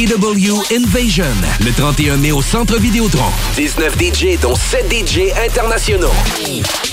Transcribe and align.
EW 0.00 0.54
Invasion, 0.70 1.24
le 1.58 1.72
31 1.72 2.18
mai 2.18 2.30
au 2.30 2.40
Centre 2.40 2.78
Vidéotron. 2.78 3.32
19 3.56 3.96
DJ, 3.98 4.38
dont 4.40 4.54
7 4.54 4.88
DJ 4.88 5.32
internationaux. 5.44 6.12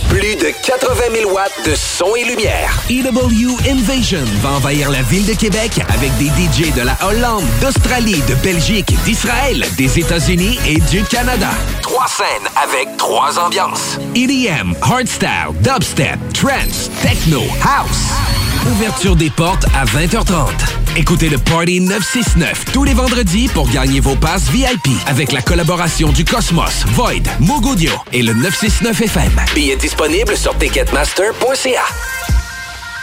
Plus 0.10 0.36
de 0.36 0.52
80 0.66 0.96
000 1.14 1.32
watts 1.32 1.52
de 1.68 1.76
son 1.76 2.16
et 2.16 2.24
lumière. 2.24 2.82
EW 2.90 3.56
Invasion 3.70 4.26
va 4.42 4.54
envahir 4.54 4.90
la 4.90 5.04
ville 5.04 5.24
de 5.28 5.34
Québec 5.34 5.80
avec 5.94 6.18
des 6.18 6.30
DJ 6.30 6.74
de 6.74 6.82
la 6.82 6.98
Hollande, 7.06 7.44
d'Australie, 7.62 8.24
de 8.28 8.34
Belgique, 8.42 8.92
d'Israël, 9.06 9.64
des 9.78 10.00
États-Unis 10.00 10.58
et 10.66 10.80
du 10.90 11.04
Canada. 11.04 11.52
Trois 11.84 12.08
scènes 12.08 12.50
avec 12.56 12.98
trois 12.98 13.38
ambiances. 13.38 14.00
EDM, 14.16 14.74
hardstyle, 14.82 15.54
dubstep, 15.62 16.18
trance, 16.34 16.90
techno, 17.04 17.44
house. 17.64 18.45
Ouverture 18.72 19.16
des 19.16 19.30
portes 19.30 19.66
à 19.76 19.86
20h30. 19.86 20.50
Écoutez 20.98 21.30
le 21.30 21.38
Party 21.38 21.82
969 21.82 22.66
tous 22.74 22.84
les 22.84 22.94
vendredis 22.96 23.48
pour 23.48 23.70
gagner 23.70 24.00
vos 24.00 24.16
passes 24.16 24.50
VIP 24.50 24.88
avec 25.06 25.32
la 25.32 25.42
collaboration 25.42 26.12
du 26.12 26.26
Cosmos, 26.26 26.84
Void, 26.94 27.24
Mogodio 27.40 27.92
et 28.12 28.24
le 28.24 28.34
969 28.34 29.02
FM. 29.02 29.32
Billets 29.54 29.76
disponibles 29.76 30.36
sur 30.36 30.58
ticketmaster.ca. 30.58 31.84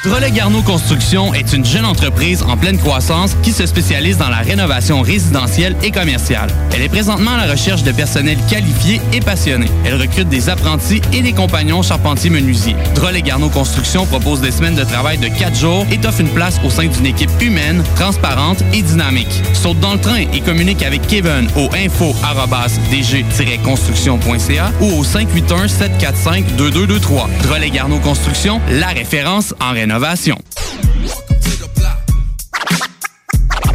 Drolet 0.05 0.33
Garneau 0.33 0.63
Construction 0.63 1.33
est 1.33 1.53
une 1.53 1.65
jeune 1.65 1.85
entreprise 1.85 2.43
en 2.43 2.57
pleine 2.57 2.77
croissance 2.77 3.37
qui 3.41 3.53
se 3.53 3.67
spécialise 3.67 4.19
dans 4.19 4.31
la 4.31 4.39
rénovation 4.39 5.01
résidentielle 5.01 5.77
et 5.81 5.93
commerciale. 5.93 6.51
Elle 6.75 6.83
est 6.83 6.89
présentement 6.89 7.35
à 7.35 7.47
la 7.47 7.53
recherche 7.53 7.85
de 7.85 7.93
personnel 7.93 8.37
qualifié 8.51 9.01
et 9.13 9.21
passionné. 9.21 9.67
Elle 9.85 9.95
recrute 9.95 10.29
des 10.29 10.49
apprentis 10.49 11.01
et 11.13 11.23
des 11.23 11.33
compagnons 11.33 11.83
charpentiers-menuisiers. 11.83 12.75
Drolet 12.97 13.23
Garneau 13.23 13.49
Construction 13.49 14.05
propose 14.07 14.41
des 14.41 14.51
semaines 14.51 14.75
de 14.75 14.83
travail 14.83 15.19
de 15.19 15.29
4 15.29 15.55
jours 15.55 15.87
et 15.93 15.99
t'offre 15.99 16.23
une 16.23 16.31
place 16.31 16.59
au 16.65 16.71
sein 16.71 16.89
d'une 16.89 17.07
équipe 17.07 17.31
humaine, 17.41 17.85
transparente 17.95 18.65
et 18.73 18.83
dynamique. 18.83 19.41
Saute 19.53 19.79
dans 19.79 19.93
le 19.93 20.01
train 20.01 20.25
et 20.33 20.41
communique 20.41 20.83
avec 20.83 21.07
Kevin 21.07 21.47
au 21.55 21.71
info-dg-construction.ca 21.77 24.73
ou 24.81 24.99
au 24.99 25.05
581-745-2223. 25.05 27.29
Drolet 27.45 27.71
Garneau 27.71 28.01
Construction, 28.01 28.61
la 28.69 28.89
référence 28.89 29.55
en 29.61 29.71
rénovation. 29.71 29.92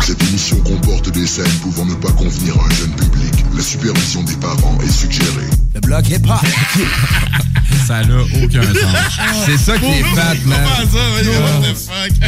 Cette 0.01 0.23
émission 0.23 0.57
comporte 0.61 1.11
des 1.11 1.27
scènes 1.27 1.45
pouvant 1.61 1.85
ne 1.85 1.93
pas 1.93 2.11
convenir 2.13 2.59
à 2.59 2.65
un 2.65 2.69
jeune 2.71 2.91
public. 2.95 3.33
La 3.55 3.61
supervision 3.61 4.23
des 4.23 4.35
parents 4.37 4.79
est 4.83 4.89
suggérée. 4.89 5.47
Le 5.75 5.81
bloc 5.81 6.09
hip-hop. 6.09 6.39
Ça 7.87 8.03
n'a 8.03 8.19
aucun 8.19 8.63
sens. 8.63 8.97
C'est 9.45 9.57
ça 9.57 9.77
qui 9.77 9.85
est 9.85 10.03
fat, 10.15 10.33
man. 10.45 10.59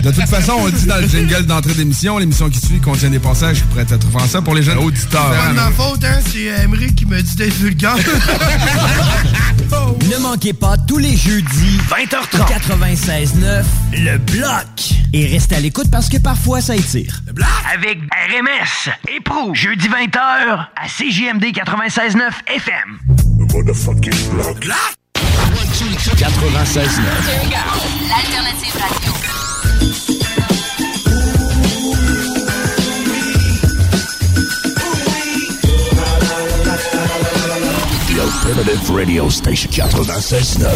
De 0.03 0.11
toute 0.11 0.29
façon, 0.29 0.53
on 0.59 0.65
le 0.67 0.71
dit 0.71 0.85
dans 0.85 0.97
le 0.97 1.07
jingle 1.07 1.45
d'entrée 1.47 1.73
d'émission, 1.73 2.17
l'émission 2.19 2.49
qui 2.49 2.59
suit 2.59 2.79
contient 2.79 3.09
des 3.09 3.19
passages 3.19 3.57
qui 3.57 3.63
pourraient 3.63 3.87
être 3.89 4.07
offensants 4.07 4.43
pour 4.43 4.53
les 4.53 4.61
jeunes 4.63 4.77
auditeurs. 4.77 5.33
C'est 5.33 5.39
pas 5.39 5.49
de 5.49 5.55
ma 5.55 5.71
faute, 5.71 6.03
hein, 6.05 6.19
c'est 6.31 6.63
Emery 6.63 6.93
qui 6.93 7.05
me 7.05 7.21
dit 7.21 7.35
d'être 7.35 7.55
vulgaire. 7.55 7.95
Ne 10.09 10.17
manquez 10.17 10.53
pas 10.53 10.77
tous 10.77 10.97
les 10.97 11.15
jeudis 11.15 11.77
20h30 11.89 12.47
96.9 12.47 13.63
Le 13.93 14.17
Bloc. 14.17 14.93
Et 15.13 15.27
restez 15.27 15.55
à 15.55 15.59
l'écoute 15.59 15.89
parce 15.91 16.09
que 16.09 16.17
parfois 16.17 16.61
ça 16.61 16.75
étire. 16.75 17.21
Le 17.27 17.33
Bloc 17.33 17.47
Avec 17.73 17.97
RMS 17.97 18.91
et 19.09 19.19
Pro, 19.21 19.53
jeudi 19.53 19.87
20h 19.87 20.17
à 20.17 20.87
CJMD 20.87 21.45
96.9 21.45 22.21
FM. 22.47 22.99
Motherfucking 23.53 24.29
block. 24.59 24.67
96.9 25.15 26.99
L'alternative 28.07 28.75
radio. 28.75 29.38
Alternative 38.59 38.91
Radio 38.91 39.29
Station 39.29 39.69
96.9 39.71 40.67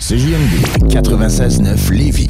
CJMD 0.00 0.92
96.9 0.92 1.92
Lévis. 1.92 2.28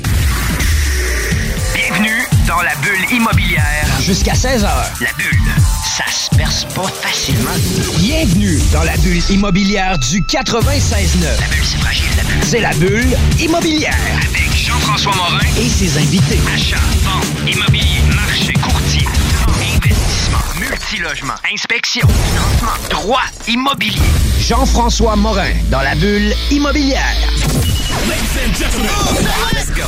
Bienvenue 1.75 2.23
dans 2.47 2.61
la 2.61 2.75
bulle 2.83 3.17
immobilière. 3.17 3.87
Jusqu'à 4.03 4.35
16h. 4.35 4.65
La 5.01 5.09
bulle, 5.17 5.51
ça 5.97 6.05
se 6.13 6.29
perce 6.37 6.67
pas 6.75 6.89
facilement. 6.89 7.53
Bienvenue 8.01 8.61
dans 8.71 8.83
la 8.83 8.99
bulle 8.99 9.23
immobilière 9.31 9.99
du 9.99 10.21
96.9 10.21 11.25
La 11.41 11.47
bulle, 11.47 11.65
c'est 11.65 11.79
fragile, 11.79 12.05
la 12.19 12.25
bulle. 12.25 12.45
C'est 12.45 12.61
la 12.61 12.75
bulle 12.75 13.17
immobilière. 13.41 13.97
Avec 14.29 14.55
Jean-François 14.55 15.15
Morin. 15.17 15.41
Et 15.59 15.71
ses 15.71 15.97
invités. 15.97 16.39
Achat, 16.55 16.77
vente, 17.03 17.51
immobilier, 17.51 18.03
marché, 18.15 18.53
courtier, 18.53 18.86
multilogement, 20.69 21.35
inspection, 21.53 22.07
financement, 22.09 22.89
droit, 22.91 23.23
immobilier. 23.47 24.01
Jean-François 24.41 25.17
Morin 25.17 25.53
dans 25.71 25.81
la 25.81 25.95
bulle 25.95 26.33
immobilière. 26.51 27.15
Let's 29.53 29.71
go. 29.73 29.83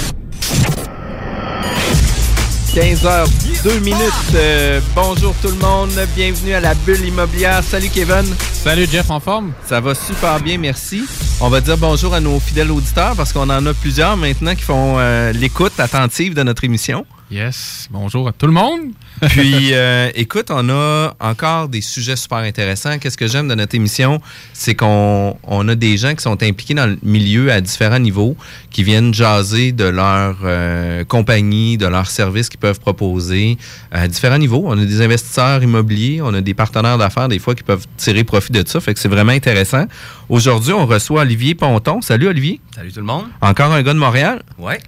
15h, 2.74 3.62
2 3.64 3.80
minutes. 3.80 3.98
Euh, 4.34 4.80
bonjour 4.94 5.34
tout 5.42 5.48
le 5.48 5.56
monde. 5.56 5.90
Bienvenue 6.14 6.54
à 6.54 6.60
la 6.60 6.74
bulle 6.74 7.04
immobilière. 7.04 7.62
Salut 7.64 7.88
Kevin. 7.88 8.24
Salut 8.52 8.86
Jeff, 8.90 9.10
en 9.10 9.20
forme? 9.20 9.52
Ça 9.66 9.80
va 9.80 9.94
super 9.94 10.38
bien, 10.40 10.58
merci. 10.58 11.04
On 11.40 11.48
va 11.48 11.60
dire 11.60 11.76
bonjour 11.76 12.14
à 12.14 12.20
nos 12.20 12.38
fidèles 12.38 12.70
auditeurs 12.70 13.16
parce 13.16 13.32
qu'on 13.32 13.50
en 13.50 13.66
a 13.66 13.74
plusieurs 13.74 14.16
maintenant 14.16 14.54
qui 14.54 14.62
font 14.62 14.96
euh, 14.98 15.32
l'écoute 15.32 15.78
attentive 15.80 16.34
de 16.34 16.42
notre 16.42 16.64
émission. 16.64 17.04
Yes. 17.30 17.88
Bonjour 17.90 18.26
à 18.26 18.32
tout 18.32 18.46
le 18.46 18.52
monde. 18.52 18.92
Puis, 19.20 19.68
euh, 19.74 20.10
écoute, 20.14 20.46
on 20.50 20.70
a 20.70 21.14
encore 21.20 21.68
des 21.68 21.82
sujets 21.82 22.16
super 22.16 22.38
intéressants. 22.38 22.98
Qu'est-ce 22.98 23.18
que 23.18 23.26
j'aime 23.26 23.48
de 23.48 23.54
notre 23.54 23.74
émission? 23.74 24.22
C'est 24.54 24.74
qu'on 24.74 25.36
on 25.42 25.68
a 25.68 25.74
des 25.74 25.98
gens 25.98 26.14
qui 26.14 26.22
sont 26.22 26.42
impliqués 26.42 26.72
dans 26.72 26.86
le 26.86 26.96
milieu 27.02 27.52
à 27.52 27.60
différents 27.60 27.98
niveaux, 27.98 28.34
qui 28.70 28.82
viennent 28.82 29.12
jaser 29.12 29.72
de 29.72 29.84
leur 29.84 30.38
euh, 30.42 31.04
compagnie, 31.04 31.76
de 31.76 31.86
leurs 31.86 32.08
services 32.08 32.48
qu'ils 32.48 32.60
peuvent 32.60 32.80
proposer 32.80 33.58
à 33.90 34.08
différents 34.08 34.38
niveaux. 34.38 34.62
On 34.64 34.78
a 34.78 34.84
des 34.86 35.02
investisseurs 35.02 35.62
immobiliers, 35.62 36.22
on 36.22 36.32
a 36.32 36.40
des 36.40 36.54
partenaires 36.54 36.96
d'affaires, 36.96 37.28
des 37.28 37.38
fois, 37.38 37.54
qui 37.54 37.62
peuvent 37.62 37.86
tirer 37.98 38.24
profit 38.24 38.52
de 38.52 38.66
ça. 38.66 38.80
Fait 38.80 38.94
que 38.94 39.00
c'est 39.00 39.08
vraiment 39.08 39.32
intéressant. 39.32 39.84
Aujourd'hui, 40.30 40.72
on 40.72 40.86
reçoit 40.86 41.20
Olivier 41.20 41.54
Ponton. 41.54 42.00
Salut, 42.00 42.28
Olivier. 42.28 42.58
Salut 42.74 42.90
tout 42.90 43.00
le 43.00 43.06
monde. 43.06 43.26
Encore 43.42 43.70
un 43.70 43.82
gars 43.82 43.92
de 43.92 43.98
Montréal? 43.98 44.42
Ouais. 44.58 44.80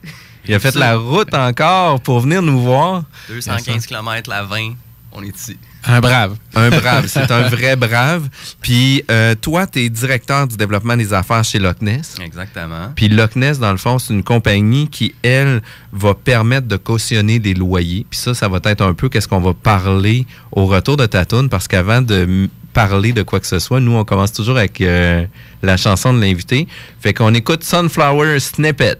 Il 0.50 0.54
a 0.54 0.58
fait 0.58 0.74
la 0.74 0.96
route 0.96 1.32
encore 1.32 2.00
pour 2.00 2.18
venir 2.18 2.42
nous 2.42 2.60
voir. 2.60 3.04
215 3.28 3.86
km, 3.86 4.28
la 4.28 4.42
20, 4.42 4.74
on 5.12 5.22
est 5.22 5.36
ici. 5.36 5.56
Un 5.84 6.00
brave. 6.00 6.36
Un 6.56 6.70
brave, 6.70 7.06
c'est 7.06 7.30
un 7.30 7.42
vrai 7.42 7.76
brave. 7.76 8.28
Puis 8.60 9.04
euh, 9.12 9.36
toi, 9.36 9.68
tu 9.68 9.84
es 9.84 9.88
directeur 9.88 10.48
du 10.48 10.56
développement 10.56 10.96
des 10.96 11.14
affaires 11.14 11.44
chez 11.44 11.60
Loch 11.60 11.80
Ness. 11.80 12.16
Exactement. 12.20 12.90
Puis 12.96 13.08
Loch 13.08 13.36
Ness, 13.36 13.60
dans 13.60 13.70
le 13.70 13.78
fond, 13.78 14.00
c'est 14.00 14.12
une 14.12 14.24
compagnie 14.24 14.88
qui, 14.88 15.14
elle, 15.22 15.62
va 15.92 16.14
permettre 16.14 16.66
de 16.66 16.76
cautionner 16.76 17.38
des 17.38 17.54
loyers. 17.54 18.04
Puis 18.10 18.18
ça, 18.18 18.34
ça 18.34 18.48
va 18.48 18.58
être 18.64 18.82
un 18.82 18.94
peu 18.94 19.08
qu'est-ce 19.08 19.28
qu'on 19.28 19.40
va 19.40 19.54
parler 19.54 20.26
au 20.50 20.66
retour 20.66 20.96
de 20.96 21.06
ta 21.06 21.26
toune, 21.26 21.48
parce 21.48 21.68
qu'avant 21.68 22.02
de 22.02 22.48
parler 22.72 23.12
de 23.12 23.22
quoi 23.22 23.38
que 23.38 23.46
ce 23.46 23.60
soit, 23.60 23.78
nous, 23.78 23.92
on 23.92 24.04
commence 24.04 24.32
toujours 24.32 24.58
avec 24.58 24.80
euh, 24.80 25.24
la 25.62 25.76
chanson 25.76 26.12
de 26.12 26.20
l'invité. 26.20 26.66
Fait 26.98 27.14
qu'on 27.14 27.34
écoute 27.34 27.62
Sunflower 27.62 28.40
Snippet. 28.40 28.98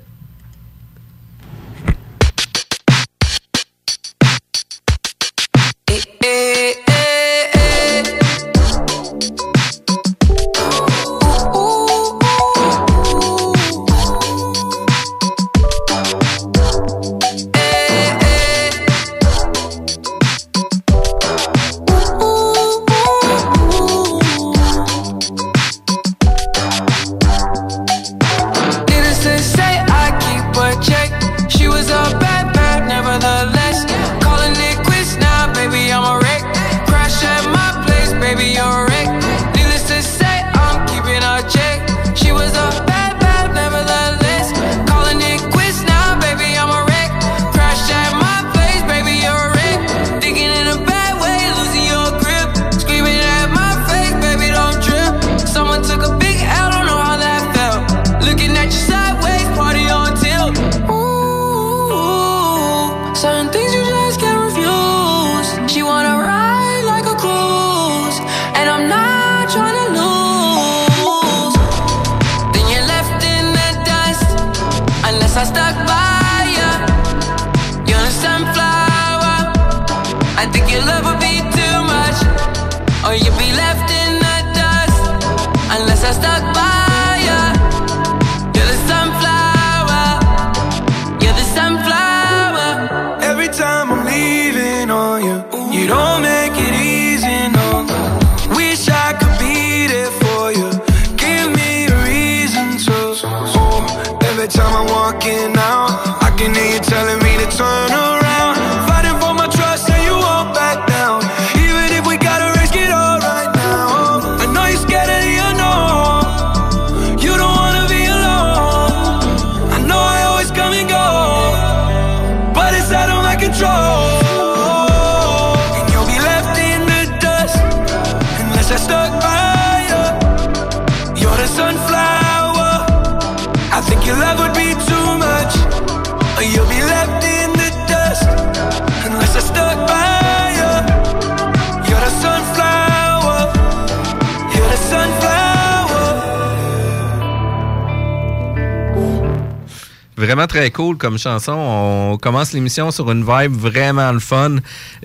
Vraiment 150.31 150.47
très 150.47 150.71
cool 150.71 150.97
comme 150.97 151.19
chanson. 151.19 151.51
On 151.51 152.17
commence 152.17 152.53
l'émission 152.53 152.93
sur 152.93 153.11
une 153.11 153.25
vibe 153.25 153.53
vraiment 153.53 154.13
le 154.13 154.21
fun. 154.21 154.59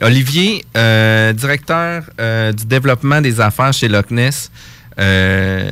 Olivier, 0.03 0.63
euh, 0.77 1.33
directeur 1.33 2.03
euh, 2.21 2.51
du 2.51 2.67
développement 2.67 3.21
des 3.21 3.41
affaires 3.41 3.73
chez 3.73 3.87
Loch 3.87 4.11
Ness. 4.11 4.51
euh, 4.99 5.71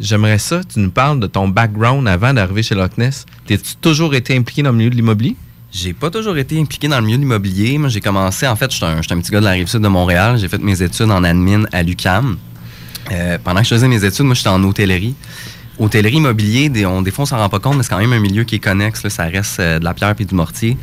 J'aimerais 0.00 0.38
ça, 0.38 0.62
tu 0.64 0.80
nous 0.80 0.90
parles 0.90 1.20
de 1.20 1.26
ton 1.26 1.46
background 1.46 2.08
avant 2.08 2.32
d'arriver 2.32 2.62
chez 2.62 2.74
Loch 2.74 2.96
Ness. 2.96 3.26
T'es-tu 3.44 3.76
toujours 3.82 4.14
été 4.14 4.34
impliqué 4.34 4.62
dans 4.62 4.70
le 4.70 4.78
milieu 4.78 4.88
de 4.88 4.96
l'immobilier? 4.96 5.36
J'ai 5.70 5.92
pas 5.92 6.08
toujours 6.08 6.38
été 6.38 6.58
impliqué 6.58 6.88
dans 6.88 6.98
le 6.98 7.04
milieu 7.04 7.18
de 7.18 7.22
l'immobilier. 7.22 7.76
Moi, 7.76 7.90
j'ai 7.90 8.00
commencé, 8.00 8.46
en 8.48 8.56
fait, 8.56 8.70
je 8.70 8.76
suis 8.76 8.86
un, 8.86 9.20
petit 9.20 9.30
gars 9.30 9.40
de 9.40 9.44
la 9.44 9.50
rive 9.50 9.66
sud 9.66 9.82
de 9.82 9.88
Montréal. 9.88 10.38
J'ai 10.38 10.48
fait 10.48 10.62
mes 10.62 10.80
études 10.82 11.10
en 11.10 11.22
admin 11.22 11.64
à 11.70 11.82
l'UCAM. 11.82 12.38
Pendant 13.44 13.60
que 13.60 13.66
je 13.66 13.74
faisais 13.74 13.88
mes 13.88 14.02
études, 14.02 14.24
moi, 14.24 14.34
j'étais 14.34 14.48
en 14.48 14.64
hôtellerie. 14.64 15.14
Hôtellerie 15.78 16.16
immobilier, 16.16 16.68
des, 16.68 16.86
on, 16.86 17.02
des 17.02 17.10
fois, 17.10 17.24
on 17.24 17.26
s'en 17.26 17.38
rend 17.38 17.48
pas 17.48 17.58
compte, 17.58 17.76
mais 17.76 17.82
c'est 17.82 17.90
quand 17.90 17.98
même 17.98 18.12
un 18.12 18.20
milieu 18.20 18.44
qui 18.44 18.54
est 18.54 18.60
connexe. 18.60 19.06
ça 19.08 19.24
reste 19.24 19.60
euh, 19.60 19.78
de 19.78 19.84
la 19.84 19.92
pierre 19.92 20.14
puis 20.14 20.24
du 20.24 20.34
mortier. 20.34 20.76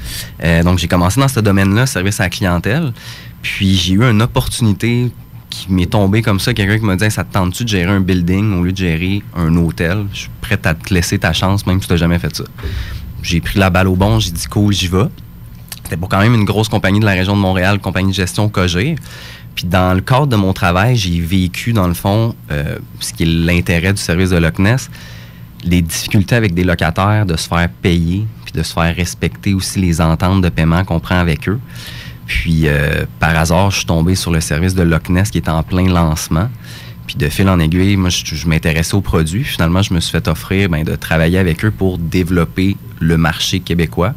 Euh, 0.44 0.62
donc, 0.63 0.78
j'ai 0.78 0.88
commencé 0.88 1.19
dans 1.19 1.28
ce 1.28 1.40
domaine-là, 1.40 1.86
service 1.86 2.19
à 2.19 2.24
la 2.24 2.30
clientèle. 2.30 2.94
Puis, 3.42 3.75
j'ai 3.75 3.94
eu 3.94 4.04
une 4.04 4.22
opportunité 4.22 5.12
qui 5.50 5.72
m'est 5.72 5.88
tombée 5.88 6.22
comme 6.22 6.40
ça. 6.40 6.54
Quelqu'un 6.54 6.78
qui 6.78 6.86
m'a 6.86 6.95
dit 6.95 7.10
Ça 7.10 7.24
te 7.24 7.34
tente-tu 7.34 7.63
de 7.63 7.69
gérer 7.69 7.92
un 7.92 8.01
building 8.01 8.60
au 8.60 8.63
lieu 8.63 8.72
de 8.72 8.78
gérer 8.78 9.24
un 9.36 9.56
hôtel? 9.56 10.06
Je 10.13 10.19
suis 10.19 10.30
prêt 10.42 10.60
à 10.63 10.74
te 10.74 10.94
laisser 10.94 11.18
ta 11.19 11.34
chance, 11.34 11.66
même 11.66 11.81
si 11.81 11.88
tu 11.88 11.94
n'as 11.94 11.98
jamais 11.98 12.19
fait 12.19 12.36
ça. 12.36 12.44
J'ai 13.22 13.42
pris 13.42 13.57
la 13.57 13.69
balle 13.69 13.88
au 13.88 13.96
bon, 13.96 14.19
j'ai 14.19 14.31
dit 14.31 14.46
Cool, 14.48 14.74
j'y 14.74 14.88
vais. 14.88 15.07
C'était 15.84 15.98
pour 15.98 16.10
quand 16.10 16.19
même 16.19 16.34
une 16.34 16.46
grosse 16.46 16.69
compagnie 16.69 17.00
de 17.00 17.06
la 17.06 17.12
région 17.12 17.36
de 17.36 17.42
Montréal, 17.42 17.80
compagnie 17.80 18.12
de 18.12 18.16
gestion 18.16 18.50
Cogir. 18.50 18.98
Puis 19.56 19.66
dans 19.66 19.94
le 19.94 20.02
cadre 20.02 20.28
de 20.28 20.36
mon 20.36 20.54
travail, 20.54 20.96
j'ai 20.96 21.20
vécu, 21.20 21.74
dans 21.74 21.88
le 21.88 21.94
fond, 21.94 22.36
euh, 22.52 22.78
ce 23.00 23.14
qui 23.14 23.24
est 23.24 23.28
l'intérêt 23.28 23.94
du 23.94 24.02
service 24.02 24.32
de 24.32 24.38
Loch 24.38 24.60
Ness, 24.60 24.90
les 25.64 25.82
difficultés 25.82 26.36
avec 26.36 26.54
des 26.54 26.64
locataires 26.64 27.26
de 27.26 27.38
se 27.38 27.48
faire 27.48 27.70
payer, 27.70 28.26
puis 28.46 28.54
de 28.54 28.64
se 28.64 28.74
faire 28.74 28.96
respecter 28.96 29.54
aussi 29.54 29.80
les 29.80 30.02
ententes 30.02 30.42
de 30.42 30.50
paiement 30.50 30.84
qu'on 30.84 31.00
prend 31.00 31.20
avec 31.20 31.48
eux. 31.48 31.60
Puis 32.26 32.68
euh, 32.68 33.06
par 33.20 33.36
hasard, 33.36 33.72
je 33.72 33.78
suis 33.78 33.86
tombé 33.86 34.16
sur 34.16 34.32
le 34.32 34.42
service 34.42 34.76
de 34.76 34.84
Loch 34.84 35.10
Ness 35.10 35.30
qui 35.30 35.38
est 35.38 35.50
en 35.50 35.62
plein 35.64 35.88
lancement. 35.88 36.50
Puis 37.06 37.16
de 37.18 37.28
fil 37.28 37.50
en 37.50 37.60
aiguille, 37.60 37.98
moi, 37.98 38.10
je, 38.10 38.48
m'intéressais 38.48 38.96
aux 38.96 39.02
produits. 39.02 39.44
Finalement, 39.44 39.82
je 39.82 39.94
me 39.94 40.00
suis 40.00 40.12
fait 40.12 40.28
offrir 40.28 40.70
ben, 40.70 40.84
de 40.84 40.96
travailler 40.96 41.38
avec 41.38 41.64
eux 41.66 41.72
pour 41.72 41.98
développer 41.98 42.78
le 43.00 43.18
marché 43.18 43.60
québécois. 43.60 44.14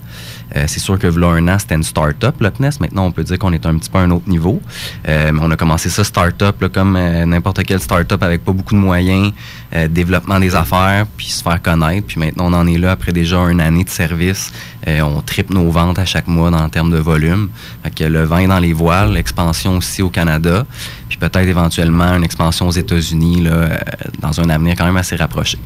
Euh, 0.54 0.64
c'est 0.66 0.80
sûr 0.80 0.98
que 0.98 1.06
là 1.06 1.28
un 1.28 1.48
an, 1.48 1.58
c'était 1.58 1.74
une 1.74 1.82
start-up, 1.82 2.40
Loch 2.40 2.60
Ness. 2.60 2.80
Maintenant, 2.80 3.06
on 3.06 3.12
peut 3.12 3.24
dire 3.24 3.38
qu'on 3.38 3.52
est 3.52 3.66
un 3.66 3.76
petit 3.78 3.90
peu 3.90 3.98
à 3.98 4.02
un 4.02 4.10
autre 4.10 4.28
niveau. 4.28 4.60
Euh, 5.08 5.32
on 5.40 5.50
a 5.50 5.56
commencé 5.56 5.88
ça 5.88 6.04
start-up, 6.04 6.64
comme 6.72 6.96
euh, 6.96 7.24
n'importe 7.24 7.64
quelle 7.64 7.80
start-up 7.80 8.22
avec 8.22 8.44
pas 8.44 8.52
beaucoup 8.52 8.74
de 8.74 8.80
moyens, 8.80 9.32
euh, 9.74 9.88
développement 9.88 10.38
des 10.38 10.54
affaires, 10.54 11.06
puis 11.16 11.26
se 11.26 11.42
faire 11.42 11.60
connaître. 11.60 12.06
Puis 12.06 12.20
maintenant, 12.20 12.46
on 12.46 12.52
en 12.52 12.66
est 12.66 12.78
là 12.78 12.92
après 12.92 13.12
déjà 13.12 13.38
une 13.48 13.60
année 13.60 13.84
de 13.84 13.90
service. 13.90 14.52
On 14.86 15.20
triple 15.20 15.54
nos 15.54 15.68
ventes 15.68 15.98
à 15.98 16.04
chaque 16.04 16.28
mois 16.28 16.52
en 16.52 16.68
termes 16.68 16.92
de 16.92 16.98
volume. 16.98 17.48
Fait 17.82 17.90
que 17.92 18.04
le 18.04 18.22
vin 18.22 18.46
dans 18.46 18.60
les 18.60 18.72
voiles, 18.72 19.14
l'expansion 19.14 19.78
aussi 19.78 20.00
au 20.00 20.10
Canada, 20.10 20.64
puis 21.08 21.18
peut-être 21.18 21.48
éventuellement 21.48 22.14
une 22.14 22.22
expansion 22.22 22.68
aux 22.68 22.72
États-Unis 22.72 23.42
là, 23.42 23.80
dans 24.20 24.40
un 24.40 24.48
avenir 24.48 24.76
quand 24.76 24.84
même 24.84 24.96
assez 24.96 25.16
rapproché. 25.16 25.58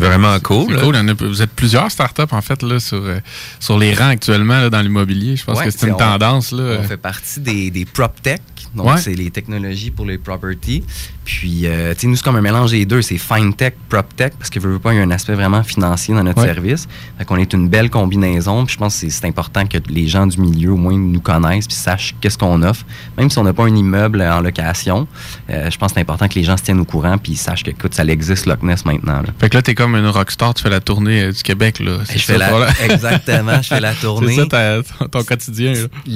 Vraiment 0.00 0.38
cool. 0.40 0.76
En 0.96 1.08
a- 1.08 1.12
vous 1.14 1.42
êtes 1.42 1.50
plusieurs 1.52 1.90
startups, 1.90 2.22
en 2.32 2.40
fait, 2.40 2.62
là, 2.62 2.80
sur, 2.80 2.98
euh, 3.02 3.20
sur 3.58 3.78
les 3.78 3.94
rangs 3.94 4.08
actuellement 4.08 4.60
là, 4.60 4.70
dans 4.70 4.80
l'immobilier. 4.80 5.36
Je 5.36 5.44
pense 5.44 5.58
Ouais, 5.58 5.64
que 5.66 5.70
c'est 5.70 5.86
une 5.86 5.94
on- 5.94 5.96
tendance. 5.98 6.52
Là. 6.52 6.78
On 6.80 6.84
fait 6.84 6.96
partie 6.96 7.40
des, 7.40 7.70
des 7.70 7.84
prop 7.84 8.12
tech, 8.22 8.40
donc 8.74 8.86
Ouais. 8.86 8.98
c'est 8.98 9.14
les 9.14 9.30
technologies 9.30 9.90
pour 9.90 10.06
les 10.06 10.18
property. 10.18 10.82
Puis, 11.24 11.66
euh, 11.66 11.94
tu 11.94 12.00
sais, 12.00 12.06
nous, 12.08 12.16
c'est 12.16 12.24
comme 12.24 12.36
un 12.36 12.40
mélange 12.40 12.72
des 12.72 12.84
deux. 12.86 13.02
C'est 13.02 13.18
fine 13.18 13.54
tech, 13.54 13.74
prop 13.88 14.06
tech, 14.16 14.32
parce 14.36 14.50
que 14.50 14.58
veut, 14.58 14.72
veut 14.72 14.78
pas, 14.80 14.92
il 14.92 14.96
y 14.96 15.00
a 15.00 15.02
un 15.04 15.10
aspect 15.12 15.34
vraiment 15.34 15.62
financier 15.62 16.12
dans 16.12 16.24
notre 16.24 16.40
Ouais. 16.40 16.46
service. 16.52 16.88
Fait 17.18 17.24
qu'on 17.24 17.36
est 17.36 17.52
une 17.52 17.68
belle 17.68 17.88
combinaison. 17.88 18.64
Puis, 18.64 18.74
je 18.74 18.78
pense 18.78 18.94
que 18.94 19.00
c'est- 19.00 19.10
c'est 19.10 19.26
important 19.26 19.64
que 19.66 19.78
les 19.88 20.08
gens 20.08 20.26
du 20.26 20.40
milieu, 20.40 20.72
au 20.72 20.76
moins, 20.76 20.96
nous 20.98 21.20
connaissent 21.20 21.68
puis 21.68 21.76
sachent 21.76 22.16
qu'est-ce 22.20 22.36
qu'on 22.38 22.62
offre. 22.62 22.84
Même 23.16 23.30
si 23.30 23.38
on 23.38 23.44
n'a 23.44 23.52
pas 23.52 23.64
un 23.64 23.76
immeuble 23.76 24.22
en 24.22 24.40
location, 24.40 25.06
euh, 25.50 25.70
je 25.70 25.78
pense 25.78 25.90
que 25.92 25.94
c'est 25.94 26.00
important 26.00 26.26
que 26.26 26.34
les 26.34 26.42
gens 26.44 26.56
se 26.56 26.64
tiennent 26.64 26.80
au 26.80 26.84
courant 26.84 27.16
puis 27.18 27.32
ils 27.32 27.36
sachent 27.36 27.62
que, 27.62 27.70
écoute, 27.70 27.94
ça 27.94 28.02
existe, 28.04 28.46
Loch 28.46 28.62
Ness, 28.62 28.84
maintenant. 28.84 29.20
là. 29.22 29.28
Fait 29.38 29.48
que 29.50 29.56
là, 29.56 29.62
t'es 29.62 29.74
comme 29.76 29.89
une 29.96 30.06
rockstar, 30.08 30.54
tu 30.54 30.62
fais 30.62 30.70
la 30.70 30.80
tournée 30.80 31.22
euh, 31.24 31.32
du 31.32 31.42
Québec. 31.42 31.78
Là. 31.80 31.98
Je 32.12 32.18
fais 32.18 32.38
la- 32.38 32.68
exactement, 32.84 33.60
je 33.62 33.68
fais 33.68 33.80
la 33.80 33.94
tournée. 34.00 34.34
C'est 34.34 34.40
ça 34.42 34.46
ta- 34.46 35.08
ton, 35.08 35.22
quotidien. 35.24 35.72
tu 36.04 36.10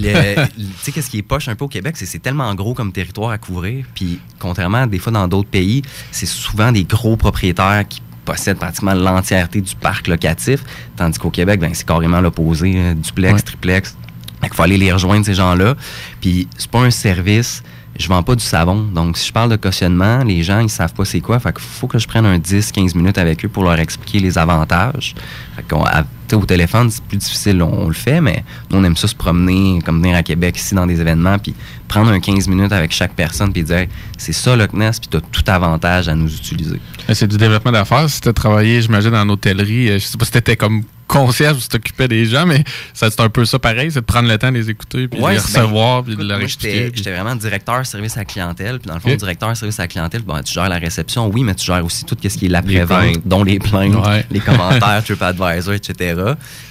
sais, 0.83 0.93
qu'est-ce 0.93 1.11
qui 1.11 1.19
est 1.19 1.23
poche 1.23 1.49
un 1.49 1.55
peu 1.55 1.65
au 1.65 1.69
Québec, 1.69 1.97
c'est 1.97 2.05
que 2.05 2.11
c'est 2.11 2.19
tellement 2.19 2.55
gros 2.55 2.75
comme 2.75 2.93
territoire 2.93 3.31
à 3.31 3.39
couvrir. 3.39 3.85
Puis, 3.95 4.19
contrairement 4.39 4.83
à 4.83 4.87
des 4.87 4.99
fois 4.99 5.13
dans 5.13 5.29
d'autres 5.29 5.49
pays, 5.51 5.83
c'est 6.11 6.27
souvent 6.27 6.73
des 6.73 6.85
gros 6.85 7.17
propriétaires 7.17 7.85
qui 7.89 8.01
possèdent 8.25 8.59
pratiquement 8.59 8.95
l'entièreté 8.95 9.61
du 9.61 9.75
parc 9.77 10.09
locatif. 10.09 10.61
Tandis 10.97 11.19
qu'au 11.19 11.31
Québec, 11.31 11.61
ben, 11.61 11.71
c'est 11.75 11.87
carrément 11.87 12.21
l'opposé. 12.21 12.79
hein, 12.79 12.95
duplex, 12.95 13.35
Ouais. 13.35 13.41
triplex. 13.43 13.97
Qu'il 14.43 14.53
faut 14.53 14.63
aller 14.63 14.77
les 14.77 14.93
rejoindre, 14.93 15.25
ces 15.25 15.35
gens-là. 15.35 15.75
Puis, 16.21 16.49
c'est 16.59 16.71
pas 16.71 16.81
un 16.81 16.91
service. 16.91 17.63
Je 17.99 18.09
vends 18.09 18.23
pas 18.23 18.35
du 18.35 18.45
savon. 18.45 18.83
Donc, 18.93 19.17
si 19.17 19.29
je 19.29 19.33
parle 19.33 19.51
de 19.51 19.57
cautionnement, 19.57 20.25
les 20.25 20.43
gens, 20.43 20.59
ils 20.59 20.69
savent 20.69 20.93
pas 20.95 21.05
c'est 21.05 21.21
quoi. 21.21 21.39
Fait 21.39 21.53
qu'il 21.53 21.63
faut 21.63 21.87
que 21.87 21.99
je 21.99 22.09
prenne 22.09 22.27
un 22.27 22.39
10-15 22.39 22.97
minutes 22.97 23.19
avec 23.19 23.45
eux 23.45 23.49
pour 23.49 23.63
leur 23.63 23.79
expliquer 23.79 24.19
les 24.19 24.37
avantages. 24.37 25.15
Fait 25.57 25.63
qu'on, 25.63 25.85
à- 25.85 26.03
au 26.33 26.45
téléphone, 26.47 26.91
c'est 26.91 27.05
plus 27.05 27.19
difficile. 27.19 27.63
On, 27.63 27.87
le 27.87 27.95
fait, 27.95 28.21
mais 28.21 28.43
nous, 28.71 28.79
on 28.79 28.85
aime 28.85 28.97
ça 28.97 29.07
se 29.07 29.15
promener, 29.15 29.81
comme 29.85 30.01
venir 30.03 30.17
à 30.17 30.25
Québec, 30.25 30.57
ici, 30.59 30.75
dans 30.75 30.87
des 30.87 31.01
événements, 31.01 31.39
puis 31.39 31.55
prendre 31.87 32.11
un 32.11 32.19
15 32.19 32.49
minutes 32.49 32.73
avec 32.73 32.91
chaque 32.91 33.13
personne, 33.15 33.53
puis 33.53 33.63
dire, 33.63 33.87
c'est 34.19 34.33
ça, 34.33 34.57
Loch 34.57 34.73
Ness, 34.73 34.99
puis 34.99 35.09
tu 35.09 35.17
as 35.17 35.21
tout 35.21 35.45
avantage 35.47 36.09
à 36.09 36.17
nous 36.17 36.35
utiliser. 36.35 36.81
C'est 37.13 37.29
du 37.29 37.37
développement 37.37 37.71
d'affaires. 37.71 38.11
Si 38.11 38.21
tu 38.21 38.29
as 38.29 38.33
travaillé, 38.33 38.83
j'imagine, 38.83 39.15
en 39.15 39.29
hôtellerie, 39.29 39.91
euh, 39.91 39.99
je 40.01 40.05
sais 40.07 40.19
pas 40.19 40.25
si 40.25 40.33
tu 40.33 40.39
étais 40.39 40.57
comme 40.57 40.83
concierge 41.07 41.69
t'occupais 41.69 42.09
des 42.09 42.25
gens, 42.27 42.47
mais 42.47 42.65
c'est 42.93 43.21
un 43.21 43.29
peu 43.29 43.45
ça 43.45 43.59
pareil, 43.59 43.91
c'est 43.91 44.01
de 44.01 44.05
prendre 44.05 44.29
le 44.29 44.39
temps 44.39 44.51
de 44.51 44.57
les 44.57 44.71
écouter, 44.71 45.09
puis 45.09 45.21
de 45.21 45.29
les 45.29 45.39
recevoir, 45.39 46.03
ben, 46.03 46.15
puis 46.15 46.25
de 46.25 46.29
leur 46.29 46.41
expliquer. 46.41 46.85
J'étais 46.87 46.97
j'étais 46.97 47.13
vraiment 47.13 47.37
directeur 47.37 47.85
service 47.87 48.17
à 48.17 48.21
la 48.21 48.25
clientèle. 48.25 48.79
Puis 48.79 48.89
dans 48.89 48.95
le 48.95 49.01
fond, 49.01 49.15
directeur 49.15 49.57
service 49.57 49.79
à 49.79 49.85
la 49.85 49.89
clientèle, 49.89 50.23
bon, 50.23 50.41
tu 50.43 50.53
gères 50.53 50.69
la 50.69 50.79
réception, 50.79 51.29
oui, 51.29 51.43
mais 51.43 51.55
tu 51.55 51.67
gères 51.67 51.85
aussi 51.85 52.05
tout 52.05 52.17
ce 52.23 52.29
qui 52.29 52.47
est 52.47 52.49
l'après-vente, 52.49 53.19
dont 53.25 53.45
les 53.45 53.59
plaintes, 53.59 53.95
Ouais. 53.95 54.25
les 54.31 54.41
commentaires, 54.41 55.03
TripAdvisor, 55.05 55.75
etc. 55.75 56.15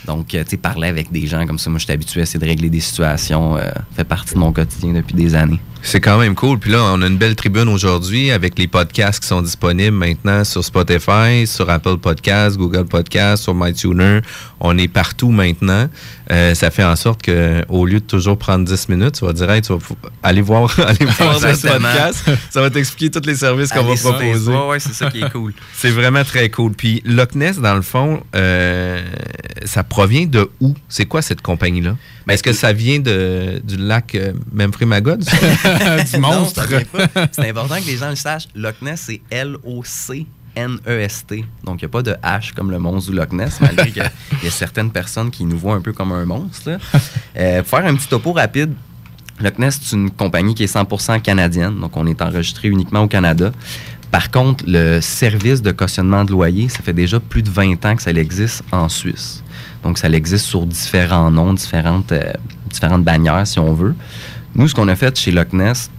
Donc, 0.06 0.34
euh, 0.34 0.44
tu 0.44 0.52
sais, 0.52 0.58
parler 0.58 0.88
avec 0.88 1.12
des 1.12 1.26
gens 1.28 1.46
comme 1.46 1.60
ça, 1.60 1.70
moi, 1.70 1.80
je 1.80 1.86
suis 1.86 1.94
habitué 1.94 2.20
à 2.20 2.24
essayer 2.24 2.40
de 2.40 2.46
régler 2.46 2.70
des 2.70 2.80
situations, 2.80 3.58
euh, 3.58 3.70
fait 3.96 4.04
partie 4.04 4.34
de 4.34 4.40
mon 4.40 4.52
quotidien 4.52 4.94
depuis 4.94 5.14
des 5.16 5.36
années. 5.36 5.60
C'est 5.86 6.00
quand 6.00 6.18
même 6.18 6.34
cool. 6.34 6.60
Puis 6.60 6.72
là, 6.72 6.80
on 6.94 7.02
a 7.02 7.08
une 7.08 7.18
belle 7.18 7.36
tribune 7.36 7.68
aujourd'hui 7.68 8.32
avec 8.32 8.58
les 8.58 8.68
podcasts 8.68 9.20
qui 9.20 9.28
sont 9.28 9.42
disponibles 9.42 9.96
maintenant 9.96 10.46
sur 10.46 10.64
Spotify, 10.64 11.46
sur 11.46 11.70
Apple 11.70 11.98
Podcasts, 11.98 12.58
Google 12.58 12.86
Podcasts, 12.86 13.44
sur 13.44 13.54
MyTuner. 13.54 14.22
On 14.62 14.78
est 14.78 14.88
partout 14.88 15.30
maintenant. 15.30 15.90
Euh, 16.34 16.56
ça 16.56 16.72
fait 16.72 16.84
en 16.84 16.96
sorte 16.96 17.22
que 17.22 17.64
au 17.70 17.86
lieu 17.86 18.00
de 18.00 18.06
toujours 18.06 18.38
prendre 18.38 18.66
10 18.66 18.90
minutes, 18.90 19.20
tu 19.20 19.26
vas 19.26 19.34
dire, 19.34 19.50
hey, 19.52 19.62
tu 19.62 19.72
vas 19.72 19.80
aller 20.24 20.42
voir, 20.42 20.74
aller 20.88 21.06
voir 21.06 21.40
notre 21.40 21.62
podcast. 21.62 22.26
Ça 22.50 22.62
va 22.62 22.70
t'expliquer 22.72 23.12
tous 23.12 23.28
les 23.28 23.36
services 23.36 23.70
qu'on 23.70 23.84
va 23.84 23.96
proposer. 23.96 24.32
Facebook, 24.32 24.70
ouais, 24.70 24.80
c'est 24.80 24.94
ça 24.94 25.12
qui 25.12 25.22
est 25.22 25.30
cool. 25.30 25.54
C'est 25.74 25.92
vraiment 25.92 26.24
très 26.24 26.50
cool. 26.50 26.74
Puis 26.74 27.04
Loch 27.06 27.36
Ness, 27.36 27.60
dans 27.60 27.76
le 27.76 27.82
fond, 27.84 28.24
euh, 28.36 29.04
ça 29.66 29.84
provient 29.84 30.26
de 30.26 30.50
où? 30.60 30.74
C'est 30.90 31.06
quoi 31.06 31.22
cette 31.22 31.42
compagnie-là? 31.42 31.96
Ben, 32.26 32.34
Est-ce 32.34 32.44
que 32.44 32.54
ça 32.54 32.74
vient 32.74 33.00
de, 33.00 33.62
du 33.64 33.78
lac 33.78 34.16
euh? 34.16 34.34
Non, 36.20 36.48
ça 36.48 36.66
vient 36.66 36.82
pas. 36.82 37.28
C'est 37.32 37.50
important 37.50 37.76
que 37.80 37.86
les 37.86 37.98
gens 37.98 38.10
le 38.10 38.16
sachent. 38.16 38.48
Loch 38.56 38.82
Ness, 38.82 39.08
c'est 39.08 39.22
L-O-C-N-E-S-T. 40.56 41.46
Donc, 41.64 41.82
il 41.82 41.86
n'y 41.86 41.90
a 41.90 41.90
pas 41.90 42.02
de 42.02 42.16
H 42.24 42.54
comme 42.54 42.72
le 42.72 42.80
monstre 42.80 43.12
du 43.12 43.18
Loch 43.18 43.32
Ness, 43.32 43.60
malgré 43.62 43.92
qu'il 43.92 44.04
y 44.44 44.48
a 44.48 44.52
certaines 44.52 44.92
personnes 44.92 45.32
qui 45.32 45.46
nous 45.46 45.58
voient 45.58 45.76
un 45.76 45.82
peu 45.82 45.94
comme 45.94 46.12
un 46.12 46.26
monstre. 46.26 46.72
là. 46.72 46.78
Euh, 47.38 47.64
pour 47.64 47.70
faire 47.80 47.86
un 47.86 47.96
petit 47.96 48.08
topo 48.08 48.34
rapide, 48.34 48.74
Loch 49.40 49.58
Ness, 49.60 49.80
c'est 49.82 49.96
une 49.96 50.12
compagnie 50.12 50.56
qui 50.56 50.64
est 50.64 50.74
100% 50.74 51.22
canadienne. 51.22 51.80
Donc, 51.80 51.98
on 51.98 52.06
est 52.08 52.22
enregistré 52.22 52.68
uniquement 52.68 53.02
au 53.02 53.08
Canada. 53.08 53.52
Par 54.12 54.30
contre, 54.30 54.64
le 54.68 55.02
service 55.02 55.62
de 55.62 55.72
cautionnement 55.72 56.24
de 56.24 56.32
loyer, 56.32 56.70
ça 56.70 56.84
fait 56.84 56.94
déjà 56.94 57.20
plus 57.20 57.42
de 57.42 57.50
20 57.50 57.84
ans 57.86 57.96
que 57.96 58.04
ça 58.04 58.12
existe 58.12 58.64
en 58.72 58.88
Suisse. 58.88 59.44
Donc, 59.82 59.98
ça 59.98 60.08
existe 60.10 60.46
sur 60.46 60.66
différents 60.66 61.32
noms, 61.32 61.54
différentes, 61.54 62.12
euh, 62.12 62.32
différentes 62.70 63.04
bannières, 63.04 63.48
si 63.48 63.58
on 63.58 63.74
veut. 63.74 63.96
Nous, 64.56 64.68
ce 64.68 64.76
qu'on 64.76 64.88
a 64.88 64.96
fait 64.96 65.18
chez 65.18 65.32
Loch 65.32 65.52
Ness, 65.52 65.90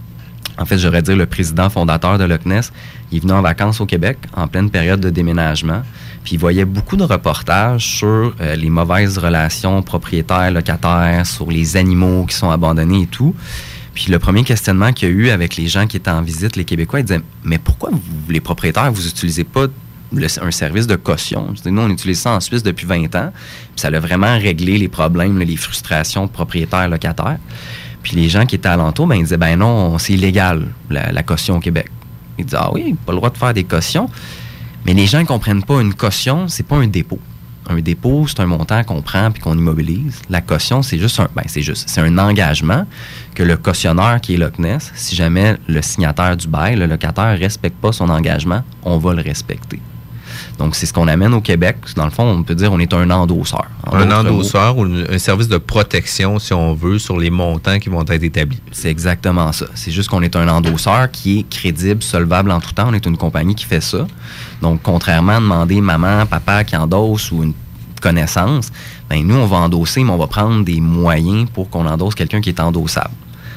en 0.57 0.65
fait, 0.65 0.77
j'aurais 0.77 1.01
dire 1.01 1.17
le 1.17 1.25
président 1.25 1.69
fondateur 1.69 2.17
de 2.17 2.23
Loch 2.23 2.45
Ness, 2.45 2.71
il 3.15 3.21
venu 3.21 3.31
en 3.31 3.41
vacances 3.41 3.79
au 3.79 3.85
Québec 3.85 4.17
en 4.35 4.47
pleine 4.47 4.69
période 4.69 4.99
de 4.99 5.09
déménagement. 5.09 5.81
Puis 6.23 6.35
il 6.35 6.39
voyait 6.39 6.65
beaucoup 6.65 6.97
de 6.97 7.03
reportages 7.03 7.85
sur 7.85 8.35
euh, 8.41 8.55
les 8.55 8.69
mauvaises 8.69 9.17
relations 9.17 9.81
propriétaires-locataires, 9.81 11.25
sur 11.25 11.49
les 11.49 11.77
animaux 11.77 12.25
qui 12.25 12.35
sont 12.35 12.49
abandonnés 12.49 13.03
et 13.03 13.07
tout. 13.07 13.35
Puis 13.93 14.11
le 14.11 14.19
premier 14.19 14.43
questionnement 14.43 14.91
qu'il 14.91 15.07
y 15.07 15.11
a 15.11 15.15
eu 15.15 15.29
avec 15.29 15.55
les 15.55 15.67
gens 15.67 15.87
qui 15.87 15.97
étaient 15.97 16.11
en 16.11 16.21
visite, 16.21 16.57
les 16.57 16.65
Québécois, 16.65 16.99
ils 16.99 17.05
disaient 17.05 17.21
Mais 17.43 17.57
pourquoi 17.57 17.91
vous, 17.91 17.99
les 18.31 18.41
propriétaires, 18.41 18.91
vous 18.91 19.03
n'utilisez 19.03 19.45
pas 19.45 19.67
un 20.41 20.51
service 20.51 20.87
de 20.87 20.95
caution 20.95 21.53
Nous, 21.65 21.81
on 21.81 21.89
utilise 21.89 22.19
ça 22.19 22.31
en 22.31 22.39
Suisse 22.39 22.63
depuis 22.63 22.85
20 22.85 23.15
ans. 23.15 23.31
Puis 23.31 23.81
ça 23.81 23.87
a 23.87 23.99
vraiment 23.99 24.37
réglé 24.37 24.77
les 24.77 24.89
problèmes, 24.89 25.39
les 25.39 25.55
frustrations 25.55 26.27
propriétaires-locataires. 26.27 27.37
Puis 28.03 28.15
les 28.15 28.29
gens 28.29 28.45
qui 28.45 28.55
étaient 28.55 28.67
alentour, 28.67 29.07
ben, 29.07 29.15
ils 29.15 29.23
disaient 29.23 29.37
Ben 29.37 29.55
non, 29.57 29.97
c'est 29.99 30.13
illégal, 30.13 30.67
la 30.89 31.23
caution 31.23 31.57
au 31.57 31.59
Québec. 31.59 31.89
Ils 32.37 32.45
disaient 32.45 32.57
Ah 32.59 32.71
oui, 32.73 32.95
pas 33.05 33.11
le 33.11 33.17
droit 33.17 33.29
de 33.29 33.37
faire 33.37 33.53
des 33.53 33.63
cautions. 33.63 34.09
Mais 34.85 34.93
les 34.93 35.07
gens 35.07 35.19
ne 35.19 35.25
comprennent 35.25 35.63
pas 35.63 35.81
une 35.81 35.93
caution, 35.93 36.47
c'est 36.47 36.65
pas 36.65 36.75
un 36.77 36.87
dépôt. 36.87 37.19
Un 37.67 37.79
dépôt, 37.79 38.27
c'est 38.27 38.39
un 38.41 38.45
montant 38.45 38.83
qu'on 38.83 39.01
prend 39.01 39.31
puis 39.31 39.41
qu'on 39.41 39.57
immobilise. 39.57 40.21
La 40.29 40.41
caution, 40.41 40.83
c'est 40.83 40.99
juste 40.99 41.19
un, 41.19 41.27
ben, 41.35 41.43
c'est 41.47 41.63
juste, 41.63 41.89
c'est 41.89 42.01
un 42.01 42.17
engagement 42.19 42.85
que 43.33 43.41
le 43.41 43.57
cautionneur 43.57 44.21
qui 44.21 44.35
est 44.35 44.37
Loch 44.37 44.59
Ness, 44.59 44.91
si 44.95 45.15
jamais 45.15 45.55
le 45.67 45.81
signataire 45.81 46.37
du 46.37 46.47
bail, 46.47 46.75
le 46.75 46.85
locataire, 46.85 47.37
respecte 47.39 47.77
pas 47.77 47.91
son 47.91 48.09
engagement, 48.09 48.61
on 48.83 48.99
va 48.99 49.15
le 49.15 49.23
respecter. 49.23 49.81
Donc, 50.57 50.75
c'est 50.75 50.85
ce 50.85 50.93
qu'on 50.93 51.07
amène 51.07 51.33
au 51.33 51.41
Québec. 51.41 51.77
Dans 51.95 52.05
le 52.05 52.11
fond, 52.11 52.23
on 52.23 52.43
peut 52.43 52.55
dire 52.55 52.71
on 52.71 52.79
est 52.79 52.93
un 52.93 53.09
endosseur. 53.09 53.65
En 53.85 53.97
un 53.97 54.11
endosseur 54.11 54.77
ou 54.77 54.83
un 54.83 55.17
service 55.17 55.47
de 55.47 55.57
protection, 55.57 56.39
si 56.39 56.53
on 56.53 56.73
veut, 56.73 56.99
sur 56.99 57.17
les 57.17 57.29
montants 57.29 57.79
qui 57.79 57.89
vont 57.89 58.03
être 58.03 58.23
établis. 58.23 58.61
C'est 58.71 58.89
exactement 58.89 59.51
ça. 59.51 59.65
C'est 59.75 59.91
juste 59.91 60.09
qu'on 60.09 60.21
est 60.21 60.35
un 60.35 60.47
endosseur 60.47 61.11
qui 61.11 61.39
est 61.39 61.49
crédible, 61.49 62.01
solvable 62.01 62.51
en 62.51 62.59
tout 62.59 62.71
temps. 62.71 62.87
On 62.89 62.93
est 62.93 63.05
une 63.05 63.17
compagnie 63.17 63.55
qui 63.55 63.65
fait 63.65 63.81
ça. 63.81 64.07
Donc, 64.61 64.81
contrairement 64.83 65.33
à 65.33 65.39
demander 65.39 65.81
maman, 65.81 66.25
papa 66.25 66.63
qui 66.63 66.75
endosse 66.75 67.31
ou 67.31 67.43
une 67.43 67.53
connaissance, 68.01 68.71
ben 69.09 69.25
nous, 69.25 69.35
on 69.35 69.45
va 69.45 69.57
endosser, 69.57 70.03
mais 70.03 70.11
on 70.11 70.17
va 70.17 70.27
prendre 70.27 70.63
des 70.63 70.79
moyens 70.79 71.49
pour 71.53 71.69
qu'on 71.69 71.85
endosse 71.87 72.15
quelqu'un 72.15 72.41
qui 72.41 72.49
est 72.49 72.59
endossable. 72.59 73.11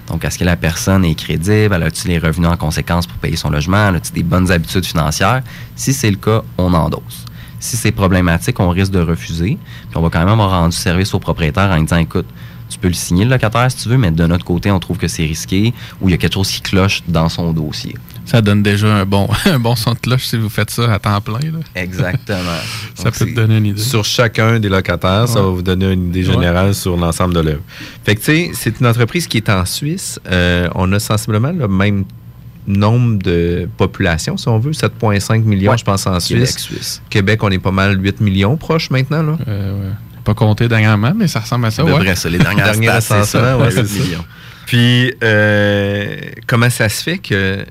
Donc, 0.09 0.25
est-ce 0.25 0.39
que 0.39 0.45
la 0.45 0.57
personne 0.57 1.05
est 1.05 1.15
crédible? 1.15 1.75
Elle 1.75 1.83
a-t-il 1.83 2.11
les 2.11 2.19
revenus 2.19 2.49
en 2.49 2.57
conséquence 2.57 3.07
pour 3.07 3.19
payer 3.19 3.37
son 3.37 3.51
logement? 3.51 3.89
Elle 3.89 3.97
a-t-il 3.97 4.15
des 4.15 4.23
bonnes 4.23 4.51
habitudes 4.51 4.87
financières? 4.87 5.43
Si 5.77 5.93
c'est 5.93 6.11
le 6.11 6.17
cas, 6.17 6.43
on 6.57 6.73
endosse. 6.73 7.27
Si 7.61 7.77
c'est 7.77 7.93
problématique, 7.93 8.59
on 8.61 8.71
risque 8.71 8.93
de 8.93 9.01
refuser. 9.01 9.59
Puis 9.89 9.97
on 9.97 10.01
va 10.01 10.09
quand 10.11 10.21
même 10.21 10.29
avoir 10.29 10.51
rendu 10.51 10.77
service 10.77 11.13
au 11.13 11.19
propriétaire 11.19 11.71
en 11.71 11.81
disant, 11.81 11.99
écoute, 11.99 12.27
tu 12.69 12.79
peux 12.79 12.89
le 12.89 12.95
signer 12.95 13.25
le 13.25 13.31
locataire 13.31 13.71
si 13.71 13.79
tu 13.79 13.89
veux, 13.89 13.99
mais 13.99 14.11
de 14.11 14.27
notre 14.27 14.45
côté, 14.45 14.71
on 14.71 14.79
trouve 14.79 14.99
que 14.99 15.09
c'est 15.09 15.25
risqué 15.25 15.73
ou 16.01 16.09
il 16.09 16.13
y 16.13 16.15
a 16.15 16.19
quelque 16.19 16.35
chose 16.35 16.51
qui 16.51 16.61
cloche 16.61 17.03
dans 17.09 17.29
son 17.29 17.53
dossier. 17.53 17.95
Ça 18.31 18.43
donne 18.43 18.63
déjà 18.63 18.89
un 18.89 19.05
bon, 19.07 19.27
un 19.47 19.59
bon 19.59 19.75
son 19.75 19.93
de 19.95 19.99
cloche 19.99 20.25
si 20.27 20.37
vous 20.37 20.51
faites 20.51 20.71
ça 20.71 20.93
à 20.93 20.99
temps 20.99 21.21
plein. 21.21 21.39
là. 21.41 21.59
Exactement. 21.75 22.39
Ça 22.95 23.05
Donc, 23.05 23.15
peut 23.19 23.25
te 23.27 23.35
donner 23.35 23.57
une 23.57 23.67
idée. 23.67 23.81
Sur 23.81 24.05
chacun 24.05 24.59
des 24.61 24.69
locataires, 24.69 25.27
ça 25.29 25.41
va 25.41 25.49
vous 25.49 25.63
donner 25.63 25.93
une 25.93 26.09
idée 26.09 26.27
Ouais. 26.27 26.35
générale 26.35 26.75
sur 26.75 26.97
l'ensemble 26.97 27.33
de 27.35 27.41
l'œuvre. 27.41 27.63
Fait 28.05 28.15
que, 28.17 28.21
tu 28.21 28.27
sais, 28.27 28.51
c'est 28.55 28.81
une 28.81 28.87
entreprise 28.87 29.27
qui 29.27 29.37
est 29.39 29.49
en 29.49 29.65
Suisse. 29.65 30.21
Euh, 30.31 30.69
on 30.75 30.93
a 30.93 30.99
sensiblement 30.99 31.53
le 31.53 31.69
même 31.69 32.05
nombre 32.67 33.23
de 33.23 33.67
population, 33.79 34.37
si 34.37 34.47
on 34.49 34.59
veut, 34.59 34.73
7,5 34.73 35.43
millions, 35.45 35.71
Ouais. 35.73 35.79
je 35.79 35.85
pense, 35.85 36.07
en 36.07 36.19
Québec, 36.19 36.47
Suisse. 36.49 36.59
Suisse. 36.59 37.03
Québec, 37.09 37.43
on 37.43 37.51
est 37.51 37.59
pas 37.59 37.71
mal 37.71 37.99
8 38.05 38.21
millions 38.21 38.57
proches 38.59 38.91
maintenant, 38.91 39.23
là. 39.23 39.39
Euh. 39.49 39.91
Pas 40.25 40.35
compté 40.35 40.69
dernièrement, 40.69 41.15
mais 41.17 41.29
ça 41.29 41.41
ressemble 41.41 41.65
à 41.67 41.71
ça. 41.71 41.83
Ouais. 41.83 42.15
ça. 42.15 42.29
Les 42.29 42.37
dernières 42.39 42.67
Dernier 42.73 42.89
stats, 43.01 43.01
c'est 43.01 43.25
ça. 43.25 43.57
millions. 43.57 44.25
Puis, 44.67 45.15
euh, 45.25 46.17
comment 46.47 46.69
ça 46.69 46.91
se 46.91 47.03
fait 47.03 47.17
que 47.17 47.65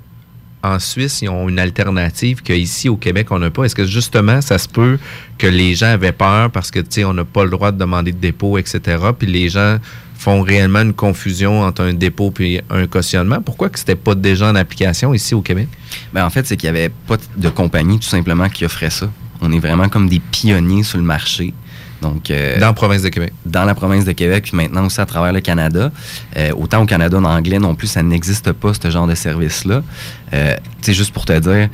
en 0.63 0.79
Suisse, 0.79 1.21
ils 1.21 1.29
ont 1.29 1.47
une 1.47 1.59
alternative 1.59 2.41
qu'ici, 2.41 2.89
au 2.89 2.97
Québec, 2.97 3.31
on 3.31 3.39
n'a 3.39 3.49
pas? 3.49 3.63
Est-ce 3.63 3.75
que 3.75 3.85
justement, 3.85 4.41
ça 4.41 4.57
se 4.57 4.67
peut 4.67 4.97
que 5.37 5.47
les 5.47 5.75
gens 5.75 5.87
avaient 5.87 6.11
peur 6.11 6.51
parce 6.51 6.71
que, 6.71 6.79
tu 6.79 7.05
on 7.05 7.13
n'a 7.13 7.25
pas 7.25 7.43
le 7.43 7.49
droit 7.49 7.71
de 7.71 7.77
demander 7.77 8.11
de 8.11 8.17
dépôt, 8.17 8.57
etc., 8.57 8.97
puis 9.17 9.27
les 9.27 9.49
gens 9.49 9.77
font 10.17 10.41
réellement 10.41 10.81
une 10.81 10.93
confusion 10.93 11.61
entre 11.61 11.83
un 11.83 11.93
dépôt 11.93 12.31
puis 12.31 12.59
un 12.69 12.87
cautionnement? 12.87 13.41
Pourquoi 13.41 13.69
que 13.69 13.79
c'était 13.79 13.95
pas 13.95 14.15
déjà 14.15 14.49
en 14.49 14.55
application 14.55 15.13
ici 15.13 15.35
au 15.35 15.41
Québec? 15.41 15.67
Ben, 16.11 16.25
en 16.25 16.29
fait, 16.29 16.45
c'est 16.45 16.57
qu'il 16.57 16.71
n'y 16.71 16.77
avait 16.77 16.89
pas 16.89 17.17
de 17.35 17.49
compagnie 17.49 17.99
tout 17.99 18.07
simplement 18.07 18.49
qui 18.49 18.65
offrait 18.65 18.89
ça. 18.89 19.09
On 19.41 19.51
est 19.51 19.59
vraiment 19.59 19.89
comme 19.89 20.09
des 20.09 20.19
pionniers 20.19 20.83
sur 20.83 20.97
le 20.97 21.03
marché. 21.03 21.53
Donc, 22.01 22.29
euh, 22.29 22.59
Dans 22.59 22.67
la 22.67 22.73
province 22.73 23.01
de 23.01 23.09
Québec. 23.09 23.33
dans 23.45 23.65
la 23.65 23.73
province 23.75 24.05
de 24.05 24.11
Québec, 24.11 24.43
puis 24.47 24.55
maintenant 24.57 24.85
aussi 24.85 25.01
à 25.01 25.05
travers 25.05 25.33
le 25.33 25.41
Canada. 25.41 25.91
Euh, 26.35 26.51
autant 26.55 26.81
au 26.83 26.85
Canada 26.85 27.17
en 27.17 27.23
anglais 27.25 27.59
non 27.59 27.73
plus, 27.75 27.87
ça 27.87 28.03
n'existe 28.03 28.51
pas, 28.51 28.71
ce 28.73 28.89
genre 28.91 29.07
de 29.07 29.15
service-là. 29.15 29.81
Euh, 30.33 30.55
tu 30.81 30.93
juste 30.93 31.11
pour 31.13 31.25
te 31.25 31.37
dire, 31.39 31.69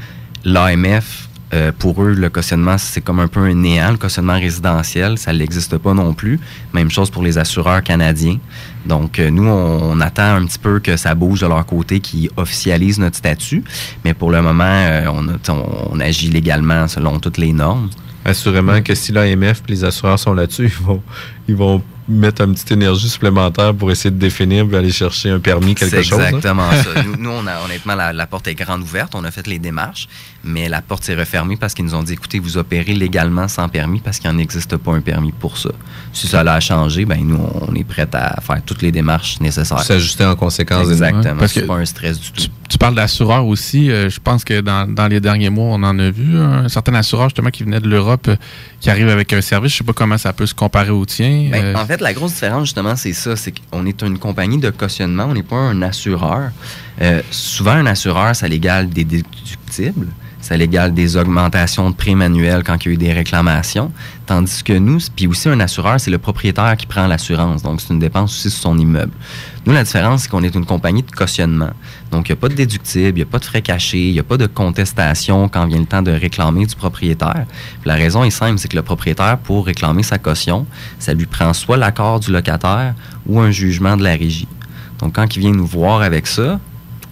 l'AMF, 0.45 1.29
euh, 1.53 1.71
pour 1.77 2.01
eux, 2.03 2.13
le 2.13 2.29
cautionnement, 2.29 2.77
c'est 2.79 3.01
comme 3.01 3.19
un 3.19 3.27
peu 3.27 3.41
un 3.41 3.53
néant, 3.53 3.91
le 3.91 3.97
cautionnement 3.97 4.33
résidentiel, 4.39 5.17
ça 5.19 5.31
n'existe 5.33 5.77
pas 5.77 5.93
non 5.93 6.13
plus. 6.13 6.39
Même 6.73 6.89
chose 6.89 7.11
pour 7.11 7.21
les 7.21 7.37
assureurs 7.37 7.83
canadiens. 7.83 8.39
Donc, 8.87 9.19
euh, 9.19 9.29
nous, 9.29 9.47
on, 9.47 9.91
on 9.91 9.99
attend 10.01 10.35
un 10.35 10.45
petit 10.45 10.57
peu 10.57 10.79
que 10.79 10.97
ça 10.97 11.13
bouge 11.13 11.41
de 11.41 11.47
leur 11.47 11.63
côté, 11.65 11.99
qu'ils 11.99 12.29
officialisent 12.37 12.97
notre 12.99 13.17
statut. 13.17 13.63
Mais 14.03 14.13
pour 14.15 14.31
le 14.31 14.41
moment, 14.41 14.63
euh, 14.65 15.05
on, 15.13 15.27
a- 15.27 15.33
tu 15.33 15.39
sais, 15.43 15.51
on, 15.51 15.93
on 15.93 15.99
agit 15.99 16.29
légalement 16.29 16.87
selon 16.87 17.19
toutes 17.19 17.37
les 17.37 17.53
normes. 17.53 17.89
Assurément 18.25 18.81
que 18.81 18.95
si 18.95 19.11
l'AMF 19.11 19.63
et 19.67 19.71
les 19.71 19.83
assureurs 19.83 20.19
sont 20.19 20.33
là-dessus, 20.33 20.65
ils 20.65 20.83
vont, 20.85 21.03
ils 21.47 21.55
vont 21.55 21.81
mettre 22.07 22.41
une 22.43 22.53
petite 22.53 22.71
énergie 22.73 23.07
supplémentaire 23.07 23.73
pour 23.73 23.89
essayer 23.89 24.11
de 24.11 24.19
définir 24.19 24.65
et 24.73 24.75
aller 24.77 24.91
chercher 24.91 25.29
un 25.29 25.39
permis, 25.39 25.73
quelque 25.73 25.89
C'est 25.95 26.03
chose. 26.03 26.19
hein? 26.19 26.25
exactement 26.27 26.69
ça. 26.71 27.01
Nous, 27.05 27.15
nous, 27.17 27.29
on 27.29 27.47
a, 27.47 27.63
honnêtement, 27.63 27.95
la, 27.95 28.11
la 28.11 28.27
porte 28.27 28.45
est 28.49 28.55
grande 28.55 28.81
ouverte. 28.81 29.13
On 29.15 29.23
a 29.23 29.31
fait 29.31 29.47
les 29.47 29.57
démarches, 29.57 30.09
mais 30.43 30.67
la 30.67 30.81
porte 30.81 31.05
s'est 31.05 31.15
refermée 31.15 31.55
parce 31.55 31.73
qu'ils 31.73 31.85
nous 31.85 31.95
ont 31.95 32.03
dit 32.03 32.11
écoutez, 32.13 32.39
vous 32.39 32.57
opérez 32.57 32.93
légalement 32.93 33.47
sans 33.47 33.69
permis 33.69 33.99
parce 34.01 34.19
qu'il 34.19 34.29
n'existe 34.31 34.75
pas 34.75 34.91
un 34.91 34.99
permis 34.99 35.31
pour 35.31 35.57
ça. 35.57 35.69
Si 36.11 36.27
ça 36.27 36.41
a 36.41 36.59
changé, 36.59 37.05
ben 37.05 37.25
nous, 37.25 37.39
on 37.69 37.73
est 37.73 37.85
prêts 37.85 38.07
à 38.13 38.41
faire 38.41 38.61
toutes 38.65 38.81
les 38.81 38.91
démarches 38.91 39.39
nécessaires. 39.39 39.79
S'ajuster 39.79 40.25
en 40.25 40.35
conséquence. 40.35 40.89
Exactement. 40.89 41.35
Parce 41.39 41.53
c'est 41.53 41.61
que 41.61 41.65
pas 41.67 41.75
un 41.75 41.85
stress 41.85 42.19
du 42.19 42.31
tout. 42.33 42.43
Tu 42.69 42.77
parles 42.77 42.95
d'assureurs 42.95 43.45
aussi. 43.45 43.91
euh, 43.91 44.09
je 44.09 44.19
pense 44.19 44.43
que 44.43 44.59
dans, 44.59 44.91
dans 44.91 45.07
les 45.07 45.19
derniers 45.21 45.49
mois, 45.51 45.67
on 45.75 45.83
en 45.83 45.97
a 45.99 46.09
vu 46.09 46.37
un 46.37 46.67
certain 46.67 46.95
assureur 46.95 47.29
justement 47.29 47.49
qui 47.51 47.63
venait 47.63 47.79
de 47.79 47.87
l'Europe 47.87 48.27
euh, 48.27 48.35
qui 48.81 48.89
arrive 48.89 49.07
avec 49.09 49.31
un 49.31 49.41
service. 49.41 49.71
Je 49.73 49.77
sais 49.77 49.83
pas 49.83 49.93
comment 49.93 50.17
ça 50.17 50.33
peut 50.33 50.45
se 50.47 50.55
comparer 50.55 50.89
au 50.89 51.05
tien. 51.05 51.32
Ben, 51.51 51.65
Euh, 51.65 51.75
En 51.75 51.85
fait, 51.85 52.01
la 52.01 52.13
grosse 52.13 52.33
différence, 52.33 52.65
justement, 52.65 52.95
c'est 52.95 53.13
ça. 53.13 53.35
C'est 53.35 53.53
qu'on 53.71 53.85
est 53.85 54.01
une 54.01 54.17
compagnie 54.19 54.57
de 54.57 54.69
cautionnement, 54.69 55.25
on 55.29 55.33
n'est 55.33 55.43
pas 55.43 55.55
un 55.55 55.81
assureur. 55.81 56.51
Euh, 57.01 57.21
souvent, 57.31 57.71
un 57.71 57.85
assureur, 57.85 58.35
ça 58.35 58.47
l'égale 58.47 58.89
des 58.89 59.03
déductibles, 59.03 60.07
ça 60.41 60.55
l'égale 60.57 60.93
des 60.93 61.17
augmentations 61.17 61.89
de 61.89 61.95
prix 61.95 62.15
manuels 62.15 62.63
quand 62.63 62.77
il 62.83 62.87
y 62.87 62.91
a 62.91 62.93
eu 62.93 62.97
des 62.97 63.13
réclamations. 63.13 63.91
Tandis 64.25 64.63
que 64.63 64.73
nous, 64.73 64.99
puis 65.15 65.27
aussi 65.27 65.49
un 65.49 65.59
assureur, 65.59 65.99
c'est 65.99 66.11
le 66.11 66.17
propriétaire 66.17 66.75
qui 66.77 66.85
prend 66.85 67.07
l'assurance. 67.07 67.61
Donc, 67.63 67.81
c'est 67.81 67.93
une 67.93 67.99
dépense 67.99 68.31
aussi 68.33 68.49
sur 68.49 68.61
son 68.61 68.77
immeuble. 68.77 69.13
Nous, 69.65 69.71
la 69.71 69.83
différence, 69.83 70.23
c'est 70.23 70.29
qu'on 70.29 70.43
est 70.43 70.53
une 70.53 70.65
compagnie 70.65 71.03
de 71.03 71.11
cautionnement. 71.11 71.71
Donc, 72.11 72.27
il 72.27 72.33
n'y 72.33 72.37
a 72.37 72.41
pas 72.41 72.49
de 72.49 72.53
déductible, 72.53 73.17
il 73.17 73.21
n'y 73.21 73.21
a 73.21 73.25
pas 73.25 73.39
de 73.39 73.45
frais 73.45 73.61
cachés, 73.61 74.09
il 74.09 74.13
n'y 74.13 74.19
a 74.19 74.23
pas 74.23 74.35
de 74.35 74.45
contestation 74.45 75.47
quand 75.47 75.65
vient 75.67 75.79
le 75.79 75.85
temps 75.85 76.01
de 76.01 76.11
réclamer 76.11 76.65
du 76.65 76.75
propriétaire. 76.75 77.45
La 77.85 77.93
raison 77.93 78.25
est 78.25 78.29
simple, 78.29 78.59
c'est 78.59 78.67
que 78.67 78.75
le 78.75 78.81
propriétaire, 78.81 79.37
pour 79.37 79.65
réclamer 79.65 80.03
sa 80.03 80.17
caution, 80.17 80.65
ça 80.99 81.13
lui 81.13 81.25
prend 81.27 81.53
soit 81.53 81.77
l'accord 81.77 82.19
du 82.19 82.31
locataire 82.31 82.93
ou 83.25 83.39
un 83.39 83.51
jugement 83.51 83.95
de 83.95 84.03
la 84.03 84.11
régie. 84.11 84.49
Donc, 84.99 85.15
quand 85.15 85.33
il 85.33 85.39
vient 85.39 85.53
nous 85.53 85.65
voir 85.65 86.01
avec 86.01 86.27
ça, 86.27 86.59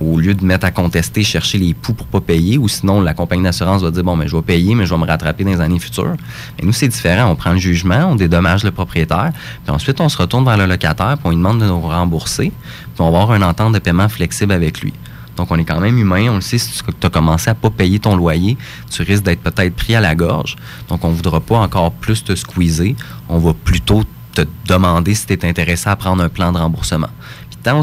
au 0.01 0.17
lieu 0.17 0.33
de 0.33 0.43
mettre 0.43 0.65
à 0.65 0.71
contester, 0.71 1.23
chercher 1.23 1.57
les 1.57 1.73
poux 1.73 1.93
pour 1.93 2.07
pas 2.07 2.21
payer, 2.21 2.57
ou 2.57 2.67
sinon 2.67 3.01
la 3.01 3.13
compagnie 3.13 3.43
d'assurance 3.43 3.81
va 3.81 3.91
dire 3.91 4.03
bon, 4.03 4.15
mais 4.15 4.27
je 4.27 4.35
vais 4.35 4.41
payer, 4.41 4.75
mais 4.75 4.85
je 4.85 4.93
vais 4.93 4.99
me 4.99 5.05
rattraper 5.05 5.43
dans 5.43 5.51
les 5.51 5.61
années 5.61 5.79
futures. 5.79 6.15
Mais 6.57 6.65
nous, 6.65 6.73
c'est 6.73 6.87
différent. 6.87 7.29
On 7.29 7.35
prend 7.35 7.51
le 7.51 7.59
jugement, 7.59 8.07
on 8.11 8.15
dédommage 8.15 8.63
le 8.63 8.71
propriétaire, 8.71 9.31
puis 9.63 9.73
ensuite 9.73 10.01
on 10.01 10.09
se 10.09 10.17
retourne 10.17 10.45
vers 10.45 10.57
le 10.57 10.65
locataire, 10.65 11.17
puis 11.17 11.25
on 11.25 11.29
lui 11.29 11.37
demande 11.37 11.59
de 11.59 11.65
nous 11.65 11.81
rembourser, 11.81 12.51
puis 12.51 12.99
on 12.99 13.11
va 13.11 13.21
avoir 13.21 13.35
une 13.35 13.43
entente 13.43 13.73
de 13.73 13.79
paiement 13.79 14.09
flexible 14.09 14.51
avec 14.53 14.81
lui. 14.81 14.93
Donc, 15.37 15.49
on 15.49 15.57
est 15.57 15.65
quand 15.65 15.79
même 15.79 15.97
humain. 15.97 16.27
On 16.29 16.35
le 16.35 16.41
sait, 16.41 16.57
si 16.57 16.83
tu 16.83 17.07
as 17.07 17.09
commencé 17.09 17.49
à 17.49 17.55
pas 17.55 17.69
payer 17.69 17.99
ton 17.99 18.15
loyer, 18.15 18.57
tu 18.89 19.01
risques 19.01 19.23
d'être 19.23 19.41
peut-être 19.41 19.75
pris 19.75 19.95
à 19.95 20.01
la 20.01 20.13
gorge. 20.13 20.55
Donc, 20.89 21.03
on 21.03 21.09
ne 21.09 21.15
voudra 21.15 21.39
pas 21.39 21.57
encore 21.57 21.91
plus 21.91 22.23
te 22.23 22.35
squeezer. 22.35 22.95
On 23.29 23.39
va 23.39 23.53
plutôt 23.53 24.03
te 24.33 24.43
demander 24.67 25.15
si 25.15 25.25
tu 25.25 25.33
es 25.33 25.45
intéressé 25.45 25.89
à 25.89 25.95
prendre 25.95 26.23
un 26.23 26.29
plan 26.29 26.51
de 26.51 26.57
remboursement. 26.57 27.09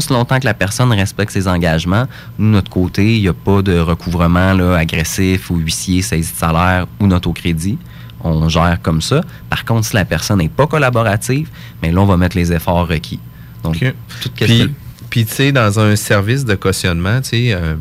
Longtemps 0.09 0.39
que 0.39 0.45
la 0.45 0.53
personne 0.53 0.91
respecte 0.91 1.31
ses 1.31 1.47
engagements, 1.47 2.05
nous, 2.37 2.47
de 2.47 2.51
notre 2.51 2.69
côté, 2.69 3.15
il 3.15 3.21
n'y 3.21 3.27
a 3.27 3.33
pas 3.33 3.61
de 3.61 3.77
recouvrement 3.79 4.53
là, 4.53 4.75
agressif 4.75 5.49
ou 5.49 5.57
huissier, 5.57 6.01
saisie 6.01 6.31
de 6.31 6.37
salaire 6.37 6.87
ou 6.99 7.07
notre 7.07 7.29
au 7.29 7.33
crédit. 7.33 7.77
On 8.21 8.49
gère 8.49 8.79
comme 8.81 9.01
ça. 9.01 9.21
Par 9.49 9.63
contre, 9.63 9.87
si 9.87 9.95
la 9.95 10.05
personne 10.05 10.39
n'est 10.39 10.49
pas 10.49 10.67
collaborative, 10.67 11.49
mais 11.81 11.91
là, 11.91 12.01
on 12.01 12.05
va 12.05 12.17
mettre 12.17 12.35
les 12.35 12.51
efforts 12.51 12.87
requis. 12.87 13.19
Donc, 13.63 13.79
tout 14.21 14.29
ce 14.37 14.45
Puis, 14.45 14.69
puis, 15.09 15.25
tu 15.25 15.33
sais, 15.33 15.51
dans 15.51 15.79
un 15.79 15.95
service 15.95 16.45
de 16.45 16.55
cautionnement, 16.55 17.21
tu 17.21 17.29
sais, 17.29 17.53
euh, 17.53 17.75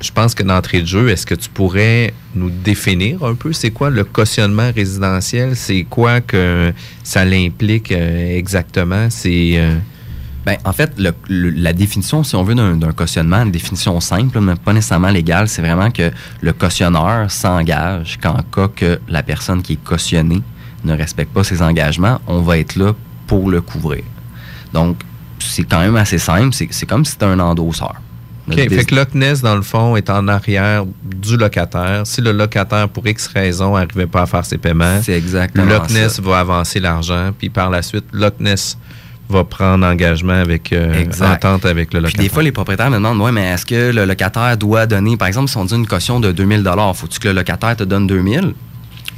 je 0.00 0.10
pense 0.10 0.34
que 0.34 0.42
d'entrée 0.42 0.82
de 0.82 0.86
jeu, 0.86 1.08
est-ce 1.08 1.24
que 1.24 1.34
tu 1.34 1.48
pourrais 1.48 2.12
nous 2.34 2.50
définir 2.50 3.24
un 3.24 3.34
peu 3.34 3.52
c'est 3.52 3.70
quoi 3.70 3.90
le 3.90 4.04
cautionnement 4.04 4.70
résidentiel? 4.74 5.56
C'est 5.56 5.84
quoi 5.88 6.20
que 6.20 6.72
ça 7.02 7.24
l'implique 7.24 7.92
euh, 7.92 8.36
exactement? 8.36 9.08
C'est. 9.10 9.52
euh, 9.56 9.76
Ben, 10.46 10.56
en 10.64 10.72
fait, 10.72 10.92
le- 10.98 11.14
le- 11.28 11.50
la 11.50 11.72
définition, 11.72 12.22
si 12.22 12.36
on 12.36 12.42
veut, 12.44 12.54
d'un 12.54 12.92
cautionnement, 12.92 13.42
une 13.42 13.50
définition 13.50 13.98
simple, 14.00 14.40
mais 14.40 14.54
pas 14.56 14.72
nécessairement 14.72 15.08
légale, 15.08 15.48
c'est 15.48 15.62
vraiment 15.62 15.90
que 15.90 16.10
le 16.42 16.52
cautionneur 16.52 17.30
s'engage 17.30 18.18
qu'en 18.22 18.42
cas 18.54 18.68
que 18.68 19.00
la 19.08 19.22
personne 19.22 19.62
qui 19.62 19.74
est 19.74 19.84
cautionnée 19.84 20.42
ne 20.84 20.94
respecte 20.96 21.32
pas 21.32 21.44
ses 21.44 21.62
engagements, 21.62 22.20
on 22.26 22.42
va 22.42 22.58
être 22.58 22.76
là 22.76 22.92
pour 23.26 23.48
le 23.50 23.62
couvrir. 23.62 24.04
Donc, 24.72 24.98
c'est 25.38 25.64
quand 25.64 25.80
même 25.80 25.96
assez 25.96 26.18
simple. 26.18 26.54
C'est 26.70 26.86
comme 26.86 27.04
si 27.04 27.12
c'était 27.12 27.24
un 27.26 27.40
endosseur. 27.40 27.94
OK. 28.46 28.56
Fait 28.56 28.84
que 28.84 28.94
Loch 28.94 29.14
Ness, 29.14 29.40
dans 29.40 29.56
le 29.56 29.62
fond, 29.62 29.96
est 29.96 30.10
en 30.10 30.28
arrière 30.28 30.84
du 31.02 31.38
locataire. 31.38 32.02
Si 32.06 32.20
le 32.20 32.32
locataire, 32.32 32.90
pour 32.90 33.06
X 33.06 33.26
raison, 33.28 33.74
n'arrivait 33.78 34.06
pas 34.06 34.22
à 34.22 34.26
faire 34.26 34.44
ses 34.44 34.58
paiements, 34.58 35.00
ça. 36.16 36.22
va 36.22 36.38
avancer 36.40 36.78
l'argent, 36.80 37.30
puis 37.38 37.48
par 37.48 37.70
la 37.70 37.80
suite, 37.80 38.04
Loch 38.12 38.34
Ness 38.40 38.76
va 39.28 39.44
prendre 39.44 39.86
engagement 39.86 40.34
avec 40.34 40.72
euh, 40.72 41.04
entente 41.20 41.64
avec 41.64 41.94
le 41.94 42.00
Puis 42.00 42.06
locataire. 42.08 42.22
des 42.22 42.28
fois, 42.28 42.42
les 42.42 42.52
propriétaires 42.52 42.90
me 42.90 42.96
demandent, 42.96 43.20
ouais, 43.20 43.32
mais 43.32 43.44
est-ce 43.44 43.64
que 43.64 43.92
le 43.92 44.04
locataire 44.04 44.56
doit 44.56 44.86
donner, 44.86 45.16
par 45.16 45.28
exemple, 45.28 45.48
si 45.48 45.56
on 45.56 45.64
dit 45.64 45.74
une 45.74 45.86
caution 45.86 46.20
de 46.20 46.30
2000 46.32 46.64
faut-tu 46.94 47.18
que 47.18 47.28
le 47.28 47.34
locataire 47.34 47.76
te 47.76 47.84
donne 47.84 48.06
2000 48.06 48.54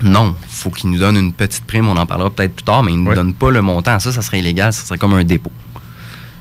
Non, 0.03 0.35
faut 0.49 0.71
qu'il 0.71 0.91
nous 0.91 0.99
donne 0.99 1.17
une 1.17 1.33
petite 1.33 1.65
prime, 1.65 1.89
on 1.89 1.97
en 1.97 2.07
parlera 2.07 2.31
peut-être 2.31 2.55
plus 2.55 2.65
tard, 2.65 2.83
mais 2.83 2.93
il 2.93 3.03
ne 3.03 3.09
nous 3.09 3.15
donne 3.15 3.35
pas 3.35 3.51
le 3.51 3.63
montant. 3.63 3.99
Ça, 3.99 4.13
ça 4.13 4.23
serait 4.23 4.39
illégal, 4.39 4.73
ça 4.73 4.85
serait 4.85 4.99
comme 4.99 5.15
un 5.15 5.25
dépôt. 5.25 5.53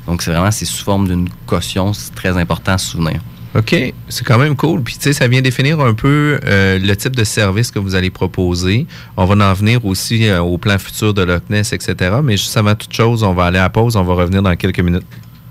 Donc, 0.07 0.22
c'est 0.22 0.31
vraiment, 0.31 0.51
c'est 0.51 0.65
sous 0.65 0.84
forme 0.84 1.07
d'une 1.07 1.27
caution, 1.48 1.91
c'est 1.93 2.13
très 2.13 2.38
important 2.38 2.74
à 2.74 2.77
se 2.77 2.91
souvenir. 2.91 3.19
OK, 3.55 3.93
c'est 4.09 4.25
quand 4.25 4.38
même 4.38 4.57
cool. 4.57 4.81
Puis, 4.81 4.95
tu 4.95 5.03
sais, 5.03 5.13
ça 5.13 5.29
vient 5.29 5.41
définir 5.41 5.79
un 5.79 5.93
peu 5.93 6.39
euh, 6.43 6.77
le 6.77 6.95
type 6.97 7.15
de 7.15 7.24
service 7.24 7.71
que 7.71 7.79
vous 7.79 7.95
allez 7.95 8.09
proposer. 8.09 8.85
On 9.15 9.24
va 9.24 9.50
en 9.50 9.53
venir 9.53 9.85
aussi 9.85 10.27
euh, 10.27 10.41
au 10.41 10.57
plan 10.57 10.77
futur 10.77 11.13
de 11.13 11.21
Loch 11.21 11.43
Ness, 11.50 11.71
etc. 11.71 12.17
Mais 12.21 12.35
juste 12.35 12.57
avant 12.57 12.75
toute 12.75 12.91
chose, 12.91 13.24
on 13.24 13.33
va 13.33 13.45
aller 13.45 13.59
à 13.59 13.69
pause. 13.69 13.95
On 13.95 14.03
va 14.03 14.13
revenir 14.13 14.41
dans 14.41 14.55
quelques 14.57 14.81
minutes. 14.81 15.05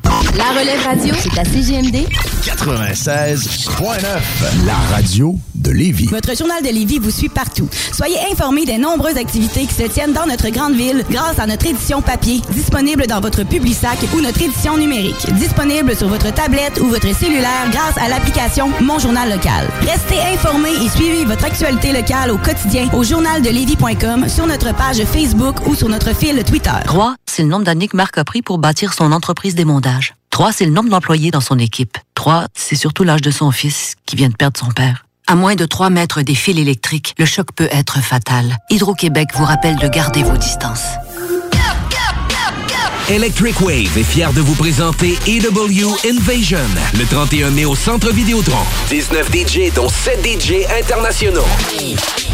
La 0.05 0.59
relève 0.59 0.83
radio, 0.85 1.15
c'est 1.19 1.39
à 1.39 1.45
CGMD 1.45 2.07
96.9, 2.43 4.67
la 4.67 4.75
radio 4.95 5.37
de 5.55 5.71
Lévis. 5.71 6.07
Votre 6.07 6.37
journal 6.37 6.63
de 6.63 6.69
Lévis 6.69 6.99
vous 6.99 7.11
suit 7.11 7.29
partout. 7.29 7.69
Soyez 7.93 8.17
informés 8.31 8.67
des 8.67 8.77
nombreuses 8.77 9.17
activités 9.17 9.67
qui 9.67 9.75
se 9.75 9.85
tiennent 9.85 10.13
dans 10.13 10.27
notre 10.27 10.51
grande 10.51 10.75
ville 10.75 11.05
grâce 11.11 11.39
à 11.39 11.47
notre 11.47 11.67
édition 11.67 12.03
papier, 12.03 12.43
disponible 12.51 13.07
dans 13.07 13.21
votre 13.21 13.45
Publisac 13.45 13.99
ou 14.15 14.21
notre 14.21 14.43
édition 14.43 14.77
numérique, 14.77 15.33
disponible 15.35 15.97
sur 15.97 16.09
votre 16.09 16.33
tablette 16.35 16.81
ou 16.81 16.87
votre 16.87 17.15
cellulaire 17.15 17.71
grâce 17.71 17.97
à 17.97 18.09
l'application 18.09 18.71
Mon 18.81 18.99
Journal 18.99 19.31
Local. 19.31 19.69
Restez 19.83 20.21
informés 20.35 20.75
et 20.85 20.89
suivez 20.91 21.25
votre 21.25 21.45
actualité 21.45 21.93
locale 21.93 22.31
au 22.31 22.39
quotidien 22.39 22.89
au 22.93 23.05
journaldelévis.com, 23.05 24.29
sur 24.29 24.47
notre 24.47 24.75
page 24.75 25.03
Facebook 25.05 25.67
ou 25.67 25.75
sur 25.75 25.89
notre 25.89 26.15
fil 26.15 26.43
Twitter. 26.45 26.71
3, 26.85 27.15
c'est 27.25 27.43
le 27.43 27.49
nombre 27.49 27.65
d'années 27.65 27.89
que 27.89 27.97
Marc 27.97 28.19
a 28.19 28.25
pris 28.25 28.43
pour 28.43 28.59
bâtir 28.59 28.93
son 28.93 29.13
entreprise 29.13 29.55
d'émondage. 29.95 30.15
3, 30.31 30.53
c'est 30.53 30.65
le 30.65 30.73
nombre 30.73 30.91
d'employés 30.91 31.31
dans 31.31 31.41
son 31.41 31.59
équipe. 31.59 31.99
3, 32.15 32.47
c'est 32.55 32.77
surtout 32.77 33.05
l'âge 33.05 33.23
de 33.23 33.31
son 33.31 33.51
fils 33.51 33.95
qui 34.07 34.17
vient 34.17 34.29
de 34.29 34.37
perdre 34.37 34.59
son 34.59 34.71
père. 34.71 35.07
À 35.27 35.37
moins 35.37 35.55
de 35.55 35.65
3 35.65 35.91
mètres 35.91 36.23
des 36.23 36.35
fils 36.35 36.59
électriques, 36.59 37.15
le 37.19 37.25
choc 37.25 37.49
peut 37.55 37.69
être 37.71 38.01
fatal. 38.01 38.59
Hydro-Québec 38.71 39.29
vous 39.35 39.45
rappelle 39.45 39.77
de 39.77 39.89
garder 39.89 40.23
vos 40.23 40.37
distances. 40.37 40.85
Electric 43.11 43.61
Wave 43.61 43.99
est 43.99 44.03
fier 44.03 44.33
de 44.33 44.41
vous 44.41 44.55
présenter 44.55 45.19
EW 45.27 45.95
Invasion 46.09 46.57
le 46.99 47.05
31 47.05 47.51
mai 47.51 47.67
au 47.67 47.77
Centre 47.77 48.11
Vidéotron. 48.11 48.65
19 48.89 49.31
DJ, 49.31 49.73
dont 49.75 49.91
7 49.91 50.25
DJ 50.25 50.65
internationaux. 50.81 51.45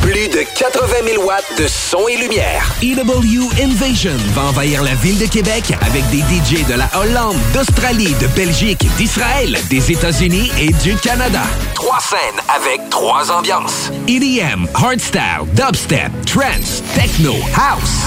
Plus 0.01 0.29
de 0.29 0.45
80 0.57 0.87
000 1.13 1.25
watts 1.25 1.59
de 1.59 1.67
son 1.67 2.07
et 2.07 2.17
lumière. 2.17 2.73
EW 2.83 3.51
Invasion 3.61 4.17
va 4.33 4.43
envahir 4.43 4.85
la 4.85 4.95
ville 4.95 5.19
de 5.19 5.27
Québec 5.27 5.75
avec 5.81 6.09
des 6.11 6.21
DJ 6.21 6.65
de 6.69 6.75
la 6.75 6.89
Hollande, 6.97 7.37
d'Australie, 7.53 8.15
de 8.21 8.29
Belgique, 8.29 8.87
d'Israël, 8.97 9.59
des 9.71 9.91
États-Unis 9.91 10.53
et 10.57 10.73
du 10.85 10.95
Canada. 10.97 11.43
Trois 11.75 11.99
scènes 12.01 12.41
avec 12.49 12.89
trois 12.91 13.33
ambiances. 13.33 13.91
EDM, 14.07 14.67
hardstyle, 14.75 15.47
dubstep, 15.55 16.13
trance, 16.27 16.83
techno, 16.95 17.35
house. 17.57 18.05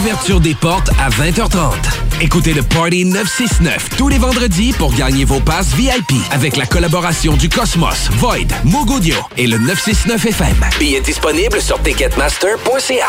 Ouverture 0.00 0.40
des 0.40 0.54
portes 0.54 0.90
à 0.98 1.10
20h30. 1.10 1.91
Écoutez 2.20 2.54
le 2.54 2.62
Party 2.62 3.04
969 3.04 3.90
tous 3.96 4.08
les 4.08 4.18
vendredis 4.18 4.72
pour 4.72 4.92
gagner 4.94 5.24
vos 5.24 5.40
passes 5.40 5.74
VIP 5.74 6.12
avec 6.30 6.56
la 6.56 6.66
collaboration 6.66 7.36
du 7.36 7.48
Cosmos, 7.48 8.10
Void, 8.12 8.48
Mogodio 8.64 9.16
et 9.36 9.46
le 9.46 9.58
969 9.58 10.26
FM. 10.26 10.56
Billets 10.78 11.00
disponibles 11.00 11.60
sur 11.60 11.80
ticketmaster.ca. 11.82 13.08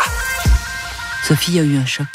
Sophie 1.26 1.58
a 1.58 1.62
eu 1.62 1.76
un 1.78 1.86
choc. 1.86 2.06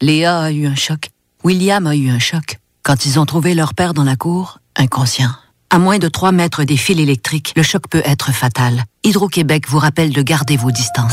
Léa 0.00 0.40
a 0.40 0.50
eu 0.50 0.66
un 0.66 0.74
choc. 0.74 1.10
William 1.44 1.86
a 1.86 1.94
eu 1.94 2.10
un 2.10 2.18
choc. 2.18 2.58
Quand 2.82 3.06
ils 3.06 3.18
ont 3.18 3.26
trouvé 3.26 3.54
leur 3.54 3.74
père 3.74 3.94
dans 3.94 4.04
la 4.04 4.16
cour, 4.16 4.58
inconscient. 4.76 5.30
À 5.70 5.78
moins 5.78 5.98
de 5.98 6.08
3 6.08 6.32
mètres 6.32 6.64
des 6.64 6.76
fils 6.76 7.00
électriques, 7.00 7.52
le 7.56 7.62
choc 7.62 7.82
peut 7.90 8.02
être 8.04 8.32
fatal. 8.32 8.84
Hydro-Québec 9.04 9.64
vous 9.68 9.78
rappelle 9.78 10.12
de 10.12 10.22
garder 10.22 10.56
vos 10.56 10.70
distances. 10.70 11.12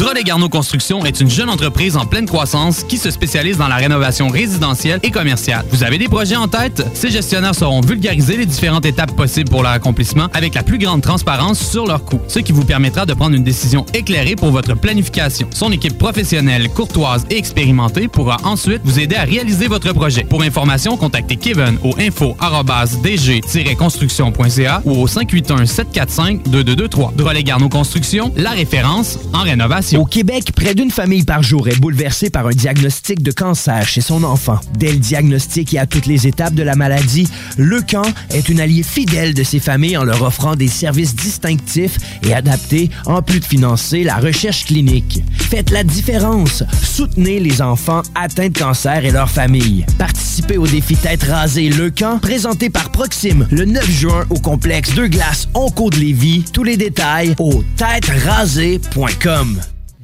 Drolet 0.00 0.24
Garneau 0.24 0.48
Construction 0.48 1.04
est 1.04 1.20
une 1.20 1.28
jeune 1.28 1.50
entreprise 1.50 1.98
en 1.98 2.06
pleine 2.06 2.24
croissance 2.24 2.84
qui 2.84 2.96
se 2.96 3.10
spécialise 3.10 3.58
dans 3.58 3.68
la 3.68 3.76
rénovation 3.76 4.28
résidentielle 4.28 4.98
et 5.02 5.10
commerciale. 5.10 5.66
Vous 5.70 5.84
avez 5.84 5.98
des 5.98 6.08
projets 6.08 6.36
en 6.36 6.48
tête? 6.48 6.82
Ces 6.94 7.10
gestionnaires 7.10 7.54
sauront 7.54 7.82
vulgariser 7.82 8.38
les 8.38 8.46
différentes 8.46 8.86
étapes 8.86 9.14
possibles 9.14 9.50
pour 9.50 9.62
leur 9.62 9.72
accomplissement 9.72 10.28
avec 10.32 10.54
la 10.54 10.62
plus 10.62 10.78
grande 10.78 11.02
transparence 11.02 11.60
sur 11.60 11.86
leurs 11.86 12.02
coûts, 12.02 12.22
ce 12.28 12.38
qui 12.38 12.52
vous 12.52 12.64
permettra 12.64 13.04
de 13.04 13.12
prendre 13.12 13.36
une 13.36 13.44
décision 13.44 13.84
éclairée 13.92 14.36
pour 14.36 14.52
votre 14.52 14.74
planification. 14.74 15.50
Son 15.52 15.70
équipe 15.70 15.98
professionnelle, 15.98 16.70
courtoise 16.70 17.26
et 17.28 17.36
expérimentée 17.36 18.08
pourra 18.08 18.38
ensuite 18.44 18.80
vous 18.84 19.00
aider 19.00 19.16
à 19.16 19.24
réaliser 19.24 19.68
votre 19.68 19.92
projet. 19.92 20.24
Pour 20.24 20.40
information, 20.40 20.96
contactez 20.96 21.36
Kevin 21.36 21.76
au 21.84 21.94
info-dg-construction.ca 21.98 24.80
ou 24.86 24.92
au 24.92 25.06
581-745-2223. 25.06 27.14
Drolet 27.16 27.44
Garneau 27.44 27.68
Construction, 27.68 28.32
la 28.34 28.52
référence 28.52 29.18
en 29.34 29.42
rénovation. 29.42 29.89
Au 29.96 30.04
Québec, 30.04 30.52
près 30.54 30.74
d'une 30.74 30.90
famille 30.90 31.24
par 31.24 31.42
jour 31.42 31.68
est 31.68 31.78
bouleversée 31.78 32.30
par 32.30 32.46
un 32.46 32.52
diagnostic 32.52 33.22
de 33.22 33.32
cancer 33.32 33.88
chez 33.88 34.00
son 34.00 34.22
enfant. 34.24 34.60
Dès 34.78 34.92
le 34.92 34.98
diagnostic 34.98 35.74
et 35.74 35.78
à 35.78 35.86
toutes 35.86 36.06
les 36.06 36.26
étapes 36.26 36.54
de 36.54 36.62
la 36.62 36.76
maladie, 36.76 37.28
le 37.56 37.80
camp 37.80 38.06
est 38.30 38.48
une 38.48 38.60
allié 38.60 38.82
fidèle 38.82 39.34
de 39.34 39.42
ces 39.42 39.58
familles 39.58 39.96
en 39.96 40.04
leur 40.04 40.22
offrant 40.22 40.54
des 40.54 40.68
services 40.68 41.14
distinctifs 41.16 41.98
et 42.22 42.32
adaptés, 42.34 42.90
en 43.06 43.22
plus 43.22 43.40
de 43.40 43.44
financer 43.44 44.04
la 44.04 44.16
recherche 44.16 44.64
clinique. 44.64 45.22
Faites 45.36 45.70
la 45.70 45.82
différence. 45.82 46.62
Soutenez 46.82 47.40
les 47.40 47.60
enfants 47.60 48.02
atteints 48.14 48.48
de 48.48 48.58
cancer 48.58 49.04
et 49.04 49.10
leurs 49.10 49.30
familles. 49.30 49.86
Participez 49.98 50.58
au 50.58 50.66
défi 50.66 50.96
Tête 50.96 51.24
rasée 51.24 51.68
Le 51.68 51.90
Camp, 51.90 52.20
présenté 52.20 52.70
par 52.70 52.90
Proxime 52.90 53.48
le 53.50 53.64
9 53.64 53.90
juin 53.90 54.24
au 54.30 54.38
complexe 54.38 54.94
Deux 54.94 55.08
Glaces 55.08 55.48
Onco 55.54 55.90
de 55.90 55.96
Lévis. 55.96 56.44
Tous 56.52 56.64
les 56.64 56.76
détails 56.76 57.34
au 57.38 57.64
têterasée.com. 57.76 59.60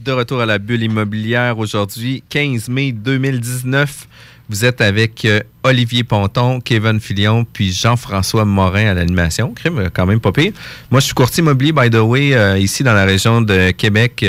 De 0.07 0.13
retour 0.13 0.41
à 0.41 0.47
la 0.47 0.59
bulle 0.59 0.85
immobilière 0.85 1.59
aujourd'hui, 1.59 2.23
15 2.29 2.69
mai 2.69 2.93
2019. 2.93 4.07
Vous 4.49 4.65
êtes 4.65 4.81
avec 4.81 5.25
euh, 5.25 5.41
Olivier 5.65 6.05
Ponton, 6.05 6.61
Kevin 6.61 7.01
Filion, 7.01 7.45
puis 7.45 7.73
Jean-François 7.73 8.45
Morin 8.45 8.87
à 8.87 8.95
l'animation. 8.95 9.53
Crime, 9.53 9.79
euh, 9.79 9.89
quand 9.93 10.07
même 10.07 10.21
pas 10.21 10.31
pire. 10.31 10.53
Moi, 10.93 11.01
je 11.01 11.07
suis 11.07 11.15
courtier 11.15 11.43
immobilier, 11.43 11.73
by 11.73 11.91
the 11.91 11.97
way, 11.97 12.37
euh, 12.37 12.57
ici 12.57 12.85
dans 12.85 12.95
la 12.95 13.05
région 13.05 13.41
de 13.41 13.73
Québec, 13.73 14.25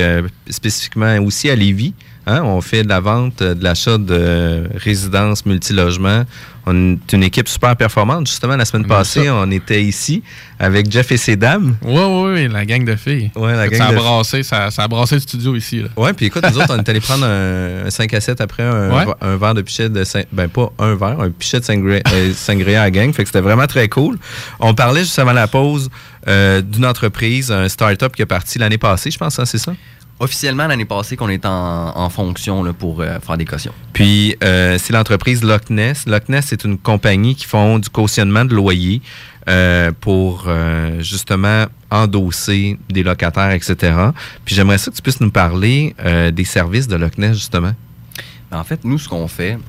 spécifiquement 0.49 1.15
aussi 1.19 1.47
à 1.47 1.55
Lévis. 1.55 1.93
Hein? 2.27 2.41
On 2.43 2.61
fait 2.61 2.83
de 2.83 2.89
la 2.89 2.99
vente, 2.99 3.41
euh, 3.41 3.53
de 3.55 3.63
l'achat 3.63 3.97
de 3.97 4.63
résidences, 4.75 5.45
multilogements. 5.45 6.23
On 6.69 6.93
est 6.95 7.13
une 7.13 7.23
équipe 7.23 7.47
super 7.47 7.77
performante. 7.77 8.27
Justement, 8.27 8.57
la 8.57 8.65
semaine 8.65 8.85
passée, 8.85 9.23
ça. 9.25 9.33
on 9.35 9.49
était 9.51 9.81
ici 9.81 10.21
avec 10.59 10.91
Jeff 10.91 11.09
et 11.13 11.17
ses 11.17 11.37
dames. 11.37 11.77
Oui, 11.81 11.93
oui, 11.95 12.31
oui, 12.33 12.47
la 12.51 12.65
gang 12.65 12.83
de 12.83 12.97
filles. 12.97 13.31
Ouais, 13.37 13.55
la 13.55 13.69
gang 13.69 13.77
ça, 13.77 13.85
a 13.87 13.91
de- 13.91 13.95
brassé, 13.95 14.43
ça, 14.43 14.69
ça 14.69 14.83
a 14.83 14.87
brassé 14.89 15.15
le 15.15 15.21
studio 15.21 15.55
ici. 15.55 15.81
Ouais, 15.95 16.11
puis 16.11 16.25
écoute, 16.25 16.43
nous 16.51 16.57
autres, 16.57 16.75
on 16.75 16.77
est 16.77 16.89
allé 16.89 16.99
prendre 16.99 17.23
un, 17.25 17.85
un 17.85 17.89
5 17.89 18.13
à 18.13 18.19
7 18.19 18.41
après 18.41 18.63
un, 18.63 18.91
Ouais. 18.91 19.05
un 19.21 19.37
verre 19.37 19.53
de 19.53 19.61
pichet 19.61 19.87
de 19.87 20.03
Saint- 20.03 20.25
ben 20.33 20.49
pas 20.49 20.69
un 20.79 20.95
verre, 20.95 21.21
un 21.21 21.29
pichet 21.29 21.61
de 21.61 21.63
sangria, 21.65 22.01
euh, 22.13 22.33
sangria 22.33 22.81
à 22.81 22.85
la 22.85 22.91
gang. 22.91 23.13
Fait 23.13 23.23
que 23.23 23.29
c'était 23.29 23.39
vraiment 23.39 23.67
très 23.67 23.87
cool. 23.87 24.17
On 24.59 24.73
parlait 24.73 25.01
juste 25.05 25.17
avant 25.19 25.31
la 25.33 25.47
pause 25.47 25.89
euh, 26.27 26.61
d'une 26.61 26.85
entreprise, 26.85 27.49
un 27.49 27.69
start-up 27.69 28.13
qui 28.13 28.23
est 28.23 28.25
parti 28.25 28.59
l'année 28.59 28.77
passée, 28.77 29.09
je 29.09 29.17
pense, 29.17 29.39
hein, 29.39 29.45
c'est 29.45 29.57
ça? 29.57 29.71
Officiellement, 30.19 30.65
l'année 30.65 30.85
passée, 30.85 31.15
qu'on 31.15 31.29
est 31.29 31.45
en, 31.45 31.95
en 31.95 32.09
fonction 32.09 32.63
là, 32.63 32.73
pour 32.73 33.01
euh, 33.01 33.19
faire 33.19 33.37
des 33.37 33.45
cautions. 33.45 33.73
Puis, 33.93 34.35
euh, 34.43 34.79
c'est 34.79 34.91
l'entreprise 34.91 35.43
Loch 35.43 35.69
Ness. 35.69 36.07
Loch 36.07 36.27
Ness, 36.27 36.45
c'est 36.47 36.63
une 36.63 36.79
compagnie 36.79 37.35
qui 37.35 37.45
font 37.45 37.77
du 37.77 37.89
cautionnement 37.89 38.43
de 38.43 38.55
loyer 38.55 39.01
euh, 39.47 39.91
pour 40.01 40.49
justement 40.99 41.65
endosser 41.91 42.79
des 42.89 43.03
locataires, 43.03 43.51
etc. 43.51 43.93
Puis, 44.43 44.55
j'aimerais 44.55 44.79
ça 44.79 44.89
que 44.89 44.95
tu 44.95 45.03
puisses 45.03 45.21
nous 45.21 45.31
parler 45.31 45.95
des 46.33 46.45
services 46.45 46.87
de 46.87 46.95
Loch 46.95 47.17
Ness, 47.19 47.33
justement. 47.33 47.73
En 48.51 48.63
fait, 48.63 48.83
nous, 48.83 48.97
ce 48.97 49.07
qu'on 49.07 49.27
fait, 49.27 49.59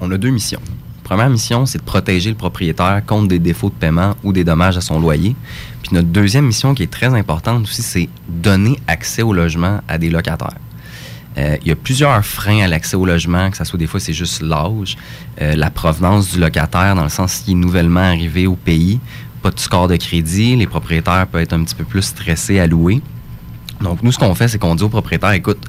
on 0.00 0.10
a 0.10 0.16
deux 0.16 0.30
missions. 0.30 0.60
Première 1.08 1.30
mission, 1.30 1.64
c'est 1.64 1.78
de 1.78 1.84
protéger 1.84 2.28
le 2.28 2.36
propriétaire 2.36 3.00
contre 3.06 3.28
des 3.28 3.38
défauts 3.38 3.70
de 3.70 3.74
paiement 3.74 4.14
ou 4.24 4.34
des 4.34 4.44
dommages 4.44 4.76
à 4.76 4.82
son 4.82 5.00
loyer. 5.00 5.34
Puis 5.82 5.94
notre 5.94 6.08
deuxième 6.08 6.44
mission, 6.44 6.74
qui 6.74 6.82
est 6.82 6.92
très 6.92 7.06
importante 7.06 7.62
aussi, 7.62 7.80
c'est 7.80 8.10
donner 8.28 8.78
accès 8.86 9.22
au 9.22 9.32
logement 9.32 9.80
à 9.88 9.96
des 9.96 10.10
locataires. 10.10 10.58
Euh, 11.38 11.56
il 11.62 11.68
y 11.68 11.70
a 11.70 11.76
plusieurs 11.76 12.22
freins 12.22 12.60
à 12.60 12.68
l'accès 12.68 12.94
au 12.94 13.06
logement, 13.06 13.50
que 13.50 13.56
ce 13.56 13.64
soit 13.64 13.78
des 13.78 13.86
fois 13.86 14.00
c'est 14.00 14.12
juste 14.12 14.42
l'âge, 14.42 14.98
euh, 15.40 15.56
la 15.56 15.70
provenance 15.70 16.32
du 16.32 16.40
locataire, 16.40 16.94
dans 16.94 17.04
le 17.04 17.08
sens 17.08 17.38
qu'il 17.38 17.54
est 17.54 17.56
nouvellement 17.56 18.00
arrivé 18.00 18.46
au 18.46 18.56
pays, 18.56 19.00
pas 19.40 19.50
de 19.50 19.58
score 19.58 19.88
de 19.88 19.96
crédit, 19.96 20.56
les 20.56 20.66
propriétaires 20.66 21.26
peuvent 21.26 21.40
être 21.40 21.54
un 21.54 21.64
petit 21.64 21.74
peu 21.74 21.84
plus 21.84 22.02
stressés 22.02 22.60
à 22.60 22.66
louer. 22.66 23.00
Donc 23.80 24.02
nous, 24.02 24.12
ce 24.12 24.18
qu'on 24.18 24.34
fait, 24.34 24.48
c'est 24.48 24.58
qu'on 24.58 24.74
dit 24.74 24.84
au 24.84 24.90
propriétaire, 24.90 25.32
écoute, 25.32 25.64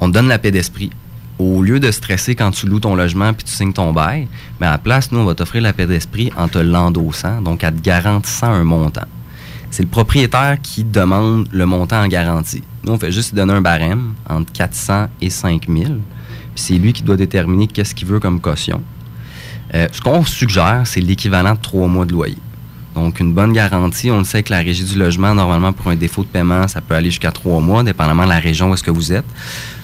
on 0.00 0.08
te 0.08 0.12
donne 0.12 0.28
la 0.28 0.38
paix 0.38 0.50
d'esprit. 0.50 0.90
Au 1.38 1.62
lieu 1.62 1.80
de 1.80 1.90
stresser 1.90 2.34
quand 2.34 2.50
tu 2.50 2.66
loues 2.66 2.80
ton 2.80 2.94
logement 2.94 3.34
puis 3.34 3.44
tu 3.44 3.52
signes 3.52 3.72
ton 3.72 3.92
bail, 3.92 4.26
mais 4.60 4.66
à 4.66 4.72
la 4.72 4.78
place, 4.78 5.12
nous, 5.12 5.18
on 5.18 5.24
va 5.24 5.34
t'offrir 5.34 5.62
la 5.62 5.72
paix 5.72 5.86
d'esprit 5.86 6.32
en 6.36 6.48
te 6.48 6.58
l'endossant, 6.58 7.42
donc 7.42 7.62
en 7.62 7.70
te 7.70 7.80
garantissant 7.80 8.50
un 8.50 8.64
montant. 8.64 9.06
C'est 9.70 9.82
le 9.82 9.88
propriétaire 9.88 10.56
qui 10.62 10.84
demande 10.84 11.48
le 11.52 11.66
montant 11.66 12.02
en 12.02 12.08
garantie. 12.08 12.62
Nous, 12.84 12.92
on 12.92 12.98
fait 12.98 13.12
juste 13.12 13.34
donner 13.34 13.52
un 13.52 13.60
barème 13.60 14.14
entre 14.28 14.50
400 14.52 15.08
et 15.20 15.28
5000. 15.28 15.86
Puis 15.86 15.98
c'est 16.54 16.78
lui 16.78 16.94
qui 16.94 17.02
doit 17.02 17.16
déterminer 17.16 17.66
qu'est-ce 17.66 17.94
qu'il 17.94 18.08
veut 18.08 18.20
comme 18.20 18.40
caution. 18.40 18.80
Euh, 19.74 19.88
ce 19.92 20.00
qu'on 20.00 20.24
suggère, 20.24 20.82
c'est 20.84 21.00
l'équivalent 21.00 21.54
de 21.54 21.60
trois 21.60 21.88
mois 21.88 22.06
de 22.06 22.12
loyer. 22.12 22.38
Donc, 22.94 23.20
une 23.20 23.34
bonne 23.34 23.52
garantie, 23.52 24.10
on 24.10 24.18
le 24.18 24.24
sait 24.24 24.42
que 24.42 24.50
la 24.50 24.60
régie 24.60 24.84
du 24.84 24.98
logement, 24.98 25.34
normalement, 25.34 25.74
pour 25.74 25.90
un 25.90 25.96
défaut 25.96 26.22
de 26.22 26.28
paiement, 26.28 26.66
ça 26.66 26.80
peut 26.80 26.94
aller 26.94 27.10
jusqu'à 27.10 27.30
trois 27.30 27.60
mois, 27.60 27.82
dépendamment 27.82 28.24
de 28.24 28.30
la 28.30 28.38
région 28.38 28.70
où 28.70 28.74
est-ce 28.74 28.82
que 28.82 28.90
vous 28.90 29.12
êtes. 29.12 29.26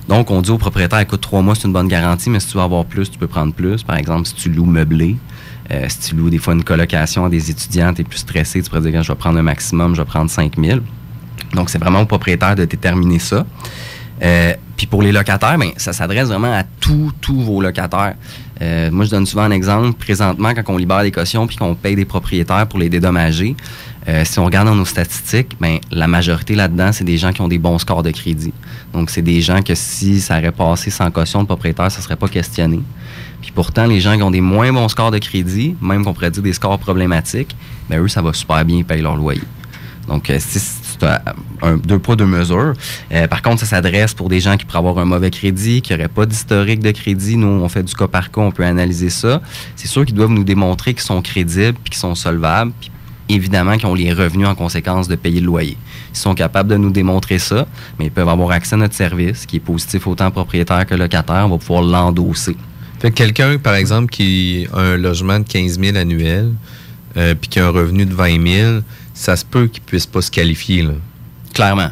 Donc, 0.08 0.30
on 0.30 0.42
dit 0.42 0.50
au 0.50 0.58
propriétaire, 0.58 1.00
écoute, 1.00 1.20
trois 1.20 1.42
mois, 1.42 1.54
c'est 1.54 1.66
une 1.66 1.72
bonne 1.72 1.88
garantie, 1.88 2.28
mais 2.28 2.40
si 2.40 2.48
tu 2.48 2.56
veux 2.56 2.62
avoir 2.62 2.84
plus, 2.84 3.10
tu 3.10 3.18
peux 3.18 3.28
prendre 3.28 3.52
plus. 3.52 3.82
Par 3.82 3.96
exemple, 3.96 4.26
si 4.26 4.34
tu 4.34 4.50
loues 4.50 4.66
meublé, 4.66 5.16
euh, 5.70 5.86
si 5.88 6.10
tu 6.10 6.16
loues 6.16 6.30
des 6.30 6.38
fois 6.38 6.54
une 6.54 6.64
colocation 6.64 7.24
à 7.24 7.28
des 7.28 7.50
étudiants, 7.50 7.94
tu 7.94 8.02
es 8.02 8.04
plus 8.04 8.18
stressé, 8.18 8.62
tu 8.62 8.68
pourrais 8.68 8.90
dire, 8.90 9.02
je 9.02 9.12
vais 9.12 9.18
prendre 9.18 9.38
un 9.38 9.42
maximum, 9.42 9.94
je 9.94 10.02
vais 10.02 10.06
prendre 10.06 10.30
5 10.30 10.54
000. 10.58 10.80
Donc, 11.54 11.70
c'est 11.70 11.78
vraiment 11.78 12.00
au 12.00 12.06
propriétaire 12.06 12.56
de 12.56 12.64
déterminer 12.64 13.18
ça. 13.18 13.46
Euh, 14.22 14.54
Puis 14.76 14.86
pour 14.86 15.02
les 15.02 15.12
locataires, 15.12 15.58
ben, 15.58 15.70
ça 15.76 15.92
s'adresse 15.92 16.28
vraiment 16.28 16.52
à 16.52 16.64
tous, 16.80 17.12
tous 17.20 17.40
vos 17.40 17.60
locataires. 17.60 18.14
Euh, 18.60 18.90
moi, 18.90 19.04
je 19.04 19.10
donne 19.10 19.26
souvent 19.26 19.42
un 19.42 19.50
exemple. 19.50 19.92
Présentement, 19.98 20.52
quand 20.54 20.62
on 20.68 20.76
libère 20.76 21.02
des 21.02 21.10
cautions 21.10 21.46
puis 21.46 21.56
qu'on 21.56 21.74
paye 21.74 21.96
des 21.96 22.04
propriétaires 22.04 22.66
pour 22.66 22.78
les 22.78 22.88
dédommager, 22.88 23.56
euh, 24.08 24.24
si 24.24 24.38
on 24.38 24.44
regarde 24.44 24.66
dans 24.68 24.74
nos 24.74 24.84
statistiques, 24.84 25.56
ben, 25.60 25.78
la 25.90 26.08
majorité 26.08 26.54
là-dedans, 26.54 26.90
c'est 26.92 27.04
des 27.04 27.18
gens 27.18 27.32
qui 27.32 27.40
ont 27.40 27.48
des 27.48 27.58
bons 27.58 27.78
scores 27.78 28.02
de 28.02 28.10
crédit. 28.10 28.52
Donc, 28.92 29.10
c'est 29.10 29.22
des 29.22 29.40
gens 29.40 29.62
que 29.62 29.74
si 29.74 30.20
ça 30.20 30.38
aurait 30.38 30.50
passé 30.52 30.90
sans 30.90 31.10
caution 31.10 31.42
de 31.42 31.46
propriétaire, 31.46 31.90
ça 31.90 31.98
ne 31.98 32.02
serait 32.02 32.16
pas 32.16 32.28
questionné. 32.28 32.80
Puis 33.40 33.52
pourtant, 33.52 33.86
les 33.86 34.00
gens 34.00 34.16
qui 34.16 34.22
ont 34.22 34.30
des 34.30 34.40
moins 34.40 34.72
bons 34.72 34.88
scores 34.88 35.10
de 35.12 35.18
crédit, 35.18 35.76
même 35.80 36.04
qu'on 36.04 36.14
pourrait 36.14 36.30
dire 36.30 36.42
des 36.42 36.52
scores 36.52 36.78
problématiques, 36.78 37.54
ben, 37.88 38.00
eux, 38.00 38.08
ça 38.08 38.22
va 38.22 38.32
super 38.32 38.64
bien, 38.64 38.78
ils 38.78 38.84
payent 38.84 39.02
leur 39.02 39.16
loyer. 39.16 39.42
Donc, 40.08 40.30
euh, 40.30 40.38
c'est 40.40 41.06
un, 41.06 41.18
un- 41.62 41.76
deux 41.76 41.98
poids, 42.00 42.16
deux 42.16 42.26
mesures. 42.26 42.72
Euh, 43.12 43.28
par 43.28 43.40
contre, 43.40 43.60
ça 43.60 43.66
s'adresse 43.66 44.14
pour 44.14 44.28
des 44.28 44.40
gens 44.40 44.56
qui 44.56 44.64
pourraient 44.64 44.78
avoir 44.78 44.98
un 44.98 45.04
mauvais 45.04 45.30
crédit, 45.30 45.80
qui 45.80 45.92
n'auraient 45.92 46.08
pas 46.08 46.26
d'historique 46.26 46.80
de 46.80 46.90
crédit. 46.90 47.36
Nous, 47.36 47.46
on 47.46 47.68
fait 47.68 47.84
du 47.84 47.94
cas 47.94 48.08
par 48.08 48.32
cas, 48.32 48.40
on 48.40 48.50
peut 48.50 48.64
analyser 48.64 49.10
ça. 49.10 49.40
C'est 49.76 49.86
sûr 49.86 50.04
qu'ils 50.04 50.16
doivent 50.16 50.30
nous 50.30 50.42
démontrer 50.44 50.92
qu'ils 50.92 51.04
sont 51.04 51.22
crédibles 51.22 51.78
puis 51.84 51.90
qu'ils 51.90 52.00
sont 52.00 52.16
solvables. 52.16 52.72
Puis 52.80 52.90
évidemment 53.28 53.76
qu'ils 53.76 53.86
ont 53.86 53.94
les 53.94 54.12
revenus 54.12 54.46
en 54.46 54.54
conséquence 54.54 55.08
de 55.08 55.16
payer 55.16 55.40
le 55.40 55.46
loyer. 55.46 55.76
Ils 56.12 56.18
sont 56.18 56.34
capables 56.34 56.68
de 56.70 56.76
nous 56.76 56.90
démontrer 56.90 57.38
ça, 57.38 57.66
mais 57.98 58.06
ils 58.06 58.10
peuvent 58.10 58.28
avoir 58.28 58.50
accès 58.50 58.74
à 58.74 58.78
notre 58.78 58.94
service, 58.94 59.46
qui 59.46 59.56
est 59.56 59.60
positif 59.60 60.06
autant 60.06 60.30
propriétaire 60.30 60.86
que 60.86 60.94
locataire. 60.94 61.44
On 61.46 61.50
va 61.50 61.58
pouvoir 61.58 61.82
l'endosser. 61.82 62.56
Fait 63.00 63.10
que 63.10 63.16
quelqu'un, 63.16 63.58
par 63.58 63.74
exemple, 63.74 64.10
qui 64.10 64.66
a 64.72 64.78
un 64.80 64.96
logement 64.96 65.38
de 65.40 65.44
15 65.48 65.78
000 65.80 65.96
annuel, 65.96 66.52
euh, 67.16 67.34
puis 67.34 67.48
qui 67.48 67.58
a 67.60 67.66
un 67.66 67.70
revenu 67.70 68.06
de 68.06 68.14
20 68.14 68.46
000, 68.46 68.80
ça 69.14 69.36
se 69.36 69.44
peut 69.44 69.66
qu'il 69.66 69.82
puisse 69.82 70.06
pas 70.06 70.22
se 70.22 70.30
qualifier, 70.30 70.82
là. 70.82 70.92
Clairement. 71.52 71.90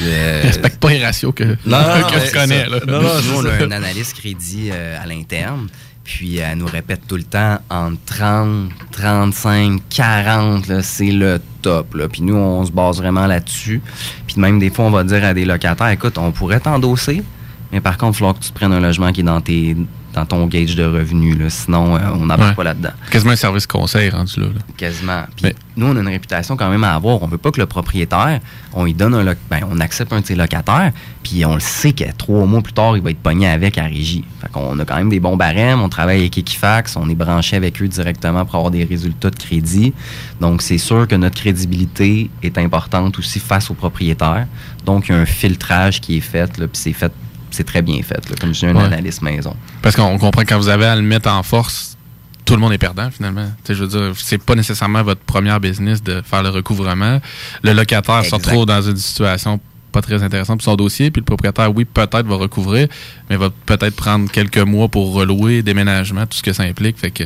Euh, 0.00 0.40
Respecte 0.44 0.78
pas 0.78 0.90
les 0.90 1.04
ratios 1.04 1.32
que, 1.34 1.44
Non, 1.44 1.78
non, 1.78 2.08
que 2.10 2.26
je 2.26 2.32
connais. 2.32 2.64
ça. 2.64 2.70
là. 2.70 2.80
Non, 2.86 3.02
non, 3.02 3.08
nous, 3.32 3.38
on 3.40 3.44
a 3.44 3.52
un 3.64 3.70
analyste 3.70 4.16
crédit 4.16 4.70
euh, 4.72 5.02
à 5.02 5.06
l'interne. 5.06 5.68
Puis 6.04 6.38
elle 6.38 6.58
nous 6.58 6.66
répète 6.66 7.02
tout 7.06 7.16
le 7.16 7.22
temps 7.22 7.58
entre 7.70 8.00
30, 8.06 8.70
35, 8.90 9.82
40, 9.88 10.66
là, 10.66 10.82
c'est 10.82 11.12
le 11.12 11.40
top. 11.62 11.96
Puis 12.10 12.22
nous, 12.22 12.34
on 12.34 12.64
se 12.64 12.72
base 12.72 12.98
vraiment 12.98 13.26
là-dessus. 13.26 13.80
Puis 14.26 14.40
même 14.40 14.58
des 14.58 14.70
fois, 14.70 14.86
on 14.86 14.90
va 14.90 15.04
dire 15.04 15.24
à 15.24 15.32
des 15.32 15.44
locataires, 15.44 15.88
écoute, 15.88 16.18
on 16.18 16.32
pourrait 16.32 16.60
t'endosser, 16.60 17.22
mais 17.70 17.80
par 17.80 17.96
contre, 17.96 18.16
il 18.16 18.18
falloir 18.18 18.38
que 18.38 18.44
tu 18.44 18.52
prennes 18.52 18.72
un 18.72 18.80
logement 18.80 19.12
qui 19.12 19.20
est 19.20 19.24
dans, 19.24 19.40
tes, 19.40 19.76
dans 20.12 20.26
ton 20.26 20.46
gauge 20.46 20.76
de 20.76 20.84
revenus. 20.84 21.38
là. 21.38 21.48
Sinon, 21.50 21.96
euh, 21.96 22.00
on 22.14 22.26
n'embarque 22.26 22.50
Ouais. 22.50 22.54
pas 22.54 22.64
là-dedans. 22.64 22.90
Quasiment 23.10 23.32
un 23.32 23.36
service 23.36 23.66
conseil 23.66 24.10
rendu 24.10 24.40
là. 24.40 24.46
là. 24.46 24.60
Quasiment. 24.76 25.22
Puis 25.40 25.52
nous, 25.76 25.86
on 25.86 25.96
a 25.96 26.00
une 26.00 26.08
réputation 26.08 26.56
quand 26.56 26.68
même 26.70 26.84
à 26.84 26.94
avoir. 26.94 27.22
On 27.22 27.26
veut 27.26 27.38
pas 27.38 27.50
que 27.50 27.60
le 27.60 27.66
propriétaire, 27.66 28.40
on 28.74 28.84
lui 28.84 28.94
donne 28.94 29.14
un 29.14 29.22
loc- 29.24 29.38
ben, 29.50 29.60
on 29.70 29.80
accepte 29.80 30.12
un 30.12 30.20
de 30.20 30.26
ses 30.26 30.34
locataires, 30.34 30.92
puis 31.22 31.44
on 31.46 31.54
le 31.54 31.60
sait 31.60 31.92
que 31.92 32.04
trois 32.16 32.44
mois 32.46 32.60
plus 32.62 32.72
tard, 32.72 32.96
il 32.96 33.02
va 33.02 33.10
être 33.10 33.18
pogné 33.22 33.48
avec 33.48 33.78
à 33.78 33.84
régie. 33.84 34.24
Fait 34.40 34.50
qu'on 34.52 34.78
a 34.78 34.84
quand 34.84 34.96
même 34.96 35.08
des 35.08 35.20
bons 35.20 35.36
barèmes, 35.36 35.80
on 35.80 35.88
travaille 35.88 36.20
avec 36.20 36.36
Equifax, 36.36 36.96
on 36.96 37.08
est 37.08 37.14
branché 37.14 37.56
avec 37.56 37.80
eux 37.80 37.88
directement 37.88 38.44
pour 38.44 38.56
avoir 38.56 38.70
des 38.70 38.84
résultats 38.84 39.30
de 39.30 39.36
crédit. 39.36 39.92
Donc, 40.40 40.62
c'est 40.62 40.78
sûr 40.78 41.06
que 41.08 41.14
notre 41.14 41.36
crédibilité 41.40 42.30
est 42.42 42.58
importante 42.58 43.18
aussi 43.18 43.38
face 43.40 43.70
aux 43.70 43.74
propriétaires. 43.74 44.46
Donc, 44.84 45.08
il 45.08 45.12
y 45.12 45.14
a 45.14 45.18
un 45.18 45.26
filtrage 45.26 46.00
qui 46.00 46.16
est 46.16 46.20
fait, 46.20 46.50
puis 46.52 46.68
c'est 46.72 46.92
fait, 46.92 47.12
c'est 47.52 47.64
très 47.64 47.82
bien 47.82 48.02
fait, 48.02 48.28
là, 48.28 48.34
comme 48.40 48.52
je 48.52 48.60
dis, 48.60 48.66
un 48.66 48.74
Ouais. 48.74 48.84
analyste 48.84 49.22
maison. 49.22 49.54
Parce 49.82 49.94
qu'on 49.96 50.18
comprend 50.18 50.42
que 50.42 50.48
quand 50.48 50.58
vous 50.58 50.68
avez 50.68 50.86
à 50.86 50.96
le 50.96 51.02
mettre 51.02 51.30
en 51.30 51.42
force, 51.42 51.96
tout 52.44 52.54
le 52.54 52.60
monde 52.60 52.72
est 52.72 52.78
perdant 52.78 53.08
finalement. 53.10 53.46
Je 53.68 53.74
veux 53.74 53.86
dire, 53.86 54.12
c'est 54.16 54.42
pas 54.42 54.54
nécessairement 54.56 55.02
votre 55.04 55.20
première 55.20 55.60
business 55.60 56.02
de 56.02 56.22
faire 56.28 56.42
le 56.42 56.48
recouvrement. 56.48 57.20
Le 57.62 57.72
locataire 57.72 58.24
se 58.24 58.34
retrouve 58.34 58.66
dans 58.66 58.82
une 58.82 58.96
situation 58.96 59.60
pas 59.92 60.00
très 60.02 60.22
intéressante 60.22 60.58
pour 60.58 60.64
son 60.64 60.74
dossier, 60.74 61.10
puis 61.10 61.20
le 61.20 61.24
propriétaire, 61.26 61.70
oui, 61.74 61.84
peut-être 61.84 62.26
va 62.26 62.36
recouvrir, 62.36 62.88
mais 63.28 63.36
va 63.36 63.50
peut-être 63.66 63.94
prendre 63.94 64.30
quelques 64.30 64.56
mois 64.58 64.88
pour 64.88 65.12
relouer, 65.12 65.62
déménagement, 65.62 66.26
tout 66.26 66.38
ce 66.38 66.42
que 66.42 66.54
ça 66.54 66.62
implique. 66.62 66.98
Fait 66.98 67.10
que 67.10 67.24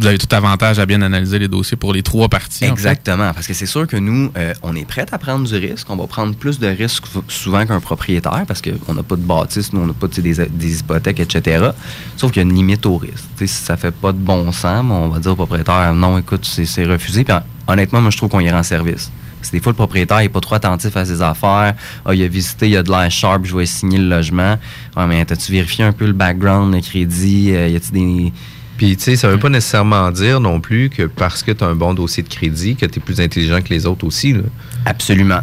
vous 0.00 0.06
avez 0.06 0.18
tout 0.18 0.34
avantage 0.34 0.78
à 0.78 0.86
bien 0.86 1.02
analyser 1.02 1.38
les 1.38 1.48
dossiers 1.48 1.76
pour 1.76 1.92
les 1.92 2.02
trois 2.02 2.28
parties. 2.28 2.64
Exactement, 2.64 3.32
parce 3.34 3.46
que 3.46 3.54
c'est 3.54 3.66
sûr 3.66 3.86
que 3.86 3.96
nous, 3.96 4.30
euh, 4.36 4.54
on 4.62 4.74
est 4.74 4.84
prêt 4.86 5.06
à 5.12 5.18
prendre 5.18 5.46
du 5.46 5.54
risque. 5.56 5.88
On 5.90 5.96
va 5.96 6.06
prendre 6.06 6.34
plus 6.34 6.58
de 6.58 6.66
risques 6.68 7.06
sou- 7.06 7.22
souvent 7.28 7.66
qu'un 7.66 7.80
propriétaire 7.80 8.44
parce 8.48 8.62
qu'on 8.62 8.94
n'a 8.94 9.02
pas 9.02 9.16
de 9.16 9.22
bâtisse, 9.22 9.72
nous, 9.72 9.80
on 9.82 9.86
n'a 9.86 9.92
pas 9.92 10.06
des, 10.08 10.78
hypothèques, 10.80 11.20
etc. 11.20 11.70
Sauf 12.16 12.32
qu'il 12.32 12.42
y 12.42 12.44
a 12.46 12.48
une 12.48 12.54
limite 12.56 12.86
au 12.86 12.96
risque. 12.96 13.24
Si 13.38 13.46
ça 13.48 13.76
fait 13.76 13.90
pas 13.90 14.12
de 14.12 14.18
bon 14.18 14.50
sens, 14.52 14.84
on 14.88 15.08
va 15.08 15.18
dire 15.18 15.32
au 15.32 15.36
propriétaire 15.36 15.92
non, 15.94 16.18
écoute, 16.18 16.44
c'est 16.46 16.84
refusé. 16.84 17.24
Puis 17.24 17.34
hon- 17.34 17.72
honnêtement, 17.72 18.00
moi, 18.00 18.10
je 18.10 18.16
trouve 18.16 18.30
qu'on 18.30 18.40
y 18.40 18.50
rend 18.50 18.62
service. 18.62 19.10
Parce 19.38 19.50
que 19.50 19.56
des 19.56 19.62
fois, 19.62 19.72
le 19.72 19.76
propriétaire 19.76 20.18
n'est 20.18 20.28
pas 20.28 20.40
trop 20.40 20.54
attentif 20.56 20.96
à 20.96 21.04
ses 21.04 21.22
affaires. 21.22 21.74
Ah, 22.04 22.14
il 22.14 22.22
a 22.22 22.28
visité, 22.28 22.68
il 22.68 22.76
a 22.76 22.82
de 22.82 22.90
l'air 22.90 23.10
sharp, 23.10 23.44
je 23.44 23.56
vais 23.56 23.64
signer 23.66 23.98
le 23.98 24.08
logement. 24.08 24.56
Ah, 24.96 25.06
mais 25.06 25.20
as-tu 25.20 25.52
vérifié 25.52 25.84
un 25.84 25.92
peu 25.92 26.06
le 26.06 26.12
background, 26.12 26.74
le 26.74 26.80
crédit? 26.82 27.52
Euh, 27.54 27.68
y 27.68 27.76
a-tu 27.76 27.90
des. 27.92 28.32
Puis, 28.80 28.96
tu 28.96 29.02
sais, 29.02 29.16
ça 29.16 29.28
veut 29.28 29.38
pas 29.38 29.50
nécessairement 29.50 30.10
dire 30.10 30.40
non 30.40 30.58
plus 30.58 30.88
que 30.88 31.02
parce 31.02 31.42
que 31.42 31.50
tu 31.52 31.62
as 31.62 31.66
un 31.66 31.74
bon 31.74 31.92
dossier 31.92 32.22
de 32.22 32.30
crédit, 32.30 32.76
que 32.76 32.86
tu 32.86 32.98
es 32.98 33.02
plus 33.02 33.20
intelligent 33.20 33.60
que 33.60 33.68
les 33.68 33.84
autres 33.84 34.06
aussi. 34.06 34.32
Là. 34.32 34.40
Absolument. 34.86 35.40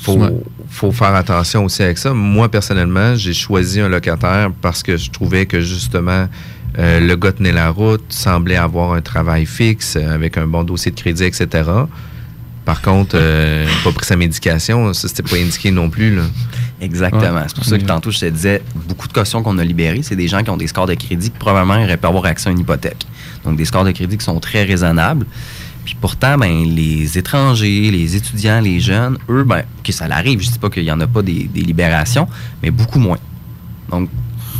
Faut, 0.00 0.18
faut 0.68 0.90
faire 0.90 1.14
attention 1.14 1.64
aussi 1.64 1.84
avec 1.84 1.96
ça. 1.96 2.12
Moi, 2.12 2.48
personnellement, 2.48 3.14
j'ai 3.14 3.34
choisi 3.34 3.80
un 3.80 3.88
locataire 3.88 4.50
parce 4.60 4.82
que 4.82 4.96
je 4.96 5.12
trouvais 5.12 5.46
que 5.46 5.60
justement, 5.60 6.26
euh, 6.80 6.98
le 6.98 7.14
gars 7.14 7.30
tenait 7.30 7.52
la 7.52 7.70
route, 7.70 8.02
semblait 8.08 8.56
avoir 8.56 8.94
un 8.94 9.00
travail 9.00 9.46
fixe, 9.46 9.94
euh, 9.94 10.12
avec 10.12 10.36
un 10.36 10.48
bon 10.48 10.64
dossier 10.64 10.90
de 10.90 10.96
crédit, 10.98 11.22
etc. 11.22 11.70
Par 12.64 12.82
contre, 12.82 13.14
euh, 13.14 13.64
pas 13.84 13.92
pris 13.92 14.06
sa 14.06 14.16
médication, 14.16 14.92
ça, 14.92 15.06
c'était 15.06 15.22
pas 15.22 15.36
indiqué 15.36 15.70
non 15.70 15.88
plus. 15.88 16.16
Là. 16.16 16.22
Exactement. 16.80 17.34
Ouais. 17.34 17.44
C'est 17.46 17.56
pour 17.56 17.64
ça 17.64 17.78
que 17.78 17.84
tantôt, 17.84 18.10
je 18.10 18.20
te 18.20 18.26
disais, 18.26 18.62
beaucoup 18.74 19.08
de 19.08 19.12
cautions 19.12 19.42
qu'on 19.42 19.58
a 19.58 19.64
libérées, 19.64 20.02
c'est 20.02 20.16
des 20.16 20.28
gens 20.28 20.42
qui 20.42 20.50
ont 20.50 20.56
des 20.56 20.66
scores 20.66 20.86
de 20.86 20.94
crédit 20.94 21.30
qui 21.30 21.38
probablement 21.38 21.82
auraient 21.82 21.96
pu 21.96 22.06
avoir 22.06 22.26
accès 22.26 22.48
à 22.48 22.52
une 22.52 22.58
hypothèque. 22.58 23.06
Donc, 23.44 23.56
des 23.56 23.64
scores 23.64 23.84
de 23.84 23.92
crédit 23.92 24.18
qui 24.18 24.24
sont 24.24 24.38
très 24.40 24.64
raisonnables. 24.64 25.26
Puis 25.84 25.96
pourtant, 26.00 26.36
ben, 26.36 26.64
les 26.64 27.16
étrangers, 27.16 27.90
les 27.90 28.16
étudiants, 28.16 28.60
les 28.60 28.80
jeunes, 28.80 29.18
eux, 29.30 29.44
ben, 29.44 29.62
que 29.84 29.92
ça 29.92 30.08
l'arrive, 30.08 30.40
je 30.40 30.48
ne 30.48 30.52
dis 30.52 30.58
pas 30.58 30.68
qu'il 30.68 30.82
n'y 30.82 30.90
en 30.90 31.00
a 31.00 31.06
pas 31.06 31.22
des, 31.22 31.44
des 31.44 31.62
libérations, 31.62 32.26
mais 32.62 32.70
beaucoup 32.70 32.98
moins. 32.98 33.18
Donc, 33.88 34.10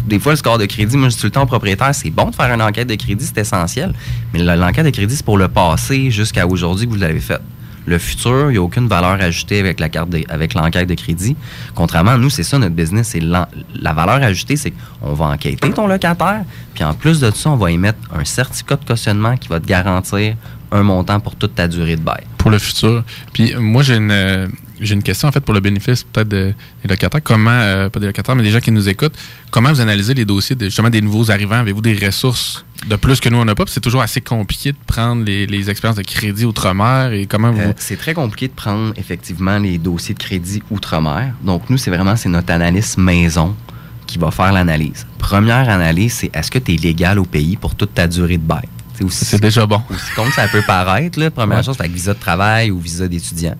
des 0.06 0.20
fois, 0.20 0.32
le 0.32 0.36
score 0.36 0.56
de 0.56 0.66
crédit, 0.66 0.96
moi, 0.96 1.08
je 1.08 1.14
dis 1.14 1.20
tout 1.20 1.26
le 1.26 1.32
temps 1.32 1.42
au 1.42 1.46
propriétaire, 1.46 1.92
c'est 1.94 2.10
bon 2.10 2.30
de 2.30 2.34
faire 2.34 2.52
une 2.54 2.62
enquête 2.62 2.88
de 2.88 2.94
crédit, 2.94 3.24
c'est 3.26 3.40
essentiel. 3.40 3.92
Mais 4.32 4.38
l'enquête 4.38 4.84
de 4.84 4.90
crédit, 4.90 5.16
c'est 5.16 5.24
pour 5.24 5.36
le 5.36 5.48
passé 5.48 6.10
jusqu'à 6.12 6.46
aujourd'hui 6.46 6.86
que 6.86 6.92
vous 6.92 6.98
l'avez 6.98 7.20
faite. 7.20 7.42
Le 7.86 7.98
futur, 7.98 8.50
il 8.50 8.52
n'y 8.52 8.58
a 8.58 8.62
aucune 8.62 8.88
valeur 8.88 9.20
ajoutée 9.20 9.60
avec 9.60 10.54
l'enquête 10.54 10.88
de 10.88 10.94
crédit. 10.94 11.36
Contrairement 11.74 12.12
à 12.12 12.18
nous, 12.18 12.30
c'est 12.30 12.42
ça 12.42 12.58
notre 12.58 12.74
business. 12.74 13.08
C'est 13.12 13.20
la 13.20 13.92
valeur 13.92 14.22
ajoutée, 14.22 14.56
c'est 14.56 14.72
qu'on 14.72 15.14
va 15.14 15.26
enquêter 15.26 15.70
ton 15.70 15.86
locataire, 15.86 16.44
puis 16.74 16.84
en 16.84 16.94
plus 16.94 17.20
de 17.20 17.30
ça, 17.30 17.50
on 17.50 17.56
va 17.56 17.70
émettre 17.70 17.98
un 18.14 18.24
certificat 18.24 18.76
de 18.76 18.84
cautionnement 18.84 19.36
qui 19.36 19.48
va 19.48 19.60
te 19.60 19.66
garantir 19.66 20.34
un 20.72 20.82
montant 20.82 21.20
pour 21.20 21.36
toute 21.36 21.54
ta 21.54 21.68
durée 21.68 21.96
de 21.96 22.02
bail. 22.02 22.24
pour 22.38 22.50
le 22.50 22.58
futur. 22.58 23.04
Puis 23.32 23.54
moi, 23.56 23.82
j'ai 23.82 23.96
une, 23.96 24.48
j'ai 24.80 24.94
une 24.94 25.02
question 25.02 25.28
en 25.28 25.32
fait 25.32 25.40
pour 25.40 25.54
le 25.54 25.60
bénéfice 25.60 26.04
peut-être 26.04 26.28
de- 26.28 26.52
des 26.82 26.88
locataires. 26.88 27.22
Comment, 27.22 27.50
euh, 27.50 27.88
pas 27.88 28.00
des 28.00 28.06
locataires, 28.06 28.34
mais 28.36 28.42
des 28.42 28.50
gens 28.50 28.60
qui 28.60 28.70
nous 28.72 28.88
écoutent, 28.88 29.14
comment 29.50 29.70
vous 29.70 29.80
analysez 29.80 30.14
les 30.14 30.24
dossiers 30.24 30.54
de, 30.56 30.66
justement 30.66 30.90
des 30.90 31.00
nouveaux 31.00 31.30
arrivants? 31.30 31.56
Avez-vous 31.56 31.80
des 31.80 31.94
ressources 31.94 32.64
de 32.86 32.96
plus 32.96 33.20
que 33.20 33.28
nous, 33.28 33.38
on 33.38 33.44
n'a 33.44 33.54
pas? 33.54 33.64
C'est 33.68 33.80
toujours 33.80 34.02
assez 34.02 34.20
compliqué 34.20 34.72
de 34.72 34.76
prendre 34.86 35.24
les, 35.24 35.46
les 35.46 35.70
expériences 35.70 35.96
de 35.98 36.02
crédit 36.02 36.44
outre-mer 36.44 37.12
et 37.12 37.26
comment 37.26 37.50
vous... 37.52 37.60
Euh, 37.60 37.72
c'est 37.76 37.96
très 37.96 38.14
compliqué 38.14 38.48
de 38.48 38.52
prendre 38.54 38.92
effectivement 38.96 39.58
les 39.58 39.78
dossiers 39.78 40.14
de 40.14 40.18
crédit 40.20 40.62
outre-mer. 40.70 41.32
Donc, 41.42 41.70
nous, 41.70 41.78
c'est 41.78 41.90
vraiment 41.90 42.16
c'est 42.16 42.28
notre 42.28 42.52
analyste 42.52 42.98
maison 42.98 43.56
qui 44.06 44.18
va 44.18 44.30
faire 44.30 44.52
l'analyse. 44.52 45.06
Première 45.18 45.68
analyse, 45.68 46.12
c'est 46.12 46.30
est-ce 46.36 46.50
que 46.50 46.58
tu 46.58 46.74
es 46.74 46.76
légal 46.76 47.18
au 47.18 47.24
pays 47.24 47.56
pour 47.56 47.74
toute 47.74 47.94
ta 47.94 48.06
durée 48.06 48.36
de 48.36 48.42
bail? 48.46 48.68
C'est 49.10 49.40
déjà 49.42 49.66
bon. 49.66 49.82
Aussi 49.90 50.10
con 50.14 50.24
ça 50.30 50.48
peut 50.48 50.62
paraître, 50.66 51.18
là, 51.20 51.30
première 51.30 51.58
Ouais. 51.58 51.62
chose, 51.64 51.74
c'est 51.76 51.82
avec 51.82 51.92
visa 51.92 52.14
de 52.14 52.18
travail 52.18 52.70
ou 52.70 52.78
visa 52.78 53.06
d'étudiant. 53.08 53.54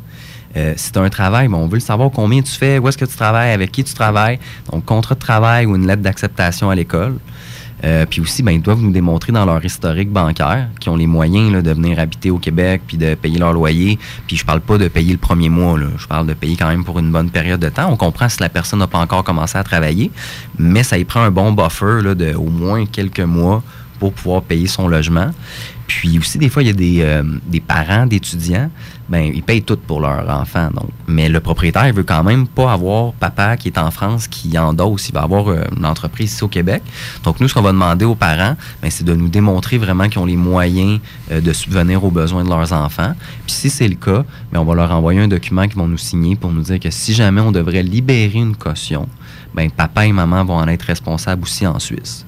Euh, 0.57 0.73
si 0.77 0.90
tu 0.92 0.99
as 0.99 1.03
un 1.03 1.11
travail, 1.11 1.49
ben, 1.49 1.59
on 1.59 1.66
veut 1.66 1.75
le 1.75 1.81
savoir 1.81 2.11
combien 2.11 2.40
tu 2.42 2.53
fais, 2.53 2.79
où 2.79 2.88
est-ce 2.88 2.99
que 2.99 3.05
tu 3.05 3.16
travailles, 3.16 3.53
avec 3.53 3.73
qui 3.73 3.85
tu 3.85 3.95
travailles. 3.95 4.38
Donc, 4.73 4.85
contrat 4.85 5.14
de 5.14 5.21
travail 5.21 5.66
ou 5.66 5.77
une 5.77 5.87
lettre 5.87 6.03
d'acceptation 6.03 6.71
à 6.71 6.75
l'école. 6.75 7.19
Euh, 7.85 8.07
puis 8.09 8.23
aussi, 8.23 8.42
ben, 8.42 8.53
ils 8.53 8.62
doivent 8.62 8.81
nous 8.81 8.90
démontrer 8.90 9.33
dans 9.33 9.45
leur 9.45 9.62
historique 9.62 10.11
bancaire 10.11 10.69
qu'ils 10.81 10.90
ont 10.90 10.97
les 10.97 11.07
moyens 11.07 11.62
de 11.62 11.71
venir 11.73 11.99
habiter 11.99 12.31
au 12.31 12.38
Québec 12.38 12.83
puis 12.87 12.97
de 12.97 13.14
payer 13.14 13.38
leur 13.38 13.53
loyer. 13.53 13.99
Puis 14.27 14.37
je 14.38 14.47
parle 14.47 14.62
pas 14.62 14.79
de 14.79 14.88
payer 14.88 15.12
le 15.12 15.19
premier 15.19 15.51
mois, 15.51 15.79
je 15.99 16.07
parle 16.07 16.27
de 16.27 16.33
payer 16.33 16.57
quand 16.57 16.69
même 16.69 16.85
pour 16.85 16.99
une 16.99 17.12
bonne 17.12 17.29
période 17.29 17.61
de 17.61 17.69
temps. 17.69 17.90
On 17.92 17.97
comprend 17.97 18.31
si 18.31 18.40
la 18.40 18.49
personne 18.49 18.79
n'a 18.79 18.87
pas 18.87 18.99
encore 18.99 19.25
commencé 19.25 19.59
à 19.59 19.62
travailler, 19.62 20.11
mais 20.59 20.83
ça 20.83 20.97
y 20.97 21.05
prend 21.05 21.21
un 21.21 21.31
bon 21.31 21.53
buffer 21.53 22.01
là, 22.03 22.14
de 22.14 22.35
au 22.35 22.49
moins 22.49 22.87
quelques 22.87 23.21
mois 23.21 23.62
pour 23.99 24.12
pouvoir 24.14 24.42
payer 24.42 24.66
son 24.66 24.88
logement. 24.88 25.31
Puis 25.87 26.19
aussi, 26.19 26.38
des 26.38 26.49
fois, 26.49 26.62
il 26.62 26.66
y 26.66 26.71
a 26.71 26.75
des, 26.75 27.03
euh, 27.03 27.23
des 27.47 27.61
parents 27.61 28.07
d'étudiants, 28.07 28.71
ben, 29.09 29.31
ils 29.35 29.42
payent 29.42 29.62
tout 29.62 29.77
pour 29.77 30.01
leur 30.01 30.29
enfant. 30.29 30.71
Mais 31.07 31.29
le 31.29 31.40
propriétaire, 31.40 31.92
veut 31.92 32.03
quand 32.03 32.25
même 32.25 32.47
pas 32.49 32.73
avoir 32.73 33.12
papa 33.12 33.57
qui 33.57 33.69
est 33.69 33.79
en 33.79 33.90
France 33.90 34.27
qui 34.29 34.59
endosse. 34.59 35.09
Il 35.09 35.14
va 35.14 35.23
avoir 35.23 35.49
euh, 35.49 35.64
une 35.77 35.87
entreprise 35.87 36.33
ici 36.33 36.45
au 36.45 36.49
Québec. 36.49 36.83
Donc, 37.23 37.40
nous, 37.40 37.49
ce 37.49 37.55
qu'on 37.55 37.62
va 37.62 37.73
demander 37.73 38.05
aux 38.05 38.14
parents, 38.14 38.57
ben, 38.83 38.90
c'est 38.90 39.05
de 39.05 39.14
nous 39.14 39.29
démontrer 39.29 39.79
vraiment 39.79 40.09
qu'ils 40.09 40.21
ont 40.21 40.27
les 40.27 40.37
moyens 40.37 41.01
euh, 41.31 41.40
de 41.40 41.53
subvenir 41.53 42.05
aux 42.05 42.11
besoins 42.11 42.45
de 42.45 42.49
leurs 42.49 42.73
enfants. 42.73 43.14
Puis 43.47 43.55
si 43.55 43.71
c'est 43.71 43.88
le 43.88 43.95
cas, 43.95 44.25
ben, 44.53 44.61
on 44.61 44.64
va 44.64 44.75
leur 44.75 44.90
envoyer 44.90 45.21
un 45.21 45.29
document 45.29 45.66
qu'ils 45.66 45.79
vont 45.79 45.88
nous 45.88 45.99
signer 45.99 46.37
pour 46.37 46.53
nous 46.53 46.62
dire 46.62 46.81
que 46.81 46.90
si 46.90 47.14
jamais 47.14 47.40
on 47.40 47.53
devrait 47.53 47.83
libérer 47.83 48.38
une 48.38 48.57
caution, 48.57 49.09
ben, 49.55 49.71
papa 49.71 50.07
et 50.07 50.12
maman 50.12 50.45
vont 50.45 50.57
en 50.57 50.69
être 50.69 50.83
responsables 50.83 51.42
aussi 51.42 51.66
en 51.66 51.79
Suisse. 51.79 52.27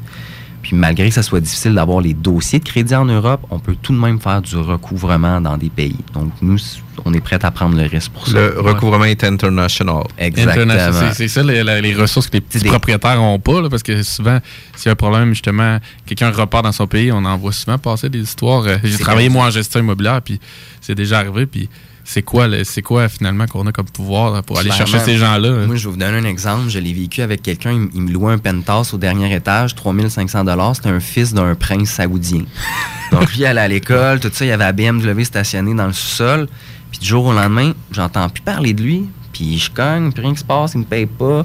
Puis 0.68 0.76
malgré 0.76 1.09
que 1.09 1.14
ça 1.14 1.22
soit 1.22 1.40
difficile 1.40 1.72
d'avoir 1.74 2.02
les 2.02 2.12
dossiers 2.12 2.59
de 2.59 2.64
crédit 2.64 2.94
en 2.94 3.07
Europe, 3.07 3.40
on 3.48 3.59
peut 3.59 3.74
tout 3.81 3.94
de 3.94 3.98
même 3.98 4.20
faire 4.20 4.42
du 4.42 4.54
recouvrement 4.57 5.40
dans 5.40 5.57
des 5.57 5.70
pays. 5.70 5.96
Donc 6.12 6.31
nous, 6.42 6.59
on 7.07 7.14
est 7.14 7.22
prêts 7.22 7.42
à 7.42 7.50
prendre 7.50 7.74
le 7.74 7.85
risque 7.87 8.12
pour 8.12 8.26
ça. 8.28 8.35
Le 8.35 8.61
recouvrement 8.61 9.04
est 9.07 9.24
international. 9.24 10.02
Exactement. 10.18 10.74
C'est- 11.14 11.28
ça 11.28 11.42
les, 11.42 11.64
les 11.81 11.94
ressources 11.94 12.26
que 12.26 12.35
les 12.35 12.42
petits 12.42 12.59
propriétaires 12.66 13.16
n'ont 13.16 13.38
pas, 13.38 13.62
là, 13.62 13.70
parce 13.70 13.83
que 13.83 14.02
souvent, 14.02 14.40
s'il 14.76 14.87
y 14.87 14.88
a 14.90 14.92
un 14.92 14.94
problème, 14.94 15.31
justement, 15.31 15.78
quelqu'un 16.04 16.31
repart 16.31 16.64
dans 16.64 16.72
son 16.72 16.87
pays, 16.87 17.11
on 17.12 17.24
en 17.24 17.38
voit 17.38 17.52
souvent 17.52 17.78
passer 17.78 18.11
des 18.11 18.20
histoires. 18.20 18.64
Euh, 18.66 18.76
J'ai 18.85 18.98
travaillé, 18.98 19.31
moi, 19.31 19.46
en 19.46 19.50
gestion 19.50 19.81
immobilière, 19.81 20.20
puis 20.20 20.38
c'est 20.83 20.94
déjà 20.94 21.20
arrivé, 21.20 21.46
puis 21.46 21.70
c'est 22.11 22.23
quoi, 22.23 22.49
c'est 22.64 22.81
quoi 22.81 23.07
finalement 23.11 23.47
qu'on 23.47 23.66
a 23.66 23.73
comme 23.73 23.85
pouvoir 23.85 24.42
pour 24.42 24.59
aller 24.59 24.71
Clairement. 24.71 24.87
chercher 24.87 25.05
ces 25.05 25.18
gens-là? 25.18 25.66
Moi, 25.66 25.77
je 25.77 25.85
vais 25.85 25.90
vous 25.90 25.99
donner 25.99 26.16
un 26.16 26.25
exemple. 26.25 26.71
Je 26.71 26.79
l'ai 26.79 26.94
vécu 26.94 27.21
avec 27.21 27.42
quelqu'un. 27.42 27.73
Il, 27.73 27.90
il 27.92 28.01
me 28.01 28.11
louait 28.11 28.33
un 28.33 28.38
penthouse 28.38 28.94
au 28.94 28.97
dernier 28.97 29.35
étage, 29.35 29.75
3500 29.75 30.73
C'était 30.73 30.88
un 30.88 31.01
fils 31.01 31.35
d'un 31.35 31.55
prince 31.55 31.90
saoudien. 31.90 32.44
Donc, 33.12 33.31
lui, 33.35 33.40
il 33.40 33.44
allait 33.44 33.61
à 33.61 33.68
l'école, 33.68 34.21
tout 34.21 34.31
ça. 34.33 34.47
Il 34.47 34.49
y 34.49 34.53
avait 34.53 34.64
la 34.64 34.73
BMW 34.73 35.23
stationnée 35.23 35.75
dans 35.75 35.87
le 35.87 35.92
sous-sol. 35.92 36.49
Puis, 36.90 37.01
du 37.01 37.07
jour 37.07 37.27
au 37.27 37.33
lendemain, 37.35 37.73
j'entends 37.92 38.31
plus 38.31 38.40
parler 38.40 38.73
de 38.73 38.83
lui. 38.83 39.05
Puis, 39.35 39.59
je 39.59 39.71
cogne, 39.71 40.11
puis 40.11 40.23
rien 40.23 40.33
qui 40.33 40.40
se 40.40 40.44
passe, 40.44 40.73
il 40.73 40.79
me 40.79 40.85
paye 40.85 41.05
pas. 41.05 41.44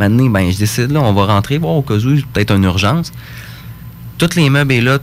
Maintenant, 0.00 0.26
ben, 0.26 0.50
je 0.50 0.58
décide, 0.58 0.90
là, 0.90 1.02
on 1.02 1.12
va 1.12 1.26
rentrer, 1.26 1.58
voir 1.58 1.74
au 1.74 1.82
cas 1.82 1.94
où, 1.94 2.16
peut-être 2.32 2.50
une 2.52 2.64
urgence. 2.64 3.12
Tous 4.18 4.34
les 4.34 4.50
meubles 4.50 4.72
est 4.72 4.80
là, 4.80 4.98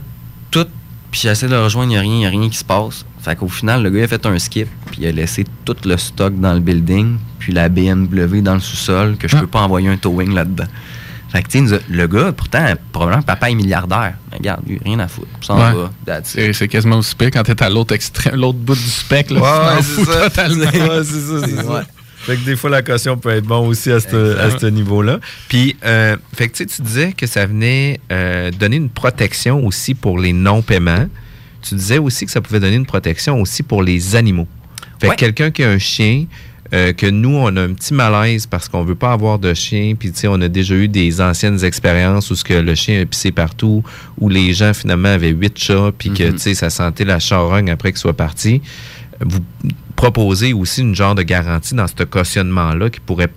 tout. 0.50 0.66
Puis, 1.10 1.22
j'essaie 1.22 1.46
de 1.46 1.52
le 1.52 1.62
rejoindre, 1.62 1.92
il 1.92 1.94
n'y 1.94 1.96
a 1.96 2.00
rien, 2.02 2.12
il 2.12 2.18
n'y 2.18 2.26
a 2.26 2.28
rien 2.28 2.50
qui 2.50 2.58
se 2.58 2.64
passe. 2.64 3.06
Fait 3.28 3.36
qu'au 3.36 3.48
final, 3.48 3.82
le 3.82 3.90
gars 3.90 3.98
il 3.98 4.04
a 4.04 4.08
fait 4.08 4.24
un 4.24 4.38
skip, 4.38 4.68
puis 4.86 5.00
il 5.02 5.06
a 5.06 5.12
laissé 5.12 5.44
tout 5.66 5.76
le 5.84 5.98
stock 5.98 6.34
dans 6.40 6.54
le 6.54 6.60
building, 6.60 7.18
puis 7.38 7.52
la 7.52 7.68
BMW 7.68 8.40
dans 8.40 8.54
le 8.54 8.60
sous-sol, 8.60 9.16
que 9.18 9.28
je 9.28 9.36
peux 9.36 9.46
pas 9.46 9.60
envoyer 9.60 9.90
un 9.90 9.98
towing 9.98 10.32
là-dedans. 10.32 10.64
Fait 11.30 11.42
que, 11.42 11.48
tu 11.50 11.62
le 11.90 12.06
gars, 12.06 12.32
pourtant, 12.32 12.64
probablement, 12.90 13.20
papa 13.20 13.50
est 13.50 13.54
milliardaire. 13.54 14.14
Mais 14.30 14.38
regarde, 14.38 14.62
lui, 14.66 14.80
rien 14.82 14.98
à 14.98 15.08
foutre. 15.08 15.28
Ça 15.42 15.52
en 15.52 15.58
Ouais. 15.58 15.74
va. 15.74 15.90
that's 16.06 16.34
it. 16.36 16.54
C'est 16.54 16.68
quasiment 16.68 16.96
aussi 16.96 17.14
pire 17.14 17.28
quand 17.30 17.42
t'es 17.42 17.62
à 17.62 17.68
l'autre 17.68 17.94
extrême, 17.94 18.34
l'autre 18.36 18.56
bout 18.60 18.74
du 18.74 18.80
spectre. 18.80 19.34
Là, 19.34 19.40
Ouais, 19.76 19.82
c'est 19.82 20.04
ça. 20.06 20.30
totalement. 20.30 20.64
Ouais, 20.72 21.04
c'est 21.04 21.20
ça, 21.20 21.46
c'est 21.46 21.56
ça. 21.66 21.84
Fait 22.20 22.36
que 22.36 22.46
des 22.46 22.56
fois, 22.56 22.70
la 22.70 22.80
caution 22.80 23.18
peut 23.18 23.28
être 23.28 23.44
bon 23.44 23.68
aussi 23.68 23.92
à 23.92 24.00
ce, 24.00 24.66
niveau-là. 24.70 25.20
Puis, 25.48 25.76
euh, 25.84 26.16
fait 26.34 26.48
que 26.48 26.64
tu 26.64 26.80
disais 26.82 27.12
que 27.12 27.26
ça 27.26 27.44
venait 27.44 28.00
euh, 28.10 28.50
donner 28.52 28.76
une 28.76 28.88
protection 28.88 29.66
aussi 29.66 29.94
pour 29.94 30.18
les 30.18 30.32
non-paiements. 30.32 31.08
Tu 31.62 31.74
disais 31.74 31.98
aussi 31.98 32.24
que 32.26 32.30
ça 32.32 32.40
pouvait 32.40 32.60
donner 32.60 32.76
une 32.76 32.86
protection 32.86 33.40
aussi 33.40 33.62
pour 33.62 33.82
les 33.82 34.16
animaux. 34.16 34.46
Fait 35.00 35.08
que 35.10 35.14
quelqu'un 35.14 35.50
qui 35.50 35.62
a 35.62 35.70
un 35.70 35.78
chien, 35.78 36.26
euh, 36.74 36.92
que 36.92 37.06
nous, 37.06 37.34
on 37.34 37.56
a 37.56 37.62
un 37.62 37.72
petit 37.72 37.94
malaise 37.94 38.46
parce 38.46 38.68
qu'on 38.68 38.82
veut 38.84 38.94
pas 38.94 39.12
avoir 39.12 39.38
de 39.38 39.54
chien, 39.54 39.94
puis 39.98 40.10
tu 40.12 40.18
sais, 40.20 40.28
on 40.28 40.40
a 40.40 40.48
déjà 40.48 40.74
eu 40.74 40.88
des 40.88 41.20
anciennes 41.20 41.64
expériences 41.64 42.30
où 42.30 42.34
ce 42.34 42.44
que 42.44 42.54
le 42.54 42.74
chien 42.74 43.00
a 43.02 43.06
pissé 43.06 43.32
partout, 43.32 43.82
où 44.18 44.28
les 44.28 44.52
gens 44.52 44.74
finalement 44.74 45.08
avaient 45.08 45.30
huit 45.30 45.56
chats, 45.58 45.92
puis 45.96 46.10
que 46.10 46.24
Mhm. 46.24 46.32
tu 46.34 46.38
sais, 46.40 46.54
ça 46.54 46.68
sentait 46.70 47.04
la 47.04 47.18
charogne 47.20 47.70
après 47.70 47.90
qu'il 47.92 47.98
soit 47.98 48.16
parti. 48.16 48.60
Vous 49.20 49.40
proposez 49.96 50.52
aussi 50.52 50.82
une 50.82 50.94
genre 50.94 51.14
de 51.14 51.22
garantie 51.22 51.74
dans 51.74 51.86
ce 51.86 52.04
cautionnement-là 52.04 52.90
qui 52.90 53.00
pourrait 53.00 53.30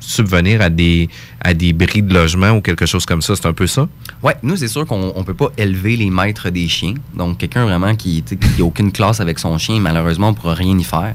subvenir 0.00 0.60
à 0.60 0.70
des, 0.70 1.08
à 1.40 1.54
des 1.54 1.72
bris 1.72 2.02
de 2.02 2.12
logement 2.12 2.50
ou 2.50 2.60
quelque 2.60 2.86
chose 2.86 3.06
comme 3.06 3.22
ça. 3.22 3.36
C'est 3.36 3.46
un 3.46 3.52
peu 3.52 3.66
ça? 3.66 3.88
Ouais, 4.22 4.36
nous, 4.42 4.56
c'est 4.56 4.68
sûr 4.68 4.86
qu'on 4.86 5.12
ne 5.16 5.22
peut 5.22 5.34
pas 5.34 5.50
élever 5.56 5.96
les 5.96 6.10
maîtres 6.10 6.50
des 6.50 6.68
chiens. 6.68 6.94
Donc, 7.14 7.38
quelqu'un 7.38 7.64
vraiment 7.64 7.94
qui 7.94 8.24
n'a 8.58 8.64
aucune 8.64 8.92
classe 8.92 9.20
avec 9.20 9.38
son 9.38 9.56
chien, 9.58 9.80
malheureusement, 9.80 10.28
on 10.28 10.32
ne 10.32 10.36
pourra 10.36 10.54
rien 10.54 10.78
y 10.78 10.84
faire. 10.84 11.14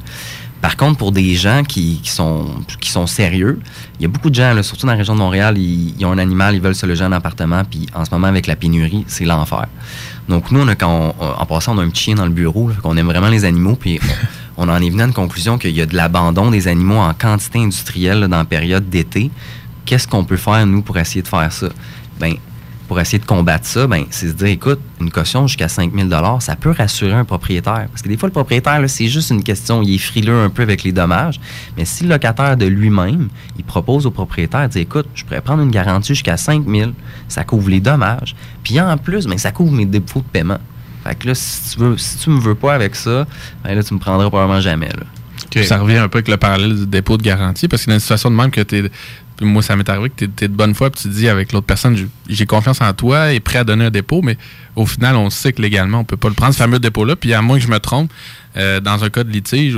Par 0.62 0.78
contre, 0.78 1.00
pour 1.00 1.12
des 1.12 1.34
gens 1.34 1.63
qui, 1.63 2.02
qui 2.04 2.12
sont, 2.12 2.46
qui 2.80 2.91
sont 2.91 3.08
sérieux, 3.08 3.60
il 4.00 4.04
y 4.04 4.06
a 4.06 4.08
beaucoup 4.08 4.30
de 4.30 4.36
gens, 4.36 4.54
là, 4.54 4.62
surtout 4.62 4.86
dans 4.86 4.91
la 4.91 4.98
région 4.98 5.15
de 5.15 5.20
Montréal, 5.20 5.58
ils, 5.58 6.06
ont 6.06 6.12
un 6.12 6.20
animal, 6.20 6.54
ils 6.54 6.62
veulent 6.62 6.76
se 6.76 6.86
loger 6.86 7.04
en 7.04 7.12
appartement, 7.12 7.63
puis 7.63 7.88
en 7.96 8.06
ce 8.06 8.12
moment, 8.12 8.28
avec 8.28 8.46
la 8.46 8.56
pénurie, 8.56 9.04
c'est 9.08 9.26
l'enfer. 9.26 9.65
Donc, 10.30 10.52
nous, 10.52 10.62
on 10.62 10.67
a, 10.67 10.76
quand 10.76 11.15
en 11.20 11.46
passant, 11.48 11.76
on 11.76 11.80
a 11.80 11.84
un 11.84 11.89
petit 11.89 12.04
chien 12.04 12.15
dans 12.15 12.26
le 12.26 12.32
bureau, 12.32 12.70
qu'on 12.84 12.96
aime 12.96 13.08
vraiment 13.08 13.30
les 13.30 13.44
animaux, 13.44 13.76
puis 13.76 14.00
on, 14.58 14.70
en 14.70 14.78
est 14.78 14.90
venu 14.90 15.02
à 15.02 15.06
une 15.06 15.14
conclusion 15.14 15.58
qu'il 15.58 15.72
y 15.72 15.82
a 15.82 15.86
de 15.86 15.96
l'abandon 15.96 16.52
des 16.52 16.68
animaux 16.68 17.00
en 17.00 17.14
quantité 17.14 17.60
industrielle 17.60 18.22
dans 18.22 18.38
la 18.38 18.46
période 18.46 18.90
d'été. 18.90 19.32
Qu'est-ce 19.86 20.08
qu'on 20.08 20.24
peut 20.24 20.38
faire, 20.38 20.66
nous, 20.66 20.82
pour 20.82 20.98
essayer 20.98 21.22
de 21.22 21.28
faire 21.28 21.52
ça? 21.52 21.70
Ben, 22.20 22.36
pour 22.92 23.00
essayer 23.00 23.20
de 23.20 23.26
combattre 23.26 23.66
ça, 23.66 23.88
ben, 23.88 24.04
c'est 24.10 24.28
se 24.28 24.34
dire, 24.34 24.48
écoute, 24.48 24.82
une 25.00 25.10
caution 25.12 25.48
jusqu'à 25.48 25.70
5 25.70 25.94
000 25.96 26.10
ça 26.42 26.58
peut 26.58 26.72
rassurer 26.72 27.14
un 27.14 27.24
propriétaire. 27.24 27.88
Parce 27.90 28.02
que 28.02 28.10
des 28.10 28.18
fois, 28.18 28.28
le 28.28 28.34
propriétaire, 28.34 28.82
c'est 28.90 29.08
juste 29.08 29.30
une 29.30 29.44
question, 29.44 29.82
il 29.82 29.96
est 29.96 29.98
frileux 29.98 30.44
un 30.44 30.50
peu 30.50 30.62
avec 30.62 30.84
les 30.84 30.92
dommages. 30.92 31.40
Mais 31.78 31.86
si 31.86 32.04
le 32.04 32.10
locataire 32.10 32.58
de 32.58 32.66
lui-même, 32.66 33.30
il 33.58 33.64
propose 33.64 34.06
au 34.06 34.12
propriétaire, 34.12 34.68
dit, 34.68 34.80
écoute, 34.80 35.08
je 35.16 35.24
pourrais 35.24 35.40
prendre 35.40 35.64
une 35.64 35.72
garantie 35.72 36.10
jusqu'à 36.10 36.36
5 36.36 36.68
000 36.68 36.92
ça 37.30 37.46
couvre 37.46 37.70
les 37.70 37.80
dommages. 37.80 38.36
Puis 38.62 38.82
en 38.82 38.98
plus, 38.98 39.26
ben, 39.26 39.38
ça 39.38 39.54
couvre 39.54 39.72
mes 39.72 39.86
défauts 39.86 40.20
de 40.20 40.26
paiement. 40.26 40.60
Fait 41.04 41.16
que 41.16 41.28
là, 41.28 41.36
si 41.36 41.72
tu, 41.72 41.80
veux, 41.80 41.98
si 41.98 42.18
tu 42.18 42.30
me 42.30 42.40
veux 42.40 42.56
pas 42.56 42.74
avec 42.74 42.96
ça, 42.96 43.26
ben 43.64 43.76
là, 43.76 43.84
tu 43.84 43.94
me 43.94 44.00
prendras 44.00 44.28
probablement 44.30 44.62
jamais. 44.62 44.90
Là. 44.90 45.64
Ça 45.64 45.80
revient 45.80 45.98
un 45.98 46.08
peu 46.08 46.20
avec 46.20 46.28
le 46.28 46.38
parallèle 46.38 46.76
du 46.76 46.88
dépôt 46.88 47.18
de 47.18 47.24
garantie, 47.24 47.68
parce 47.68 47.84
que 47.84 47.90
dans 47.90 47.96
une 47.96 48.00
situation 48.00 48.30
de 48.32 48.36
même 48.36 48.52
que 48.52 48.62
tu 48.62 48.90
Puis 49.41 49.49
moi, 49.49 49.63
ça 49.63 49.75
m'est 49.75 49.89
arrivé 49.89 50.12
que 50.12 50.23
tu 50.25 50.43
es, 50.45 50.47
de 50.47 50.54
bonne 50.54 50.75
foi, 50.75 50.91
puis 50.91 51.01
tu 51.01 51.08
dis 51.10 51.27
avec 51.27 51.51
l'autre 51.51 51.65
personne, 51.65 51.97
j'ai- 52.30 52.45
confiance 52.45 52.80
en 52.80 52.93
toi 52.93 53.34
et 53.34 53.39
prêt 53.39 53.58
à 53.58 53.63
donner 53.63 53.86
un 53.86 53.89
dépôt, 53.89 54.21
mais 54.21 54.38
au 54.75 54.86
final, 54.86 55.15
on 55.15 55.32
sait 55.32 55.51
que 55.51 55.62
légalement, 55.63 55.99
on 55.99 56.04
peut 56.04 56.15
pas 56.17 56.27
le 56.30 56.36
prendre, 56.36 56.54
ce 56.54 56.60
fameux 56.60 56.77
dépôt-là. 56.77 57.15
Puis 57.15 57.34
à 57.34 57.41
moins 57.41 57.58
que 57.58 57.63
je 57.63 57.67
me 57.69 57.80
trompe, 57.80 58.12
euh, 58.58 58.80
dans 58.80 59.04
un 59.04 59.10
cas 59.10 59.23
de 59.23 59.32
litige, 59.32 59.75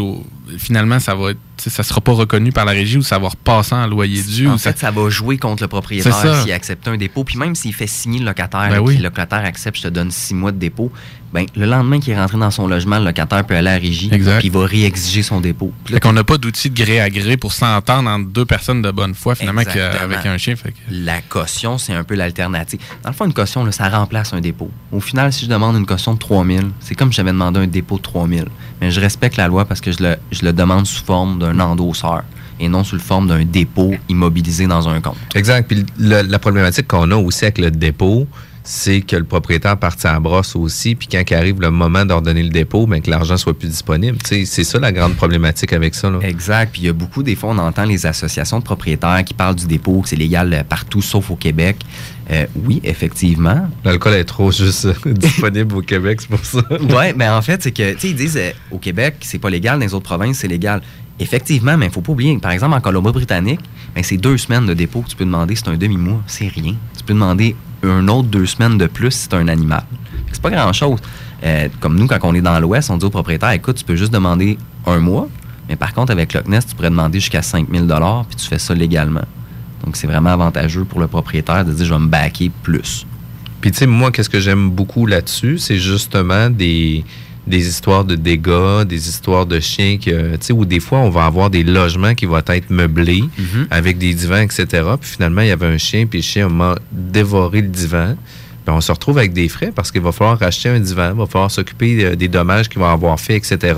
finalement, 0.58 1.00
ça 1.00 1.16
va 1.16 1.32
être, 1.32 1.40
ça 1.58 1.82
sera 1.84 2.02
pas 2.02 2.12
reconnu 2.12 2.52
par 2.52 2.66
la 2.66 2.74
régie 2.74 2.98
ou 2.98 3.04
ça 3.04 3.20
va 3.20 3.30
repasser 3.30 3.74
en 3.74 3.88
loyer 3.88 4.22
dû. 4.22 4.48
En 4.50 4.56
ou 4.56 4.58
fait, 4.58 4.78
ça 4.78 4.92
va 4.92 5.10
jouer 5.10 5.38
contre 5.38 5.64
le 5.64 5.68
propriétaire 5.70 6.42
s'il 6.42 6.52
accepte 6.52 6.86
un 6.90 6.98
dépôt. 6.98 7.24
Puis 7.24 7.38
même 7.38 7.56
s'il 7.56 7.74
fait 7.74 7.88
signer 7.88 8.20
le 8.20 8.26
locataire, 8.26 8.68
Ben 8.68 8.70
là, 8.72 8.82
oui. 8.82 8.96
puis 8.96 8.98
le 8.98 9.04
locataire 9.04 9.46
accepte, 9.46 9.78
je 9.78 9.84
te 9.84 9.88
donne 9.88 10.12
six 10.12 10.34
mois 10.34 10.52
de 10.52 10.58
dépôt, 10.58 10.92
ben, 11.34 11.46
le 11.56 11.66
lendemain 11.66 12.00
qu'il 12.00 12.14
est 12.14 12.20
rentré 12.20 12.38
dans 12.38 12.52
son 12.52 12.68
logement, 12.68 13.00
le 13.00 13.06
locataire 13.06 13.44
peut 13.46 13.56
aller 13.56 13.70
à 13.70 13.74
la 13.74 13.80
régie 13.80 14.08
puis 14.40 14.48
il 14.48 14.52
va 14.52 14.66
réexiger 14.66 15.24
son 15.24 15.42
dépôt. 15.42 15.74
Puis 15.84 15.94
là, 15.94 15.98
Fait 15.98 16.00
qu'on 16.08 16.14
n'a 16.14 16.24
pas 16.24 16.38
d'outil 16.38 16.70
de 16.70 16.76
gré 16.82 17.00
à 17.00 17.10
gré 17.10 17.38
pour 17.38 17.52
s'entendre 17.54 18.10
entre 18.10 18.28
deux 18.28 18.46
personnes 18.46 18.82
de 18.82 18.92
bonne 18.92 19.14
foi, 19.16 19.34
finalement, 19.36 19.62
avec 20.02 20.26
un 20.26 20.38
chien. 20.38 20.56
Fait 20.56 20.72
que- 20.72 20.78
La 20.92 21.22
caution, 21.22 21.78
c'est 21.78 21.94
un 21.94 22.04
peu 22.04 22.16
l'alternative. 22.16 22.80
Dans 23.04 23.10
le 23.10 23.16
fond, 23.16 23.26
une 23.26 23.34
caution, 23.34 23.66
là, 23.66 23.72
ça 23.72 23.90
remplace 23.90 24.34
un 24.34 24.42
dépôt. 24.42 24.70
Au 24.92 25.00
final, 25.00 25.34
si 25.34 25.46
je 25.46 25.50
demande 25.50 25.76
une 25.76 25.86
caution 25.86 26.14
de 26.14 26.20
3 26.20 26.46
000, 26.46 26.68
c'est 26.80 26.96
comme 26.96 27.12
si 27.12 27.18
j'avais 27.18 27.32
demandé 27.32 27.60
un 27.60 27.68
dépôt 27.68 27.98
de 27.98 28.02
3 28.04 28.28
000. 28.28 28.46
Mais 28.82 28.92
je 28.92 29.00
respecte 29.00 29.38
la 29.38 29.48
loi 29.48 29.66
parce 29.66 29.82
que 29.82 29.92
je 29.92 30.04
le, 30.04 30.16
je 30.32 30.44
le 30.46 30.54
demande 30.54 30.86
sous 30.86 31.04
forme 31.04 31.40
d'un 31.40 31.60
endosseur 31.60 32.24
et 32.60 32.68
non 32.68 32.84
sous 32.84 32.96
le 32.96 33.02
forme 33.02 33.28
d'un 33.28 33.44
dépôt 33.44 33.94
immobilisé 34.10 34.68
dans 34.68 34.88
un 34.88 35.02
compte. 35.02 35.18
Exact. 35.34 35.68
Puis 35.68 35.86
le- 35.98 36.22
la 36.22 36.40
problématique 36.40 36.88
qu'on 36.88 37.10
a 37.12 37.16
aussi 37.16 37.46
avec 37.46 37.58
le 37.58 37.72
dépôt, 37.72 38.28
c'est 38.64 39.02
que 39.02 39.16
le 39.16 39.26
propriétaire 39.26 39.78
partit 39.78 40.08
à 40.08 40.20
brosse 40.20 40.56
aussi, 40.56 40.96
puis 40.96 41.08
quand 41.12 41.22
il 41.30 41.34
arrive 41.34 41.60
le 41.60 41.70
moment 41.70 42.06
d'ordonner 42.06 42.44
le 42.44 42.50
dépôt, 42.50 42.88
ben, 42.88 43.02
que 43.02 43.10
l'argent 43.10 43.36
soit 43.38 43.58
plus 43.58 43.68
disponible. 43.68 44.18
C'est 44.24 44.46
ça 44.46 44.80
la 44.80 44.92
grande 44.92 45.16
problématique 45.16 45.74
avec 45.74 45.96
ça. 45.96 46.10
Là. 46.10 46.20
Exact. 46.22 46.72
Puis 46.72 46.84
il 46.84 46.86
y 46.86 46.90
a 46.90 46.94
beaucoup, 46.94 47.24
des 47.24 47.36
fois, 47.36 47.52
on 47.52 47.58
entend 47.58 47.84
les 47.84 48.06
associations 48.06 48.60
de 48.60 48.64
propriétaires 48.64 49.24
qui 49.26 49.34
parlent 49.34 49.56
du 49.56 49.68
dépôt, 49.68 50.02
que 50.02 50.10
c'est 50.10 50.16
légal 50.16 50.54
euh, 50.54 50.64
partout 50.64 51.02
sauf 51.02 51.30
au 51.32 51.36
Québec. 51.36 51.78
Euh, 52.32 52.46
oui, 52.66 52.80
effectivement. 52.84 53.68
L'alcool 53.84 54.14
est 54.14 54.24
trop 54.24 54.52
juste 54.52 54.86
euh, 54.86 54.94
disponible 55.06 55.76
au 55.76 55.82
Québec, 55.82 56.22
c'est 56.22 56.30
pour 56.30 56.46
ça. 56.46 56.62
ouais, 56.96 57.14
mais 57.14 57.28
en 57.28 57.42
fait, 57.42 57.62
c'est 57.62 57.72
que, 57.72 57.94
tu 57.94 58.00
sais, 58.00 58.10
ils 58.10 58.16
disent 58.16 58.38
euh, 58.38 58.52
au 58.72 58.78
Québec, 58.78 59.16
c'est 59.22 59.40
pas 59.40 59.50
légal, 59.50 59.80
dans 59.80 59.86
les 59.86 59.94
autres 59.94 60.06
provinces, 60.06 60.38
c'est 60.38 60.48
légal. 60.48 60.82
Effectivement, 61.20 61.78
mais 61.78 61.88
il 61.88 61.92
faut 61.92 62.02
pas 62.02 62.14
oublier, 62.14 62.36
que, 62.36 62.42
par 62.42 62.52
exemple, 62.52 62.76
en 62.76 62.82
Colombie-Britannique, 62.82 63.60
ben, 63.94 64.04
c'est 64.04 64.18
deux 64.18 64.38
semaines 64.38 64.66
de 64.66 64.74
dépôt 64.74 65.02
que 65.02 65.10
tu 65.10 65.16
peux 65.16 65.26
demander, 65.26 65.56
c'est 65.56 65.68
un 65.68 65.78
demi-mois, 65.78 66.22
c'est 66.28 66.48
rien. 66.48 66.76
Tu 67.04 67.08
peux 67.08 67.14
demander 67.16 67.54
un 67.84 68.08
autre 68.08 68.30
deux 68.30 68.46
semaines 68.46 68.78
de 68.78 68.86
plus 68.86 69.12
si 69.12 69.20
c'est 69.24 69.34
un 69.34 69.50
animal. 69.50 69.84
C'est 70.32 70.42
pas 70.42 70.50
grand-chose. 70.50 71.00
Euh, 71.44 71.68
comme 71.82 71.98
nous, 71.98 72.08
quand 72.08 72.18
on 72.24 72.34
est 72.34 72.42
dans 72.42 72.58
l'Ouest, 72.62 72.90
on 72.90 72.96
dit 72.96 73.06
au 73.06 73.10
propriétaire, 73.10 73.52
écoute, 73.52 73.76
tu 73.76 73.84
peux 73.84 73.98
juste 73.98 74.14
demander 74.14 74.58
un 74.86 75.00
mois, 75.00 75.28
mais 75.68 75.76
par 75.76 75.94
contre, 75.94 76.14
avec 76.14 76.34
Loch 76.34 76.48
Ness, 76.48 76.66
tu 76.66 76.76
pourrais 76.76 76.90
demander 76.90 77.20
jusqu'à 77.20 77.42
5000 77.42 77.86
puis 78.28 78.36
tu 78.38 78.48
fais 78.48 78.58
ça 78.58 78.74
légalement. 78.74 79.26
Donc, 79.84 79.98
c'est 79.98 80.08
vraiment 80.08 80.30
avantageux 80.30 80.86
pour 80.86 81.02
le 81.02 81.08
propriétaire 81.08 81.66
de 81.66 81.74
dire, 81.74 81.86
je 81.86 81.94
vais 81.94 82.00
me 82.00 82.08
baquer 82.08 82.50
plus. 82.62 83.06
Puis, 83.60 83.72
tu 83.72 83.80
sais, 83.80 83.86
moi, 83.86 84.14
qu'est-ce 84.14 84.30
que 84.30 84.40
j'aime 84.40 84.70
beaucoup 84.70 85.06
là-dessus, 85.06 85.58
c'est 85.58 85.78
justement 85.78 86.50
des, 86.50 87.04
des 87.48 87.68
histoires 87.68 88.06
de 88.06 88.16
dégâts, 88.16 88.84
des 88.86 89.10
histoires 89.10 89.46
de 89.46 89.60
chiens, 89.60 89.98
que, 89.98 90.36
tu 90.36 90.38
sais, 90.40 90.54
où 90.54 90.66
des 90.66 90.80
fois, 90.80 91.00
on 91.00 91.10
va 91.10 91.26
avoir 91.26 91.50
des 91.50 91.64
logements 91.64 92.14
qui 92.16 92.26
vont 92.26 92.42
être 92.48 92.70
meublés 92.70 93.24
avec 93.70 93.98
des 93.98 94.14
divans, 94.14 94.42
etc. 94.42 94.66
Puis 95.00 95.12
finalement, 95.12 95.42
il 95.42 95.48
y 95.48 95.52
avait 95.52 95.68
un 95.68 95.78
chien, 95.78 96.06
puis 96.06 96.20
le 96.20 96.24
chien 96.24 96.50
a 96.62 96.76
dévoré 96.92 97.62
le 97.62 97.68
divan. 97.68 98.16
Puis 98.66 98.74
on 98.74 98.82
se 98.82 98.92
retrouve 98.92 99.18
avec 99.18 99.34
des 99.34 99.50
frais 99.50 99.72
parce 99.76 99.92
qu'il 99.92 100.02
va 100.02 100.12
falloir 100.12 100.40
racheter 100.40 100.70
un 100.70 100.80
divan, 100.80 101.12
il 101.14 101.18
va 101.18 101.26
falloir 101.26 101.52
s'occuper 101.52 102.06
euh, 102.06 102.16
des 102.16 102.28
dommages 102.28 102.70
qu'il 102.70 102.80
va 102.80 102.92
avoir 102.92 103.20
fait, 103.20 103.36
etc. 103.36 103.74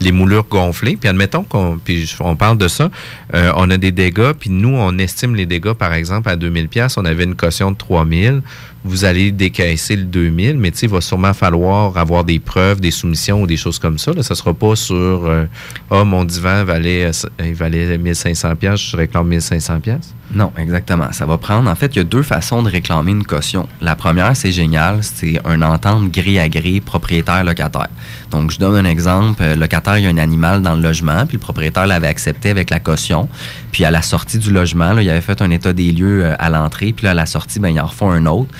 Les 0.00 0.12
moulures 0.12 0.46
gonflées. 0.48 0.96
Puis 0.96 1.08
admettons 1.08 1.42
qu'on 1.42 1.78
puis 1.82 2.14
on 2.20 2.36
parle 2.36 2.58
de 2.58 2.68
ça, 2.68 2.90
euh, 3.34 3.52
on 3.56 3.68
a 3.70 3.76
des 3.76 3.92
dégâts, 3.92 4.32
puis 4.38 4.50
nous, 4.50 4.74
on 4.76 4.98
estime 4.98 5.34
les 5.34 5.46
dégâts, 5.46 5.72
par 5.72 5.92
exemple, 5.94 6.28
à 6.28 6.36
2000 6.36 6.68
pièces 6.68 6.96
On 6.96 7.04
avait 7.04 7.24
une 7.24 7.34
caution 7.34 7.72
de 7.72 7.76
3000 7.76 8.42
Vous 8.84 9.04
allez 9.04 9.30
décaisser 9.30 9.96
le 9.96 10.04
2000 10.04 10.56
mais 10.58 10.70
il 10.70 10.88
va 10.88 11.00
sûrement 11.00 11.34
falloir 11.34 11.96
avoir 11.96 12.24
des 12.24 12.38
preuves, 12.38 12.80
des 12.80 12.90
soumissions 12.90 13.42
ou 13.42 13.46
des 13.46 13.56
choses 13.56 13.78
comme 13.78 13.98
ça. 13.98 14.12
Là. 14.12 14.22
Ça 14.22 14.34
sera 14.34 14.54
pas 14.54 14.74
sur 14.76 14.96
euh, 14.96 15.44
Ah, 15.90 16.04
mon 16.04 16.24
divan 16.24 16.64
valait, 16.64 17.04
euh, 17.06 17.44
il 17.44 17.54
valait 17.54 17.98
1500 17.98 18.56
pièces 18.56 18.80
je 18.90 18.96
réclame 18.96 19.26
1500 19.28 19.80
pièces 19.80 20.14
Non, 20.32 20.52
exactement. 20.58 21.12
Ça 21.12 21.26
va 21.26 21.38
prendre. 21.38 21.68
En 21.70 21.74
fait, 21.74 21.94
il 21.94 21.98
y 21.98 22.00
a 22.00 22.04
deux 22.04 22.22
façons 22.22 22.62
de 22.62 22.70
réclamer 22.70 23.12
une 23.12 23.24
caution. 23.24 23.68
La 23.80 23.96
première, 23.96 24.36
c'est 24.36 24.52
génial, 24.52 25.00
c'est 25.02 25.40
un 25.44 25.62
entente 25.62 26.10
gré 26.10 26.38
à 26.38 26.48
gré 26.48 26.80
propriétaire-locataire. 26.80 27.88
Donc, 28.30 28.50
je 28.50 28.58
donne 28.58 28.86
un 28.86 28.88
exemple. 28.88 29.42
Euh, 29.42 29.54
Le 29.54 29.60
locataire, 29.60 29.98
il 29.98 30.04
y 30.04 30.06
a 30.06 30.10
un 30.10 30.18
animal 30.18 30.62
dans 30.62 30.74
le 30.74 30.82
logement, 30.82 31.26
puis 31.26 31.36
le 31.36 31.40
propriétaire 31.40 31.86
l'avait 31.86 32.08
accepté 32.08 32.50
avec 32.50 32.70
la 32.70 32.80
caution. 32.80 33.28
Puis 33.72 33.84
à 33.84 33.90
la 33.90 34.02
sortie 34.02 34.38
du 34.38 34.52
logement, 34.52 34.98
il 34.98 35.10
avait 35.10 35.20
fait 35.20 35.42
un 35.42 35.50
état 35.50 35.72
des 35.72 35.92
lieux 35.92 36.24
euh, 36.24 36.34
à 36.38 36.50
l'entrée, 36.50 36.92
puis 36.92 37.06
à 37.06 37.14
la 37.14 37.26
sortie, 37.26 37.58
ben, 37.58 37.68
il 37.68 37.80
en 37.80 37.86
refait 37.86 38.04
un 38.04 38.26
autre. 38.26 38.50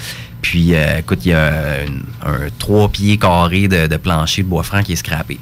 Puis, 0.42 0.74
euh, 0.74 0.98
écoute, 0.98 1.24
il 1.24 1.30
y 1.30 1.34
a 1.34 1.52
un 2.24 2.48
trois 2.58 2.88
pieds 2.88 3.18
carrés 3.18 3.68
de, 3.68 3.96
plancher 3.96 4.42
de 4.42 4.48
bois 4.48 4.62
franc 4.62 4.82
qui 4.82 4.92
est 4.92 4.96
scrappé. 4.96 5.38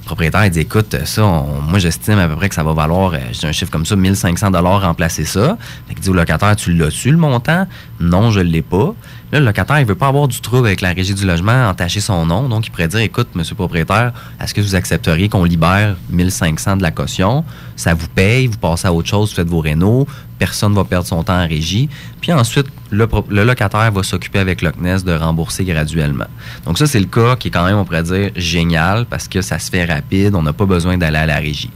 Le 0.00 0.06
propriétaire 0.06 0.44
il 0.44 0.50
dit 0.50 0.60
écoute 0.60 0.96
ça 1.04 1.22
moi 1.22 1.78
j'estime 1.78 2.18
à 2.18 2.26
peu 2.26 2.34
près 2.34 2.48
que 2.48 2.56
ça 2.56 2.64
va 2.64 2.72
valoir 2.72 3.14
euh, 3.14 3.18
j'ai 3.30 3.46
un 3.46 3.52
chiffre 3.52 3.70
comme 3.70 3.86
ça 3.86 3.94
1500 3.94 4.50
dollars 4.50 4.82
remplacer 4.82 5.24
ça 5.24 5.56
qu'il 5.88 6.00
dit 6.00 6.10
au 6.10 6.12
locataire 6.12 6.56
tu 6.56 6.72
l'as-tu 6.72 7.12
le 7.12 7.16
montant? 7.16 7.68
Non 8.00 8.32
je 8.32 8.40
l'ai 8.40 8.62
pas 8.62 8.94
là 9.32 9.40
le 9.40 9.46
locataire 9.46 9.80
il 9.80 9.86
veut 9.86 9.94
pas 9.94 10.08
avoir 10.08 10.28
du 10.28 10.40
trouble 10.40 10.66
avec 10.66 10.80
la 10.80 10.90
régie 10.90 11.14
du 11.14 11.26
logement 11.26 11.68
entacher 11.68 12.00
son 12.00 12.26
nom. 12.26 12.48
Donc 12.48 12.66
il 12.66 12.70
pourrait 12.70 12.88
dire 12.88 13.00
écoute 13.00 13.28
monsieur 13.34 13.54
le 13.54 13.56
propriétaire 13.56 14.12
est-ce 14.40 14.54
que 14.54 14.60
vous 14.60 14.74
accepteriez 14.74 15.28
qu'on 15.28 15.44
libère 15.44 15.96
1500 16.10 16.76
de 16.76 16.82
la 16.82 16.90
caution? 16.90 17.44
Ça 17.76 17.94
vous 17.94 18.08
paye 18.08 18.46
vous 18.46 18.58
passez 18.58 18.86
à 18.86 18.92
autre 18.92 19.08
chose 19.08 19.30
vous 19.30 19.36
faites 19.36 19.48
vos 19.48 19.60
rénaux 19.60 20.06
personne 20.38 20.74
va 20.74 20.82
perdre 20.82 21.06
son 21.06 21.22
temps 21.22 21.40
en 21.40 21.46
régie. 21.46 21.88
Puis 22.20 22.32
ensuite 22.32 22.66
le, 22.90 23.08
le 23.28 23.44
locataire 23.44 23.90
va 23.92 24.02
s'occuper 24.02 24.40
avec 24.40 24.60
Loch 24.60 24.76
Ness 24.80 25.04
de 25.04 25.12
rembourser 25.12 25.64
graduellement. 25.64 26.26
Donc 26.66 26.78
ça 26.78 26.86
c'est 26.86 27.00
le 27.00 27.06
cas 27.06 27.36
qui 27.36 27.48
est 27.48 27.50
quand 27.50 27.64
même 27.64 27.76
on 27.76 27.84
pourrait 27.84 28.02
dire 28.02 28.30
génial 28.36 29.06
parce 29.06 29.28
que 29.28 29.40
ça 29.40 29.58
se 29.58 29.70
fait 29.70 29.84
rapide 29.84 30.34
on 30.34 30.42
n'a 30.42 30.52
pas 30.52 30.66
besoin 30.66 30.98
d'aller 30.98 31.18
à 31.18 31.26
la 31.26 31.36
régie 31.36 31.70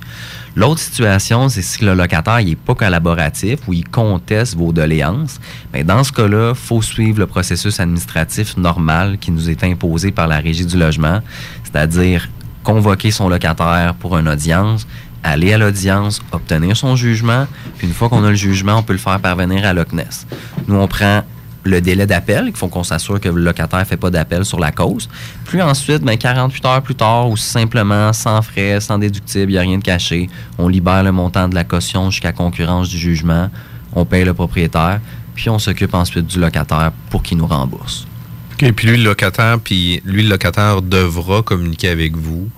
L'autre 0.56 0.80
situation, 0.80 1.50
c'est 1.50 1.60
si 1.60 1.84
le 1.84 1.92
locataire 1.92 2.42
n'est 2.42 2.56
pas 2.56 2.74
collaboratif 2.74 3.60
ou 3.68 3.74
il 3.74 3.86
conteste 3.86 4.56
vos 4.56 4.72
doléances. 4.72 5.38
Bien, 5.70 5.84
dans 5.84 6.02
ce 6.02 6.10
cas-là, 6.12 6.54
il 6.54 6.56
faut 6.56 6.80
suivre 6.80 7.18
le 7.18 7.26
processus 7.26 7.78
administratif 7.78 8.56
normal 8.56 9.18
qui 9.18 9.30
nous 9.30 9.50
est 9.50 9.62
imposé 9.64 10.12
par 10.12 10.26
la 10.26 10.38
Régie 10.38 10.64
du 10.64 10.78
logement, 10.78 11.20
c'est-à-dire 11.62 12.30
convoquer 12.64 13.10
son 13.10 13.28
locataire 13.28 13.94
pour 14.00 14.16
une 14.16 14.30
audience, 14.30 14.88
aller 15.22 15.52
à 15.52 15.58
l'audience, 15.58 16.22
obtenir 16.32 16.74
son 16.74 16.96
jugement, 16.96 17.46
puis 17.76 17.86
une 17.86 17.92
fois 17.92 18.08
qu'on 18.08 18.24
a 18.24 18.30
le 18.30 18.34
jugement, 18.34 18.78
on 18.78 18.82
peut 18.82 18.94
le 18.94 18.98
faire 18.98 19.20
parvenir 19.20 19.66
à 19.66 19.74
Loch 19.74 19.92
Ness. 19.92 20.26
Nous, 20.68 20.74
on 20.74 20.88
prend 20.88 21.22
le 21.66 21.80
délai 21.80 22.06
d'appel, 22.06 22.44
il 22.48 22.56
faut 22.56 22.68
qu'on 22.68 22.84
s'assure 22.84 23.20
que 23.20 23.28
le 23.28 23.42
locataire 23.42 23.80
ne 23.80 23.84
fait 23.84 23.96
pas 23.96 24.10
d'appel 24.10 24.44
sur 24.44 24.58
la 24.58 24.72
cause. 24.72 25.08
Puis 25.44 25.60
ensuite, 25.60 26.02
ben, 26.02 26.16
48 26.16 26.64
heures 26.64 26.82
plus 26.82 26.94
tard, 26.94 27.28
ou 27.28 27.36
simplement 27.36 28.12
sans 28.12 28.42
frais, 28.42 28.80
sans 28.80 28.98
déductible, 28.98 29.50
il 29.50 29.54
n'y 29.54 29.58
a 29.58 29.62
rien 29.62 29.78
de 29.78 29.82
caché, 29.82 30.28
on 30.58 30.68
libère 30.68 31.02
le 31.02 31.12
montant 31.12 31.48
de 31.48 31.54
la 31.54 31.64
caution 31.64 32.10
jusqu'à 32.10 32.32
concurrence 32.32 32.88
du 32.88 32.98
jugement, 32.98 33.50
on 33.94 34.04
paye 34.04 34.24
le 34.24 34.34
propriétaire, 34.34 35.00
puis 35.34 35.50
on 35.50 35.58
s'occupe 35.58 35.94
ensuite 35.94 36.26
du 36.26 36.38
locataire 36.38 36.92
pour 37.10 37.22
qu'il 37.22 37.38
nous 37.38 37.46
rembourse. 37.46 38.06
OK, 38.54 38.72
puis 38.72 38.88
lui, 38.88 38.96
le 38.96 39.04
locataire, 39.04 39.58
puis 39.62 40.00
lui, 40.04 40.22
le 40.22 40.30
locataire 40.30 40.80
devra 40.82 41.42
communiquer 41.42 41.88
avec 41.88 42.16
vous 42.16 42.48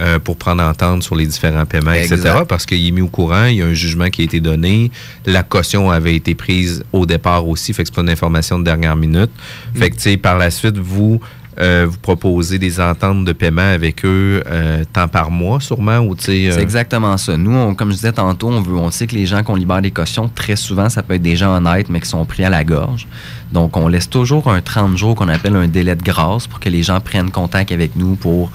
euh, 0.00 0.18
pour 0.18 0.36
prendre 0.36 0.62
entente 0.62 1.02
sur 1.02 1.14
les 1.14 1.26
différents 1.26 1.66
paiements, 1.66 1.92
etc. 1.92 2.40
Parce 2.48 2.66
qu'il 2.66 2.86
est 2.86 2.90
mis 2.90 3.02
au 3.02 3.08
courant, 3.08 3.44
il 3.44 3.56
y 3.56 3.62
a 3.62 3.66
un 3.66 3.74
jugement 3.74 4.08
qui 4.08 4.22
a 4.22 4.24
été 4.24 4.40
donné, 4.40 4.90
la 5.26 5.42
caution 5.42 5.90
avait 5.90 6.16
été 6.16 6.34
prise 6.34 6.84
au 6.92 7.06
départ 7.06 7.46
aussi, 7.46 7.72
fait 7.72 7.82
que 7.82 7.88
c'est 7.88 7.94
pas 7.94 8.02
une 8.02 8.10
information 8.10 8.58
de 8.58 8.64
dernière 8.64 8.96
minute. 8.96 9.30
Fait 9.74 9.90
que, 9.90 9.96
tu 9.96 10.02
sais, 10.02 10.16
par 10.16 10.38
la 10.38 10.50
suite, 10.50 10.78
vous... 10.78 11.20
euh, 11.58 11.86
vous 11.88 11.98
proposez 11.98 12.58
des 12.58 12.80
ententes 12.80 13.24
de 13.24 13.32
paiement 13.32 13.60
avec 13.72 14.04
eux 14.04 14.42
euh, 14.46 14.84
temps 14.92 15.08
par 15.08 15.30
mois, 15.30 15.60
sûrement, 15.60 15.98
ou 15.98 16.12
euh, 16.12 16.16
C'est 16.18 16.60
exactement 16.60 17.16
ça. 17.16 17.36
Nous, 17.36 17.74
comme 17.74 17.90
je 17.90 17.96
disais 17.96 18.12
tantôt, 18.12 18.48
on 18.48 18.90
sait 18.90 19.06
que 19.06 19.16
les 19.16 19.26
gens 19.26 19.42
qu'on 19.42 19.56
libère 19.56 19.82
des 19.82 19.90
cautions, 19.90 20.28
très 20.32 20.56
souvent, 20.56 20.88
ça 20.88 21.02
peut 21.02 21.14
être 21.14 21.22
des 21.22 21.36
gens 21.36 21.56
honnêtes, 21.56 21.88
mais 21.88 22.00
qui 22.00 22.08
sont 22.08 22.24
pris 22.24 22.44
à 22.44 22.50
la 22.50 22.62
gorge. 22.62 23.08
Donc, 23.52 23.76
on 23.76 23.88
laisse 23.88 24.08
toujours 24.08 24.48
un 24.48 24.60
30 24.60 24.96
jours 24.96 25.16
qu'on 25.16 25.28
appelle 25.28 25.56
un 25.56 25.66
délai 25.66 25.96
de 25.96 26.02
grâce 26.02 26.46
pour 26.46 26.60
que 26.60 26.68
les 26.68 26.84
gens 26.84 27.00
prennent 27.00 27.32
contact 27.32 27.72
avec 27.72 27.96
nous 27.96 28.14
pour 28.14 28.52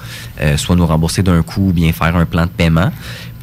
soit 0.56 0.74
nous 0.74 0.86
rembourser 0.86 1.22
d'un 1.22 1.42
coup 1.42 1.68
ou 1.68 1.72
bien 1.72 1.92
faire 1.92 2.16
un 2.16 2.24
plan 2.24 2.44
de 2.44 2.50
paiement. 2.50 2.90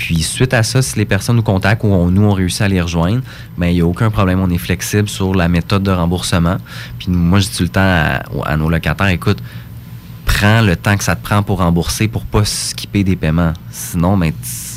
Puis, 0.04 0.22
suite 0.22 0.54
à 0.54 0.63
ça, 0.63 0.82
si 0.82 0.98
les 1.00 1.06
personnes 1.06 1.38
nous 1.38 1.44
contactent 1.44 1.86
ou 1.86 1.88
on- 1.88 2.12
nous, 2.12 2.24
on 2.24 2.34
réussit 2.34 2.62
à 2.62 2.68
les 2.68 2.82
rejoindre, 2.82 3.22
ben 3.58 3.68
il 3.68 3.76
n'y 3.76 3.80
a 3.80 3.86
aucun 3.86 4.10
problème. 4.10 4.42
On 4.42 4.50
est 4.50 4.58
flexible 4.58 5.08
sur 5.08 5.34
la 5.34 5.48
méthode 5.48 5.82
de 5.84 5.92
remboursement. 5.92 6.58
Puis, 7.00 7.10
moi, 7.10 7.39
je 7.39 7.46
dis 7.48 7.56
tout 7.56 7.63
le 7.63 7.70
temps 7.70 8.20
à, 8.44 8.58
nos 8.58 8.70
locataires, 8.70 9.08
écoute, 9.08 9.38
prends 10.26 10.60
le 10.60 10.76
temps 10.76 10.98
que 10.98 11.06
ça 11.06 11.16
te 11.16 11.24
prend 11.24 11.42
pour 11.42 11.60
rembourser 11.60 12.10
pour 12.10 12.26
pas 12.26 12.44
skipper 12.44 13.06
des 13.06 13.16
paiements. 13.16 13.54
Sinon, 13.72 14.18
ben, 14.18 14.34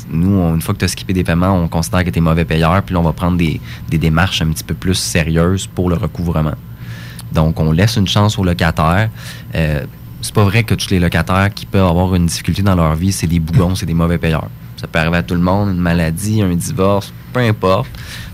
nous, 0.09 0.39
une 0.55 0.61
fois 0.61 0.73
que 0.73 0.79
tu 0.79 0.85
as 0.85 0.87
skippé 0.87 1.11
des 1.11 1.25
paiements, 1.25 1.51
on 1.61 1.67
considère 1.67 2.05
que 2.05 2.09
tu 2.09 2.19
es 2.19 2.21
mauvais 2.21 2.45
payeur, 2.45 2.81
puis 2.83 2.93
là, 2.93 3.01
on 3.01 3.03
va 3.03 3.11
prendre 3.11 3.35
des, 3.35 3.59
des 3.89 3.97
démarches 3.97 4.41
un 4.41 4.47
petit 4.47 4.63
peu 4.63 4.75
plus 4.75 4.95
sérieuses 4.95 5.67
pour 5.67 5.89
le 5.89 5.97
recouvrement. 5.97 6.55
Donc, 7.33 7.59
on 7.59 7.73
laisse 7.73 7.97
une 7.97 8.07
chance 8.07 8.39
aux 8.39 8.45
locataires. 8.45 9.09
Euh, 9.55 9.83
c'est 10.21 10.33
pas 10.33 10.45
vrai 10.45 10.63
que 10.63 10.73
tous 10.73 10.89
les 10.89 10.99
locataires 11.01 11.49
qui 11.53 11.65
peuvent 11.65 11.85
avoir 11.85 12.15
une 12.15 12.27
difficulté 12.27 12.61
dans 12.61 12.75
leur 12.75 12.95
vie, 12.95 13.11
c'est 13.11 13.27
des 13.27 13.41
bougons, 13.41 13.75
c'est 13.75 13.85
des 13.85 13.93
mauvais 13.93 14.17
payeurs. 14.17 14.47
Ça 14.77 14.87
peut 14.87 14.99
arriver 14.99 15.17
à 15.17 15.23
tout 15.23 15.33
le 15.33 15.41
monde, 15.41 15.69
une 15.69 15.81
maladie, 15.81 16.41
un 16.41 16.55
divorce, 16.55 17.11
peu 17.33 17.39
importe. 17.39 17.89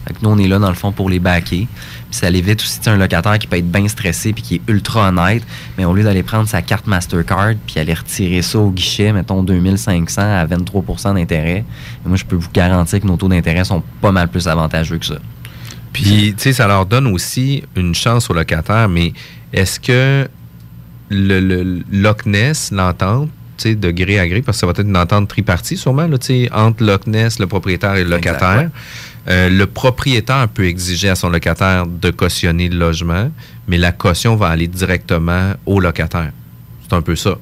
Fait 0.06 0.14
que 0.14 0.20
nous, 0.22 0.30
on 0.30 0.38
est 0.38 0.48
là, 0.48 0.60
dans 0.60 0.70
le 0.70 0.76
fond, 0.76 0.92
pour 0.92 1.10
les 1.10 1.20
baquer. 1.20 1.68
Puis 1.68 2.20
ça 2.20 2.30
l'évite 2.30 2.62
aussi, 2.62 2.80
un 2.88 2.98
locataire 2.98 3.40
qui 3.40 3.48
peut 3.48 3.58
être 3.58 3.72
bien 3.72 3.88
stressé 3.88 4.34
puis 4.34 4.44
qui 4.44 4.56
est 4.56 4.62
ultra 4.68 5.10
honnête, 5.10 5.44
mais 5.78 5.86
au 5.86 5.94
lieu 5.94 6.04
d'aller 6.04 6.24
prendre 6.24 6.48
sa 6.48 6.62
carte 6.62 6.86
Mastercard 6.86 7.54
puis 7.66 7.80
aller 7.80 7.94
retirer 7.94 8.42
ça 8.42 8.60
au 8.60 8.70
guichet, 8.70 9.14
mettons 9.14 9.42
2500 9.42 10.22
à 10.22 10.46
23% 10.46 11.16
d'intérêt, 11.16 11.64
moi, 12.06 12.18
je 12.18 12.26
peux 12.26 12.36
vous 12.36 12.52
garantir 12.54 13.00
que 13.00 13.08
nos 13.08 13.16
taux 13.16 13.30
d'intérêt 13.30 13.64
sont 13.64 13.82
pas 14.02 14.12
mal 14.12 14.28
plus 14.28 14.48
avantageux 14.48 14.98
que 14.98 15.06
ça. 15.06 15.18
Puis, 15.94 16.34
tu 16.36 16.44
sais, 16.44 16.54
ça 16.54 16.68
leur 16.68 16.86
donne 16.86 17.08
aussi 17.08 17.64
une 17.76 17.96
chance 17.96 18.30
aux 18.30 18.34
locataires, 18.34 18.90
mais 18.90 19.14
est-ce 19.54 19.80
que 19.80 20.28
le, 21.10 21.84
Ness, 22.26 22.72
l'entente, 22.72 23.30
de 23.64 23.92
gré 23.92 24.20
à 24.20 24.28
gré, 24.28 24.42
parce 24.42 24.58
que 24.58 24.60
ça 24.62 24.66
va 24.66 24.72
être 24.72 24.82
une 24.82 24.98
entente 24.98 25.28
tripartie 25.28 25.78
sûrement, 25.78 26.08
là, 26.08 26.18
tu 26.18 26.28
sais, 26.28 26.50
entre 26.54 26.84
Loch 26.84 27.08
Ness, 27.08 27.40
le 27.40 27.48
propriétaire 27.48 27.96
et 27.96 28.04
le 28.04 28.10
locataire. 28.10 28.70
Euh, 29.30 29.50
le 29.50 29.66
propriétaire 29.68 30.50
peut 30.50 30.66
exiger 30.66 31.10
à 31.10 31.16
son 31.16 31.30
locataire 31.30 31.88
de 31.88 32.12
cautionner 32.12 32.68
le 32.68 32.78
logement, 32.78 33.32
mais 33.68 33.78
la 33.78 33.92
caution 33.92 34.36
va 34.36 34.48
aller 34.48 34.68
directement 34.68 35.54
au 35.66 35.80
locataire. 35.80 36.32
C'est 36.88 36.96
un 36.96 37.02
peu 37.02 37.16
ça. 37.16 37.38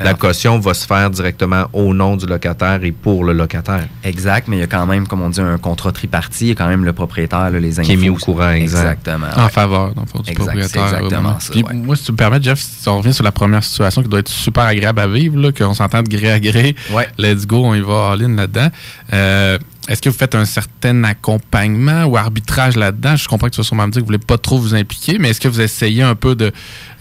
La 0.00 0.14
caution 0.14 0.58
va 0.58 0.74
se 0.74 0.86
faire 0.86 1.08
directement 1.10 1.66
au 1.72 1.94
nom 1.94 2.16
du 2.16 2.26
locataire 2.26 2.80
et 2.82 2.92
pour 2.92 3.24
le 3.24 3.32
locataire. 3.32 3.86
Exact, 4.02 4.48
mais 4.48 4.56
il 4.56 4.60
y 4.60 4.62
a 4.62 4.66
quand 4.66 4.86
même, 4.86 5.06
comme 5.06 5.22
on 5.22 5.28
dit, 5.30 5.40
un 5.40 5.58
contrat 5.58 5.92
tripartite. 5.92 6.40
Il 6.40 6.48
y 6.48 6.52
a 6.52 6.54
quand 6.54 6.66
même 6.68 6.84
le 6.84 6.92
propriétaire, 6.92 7.50
là, 7.50 7.60
les 7.60 7.78
infos. 7.78 7.86
Qui 7.86 7.92
est 7.92 7.96
mis 7.96 8.08
au 8.08 8.16
courant, 8.16 8.50
exact. 8.50 8.80
Exactement. 8.80 9.26
En 9.36 9.44
ouais. 9.44 9.50
faveur, 9.50 9.94
dans 9.94 10.02
le 10.02 10.06
fond, 10.08 10.18
du 10.20 10.30
Exact, 10.30 10.44
propriétaire. 10.44 10.84
exactement 10.84 11.08
vraiment. 11.08 11.40
ça, 11.40 11.52
Puis 11.52 11.62
ouais. 11.62 11.74
Moi, 11.74 11.96
si 11.96 12.04
tu 12.04 12.12
me 12.12 12.16
permets, 12.16 12.42
Jeff, 12.42 12.58
si 12.60 12.88
on 12.88 12.98
revient 12.98 13.14
sur 13.14 13.24
la 13.24 13.32
première 13.32 13.62
situation 13.62 14.02
qui 14.02 14.08
doit 14.08 14.20
être 14.20 14.28
super 14.28 14.64
agréable 14.64 15.00
à 15.00 15.06
vivre, 15.06 15.50
qu'on 15.52 15.74
s'entend 15.74 16.02
de 16.02 16.08
gré 16.08 16.30
à 16.32 16.40
gré, 16.40 16.74
let's 17.18 17.46
go, 17.46 17.64
on 17.64 17.74
y 17.74 17.80
va 17.80 18.10
all-in 18.12 18.34
là-dedans. 18.34 18.68
Euh, 19.12 19.58
est-ce 19.88 20.00
que 20.00 20.08
vous 20.08 20.16
faites 20.16 20.34
un 20.34 20.44
certain 20.46 21.04
accompagnement 21.04 22.04
ou 22.04 22.16
arbitrage 22.16 22.76
là-dedans? 22.76 23.16
Je 23.16 23.28
comprends 23.28 23.48
que 23.48 23.52
tu 23.54 23.60
vas 23.60 23.64
sûrement 23.64 23.86
me 23.86 23.92
dire 23.92 24.00
que 24.00 24.06
vous 24.06 24.12
ne 24.12 24.16
voulez 24.16 24.26
pas 24.26 24.38
trop 24.38 24.58
vous 24.58 24.74
impliquer, 24.74 25.18
mais 25.18 25.30
est-ce 25.30 25.40
que 25.40 25.48
vous 25.48 25.60
essayez 25.60 26.02
un 26.02 26.14
peu 26.14 26.34
de, 26.34 26.52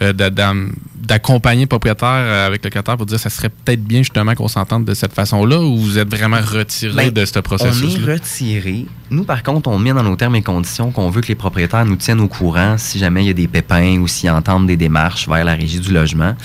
euh, 0.02 0.12
d'accompagner 0.96 1.62
le 1.62 1.68
propriétaire 1.68 2.08
euh, 2.10 2.48
avec 2.48 2.64
le 2.64 2.70
locataire 2.70 2.98
pour 2.98 3.06
dire 3.06 3.18
que 3.18 3.22
ça 3.24 3.30
serait 3.30 3.50
peut-être 3.50 3.84
bien 3.84 4.00
justement 4.00 4.36
qu'on 4.36 4.48
s'entende 4.48 4.86
de 4.86 4.94
cette 4.94 5.14
façon-là 5.14 5.60
ou 5.62 5.78
vous 5.78 5.98
êtes 5.98 6.10
vraiment 6.14 6.40
retiré 6.42 6.94
Ben, 6.94 7.10
de 7.12 7.26
ce 7.26 7.40
On 7.40 7.42
processus-là? 7.42 8.12
est 8.12 8.14
retiré. 8.16 8.86
Nous, 9.10 9.24
par 9.24 9.44
contre, 9.44 9.70
on 9.70 9.80
met 9.80 9.94
dans 9.94 10.04
nos 10.04 10.16
termes 10.16 10.36
et 10.36 10.42
conditions 10.42 10.92
qu'on 10.92 11.10
veut 11.10 11.22
que 11.22 11.28
les 11.28 11.36
propriétaires 11.36 11.86
nous 11.86 11.96
tiennent 11.98 12.22
au 12.22 12.28
courant 12.28 12.76
si 12.78 13.00
jamais 13.00 13.24
il 13.24 13.28
y 13.28 13.32
a 13.32 13.34
des 13.34 13.48
pépins 13.48 13.98
ou 14.00 14.08
s'ils 14.08 14.30
entendent 14.32 14.68
des 14.68 14.78
démarches 14.78 15.28
vers 15.28 15.46
la 15.46 15.54
régie 15.56 15.80
du 15.80 15.92
logement. 15.94 16.36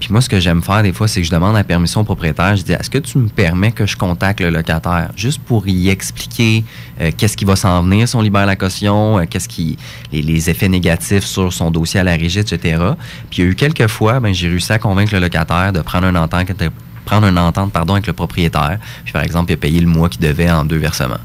Puis 0.00 0.10
moi, 0.12 0.20
ce 0.20 0.28
que 0.28 0.38
j'aime 0.38 0.62
faire 0.62 0.82
des 0.82 0.92
fois, 0.92 1.08
c'est 1.08 1.20
que 1.20 1.26
je 1.26 1.32
demande 1.32 1.54
la 1.54 1.64
permission 1.64 2.02
au 2.02 2.04
propriétaire. 2.04 2.56
Je 2.56 2.62
dis, 2.62 2.72
est-ce 2.72 2.88
que 2.90 2.98
tu 2.98 3.18
me 3.18 3.28
permets 3.28 3.72
que 3.72 3.84
je 3.84 3.96
contacte 3.96 4.40
le 4.40 4.50
locataire? 4.50 5.10
Juste 5.16 5.40
pour 5.40 5.66
y 5.66 5.88
expliquer 5.88 6.64
euh, 7.00 7.10
qu'est-ce 7.16 7.36
qui 7.36 7.44
va 7.44 7.56
s'en 7.56 7.82
venir 7.82 8.08
si 8.08 8.14
on 8.14 8.20
libère 8.20 8.46
la 8.46 8.56
caution, 8.56 9.18
euh, 9.18 9.24
qu'est-ce 9.28 9.48
qui 9.48 9.76
les, 10.12 10.22
les 10.22 10.50
effets 10.50 10.68
négatifs 10.68 11.24
sur 11.24 11.52
son 11.52 11.70
dossier 11.70 12.00
à 12.00 12.04
la 12.04 12.12
régie, 12.12 12.38
etc. 12.38 12.80
Puis 13.30 13.38
il 13.38 13.44
y 13.44 13.48
a 13.48 13.50
eu 13.50 13.54
quelques 13.54 13.88
fois, 13.88 14.20
ben, 14.20 14.32
j'ai 14.32 14.48
réussi 14.48 14.72
à 14.72 14.78
convaincre 14.78 15.12
le 15.14 15.20
locataire 15.20 15.72
de 15.72 15.80
prendre 15.80 16.06
une 16.06 16.16
entente, 16.16 16.48
prendre 17.04 17.26
une 17.26 17.38
entente 17.38 17.72
pardon, 17.72 17.94
avec 17.94 18.06
le 18.06 18.12
propriétaire. 18.12 18.78
Puis 19.04 19.12
par 19.12 19.22
exemple, 19.22 19.50
il 19.50 19.54
a 19.54 19.58
payé 19.58 19.80
le 19.80 19.88
mois 19.88 20.08
qu'il 20.08 20.20
devait 20.20 20.50
en 20.50 20.64
deux 20.64 20.78
versements. 20.78 21.16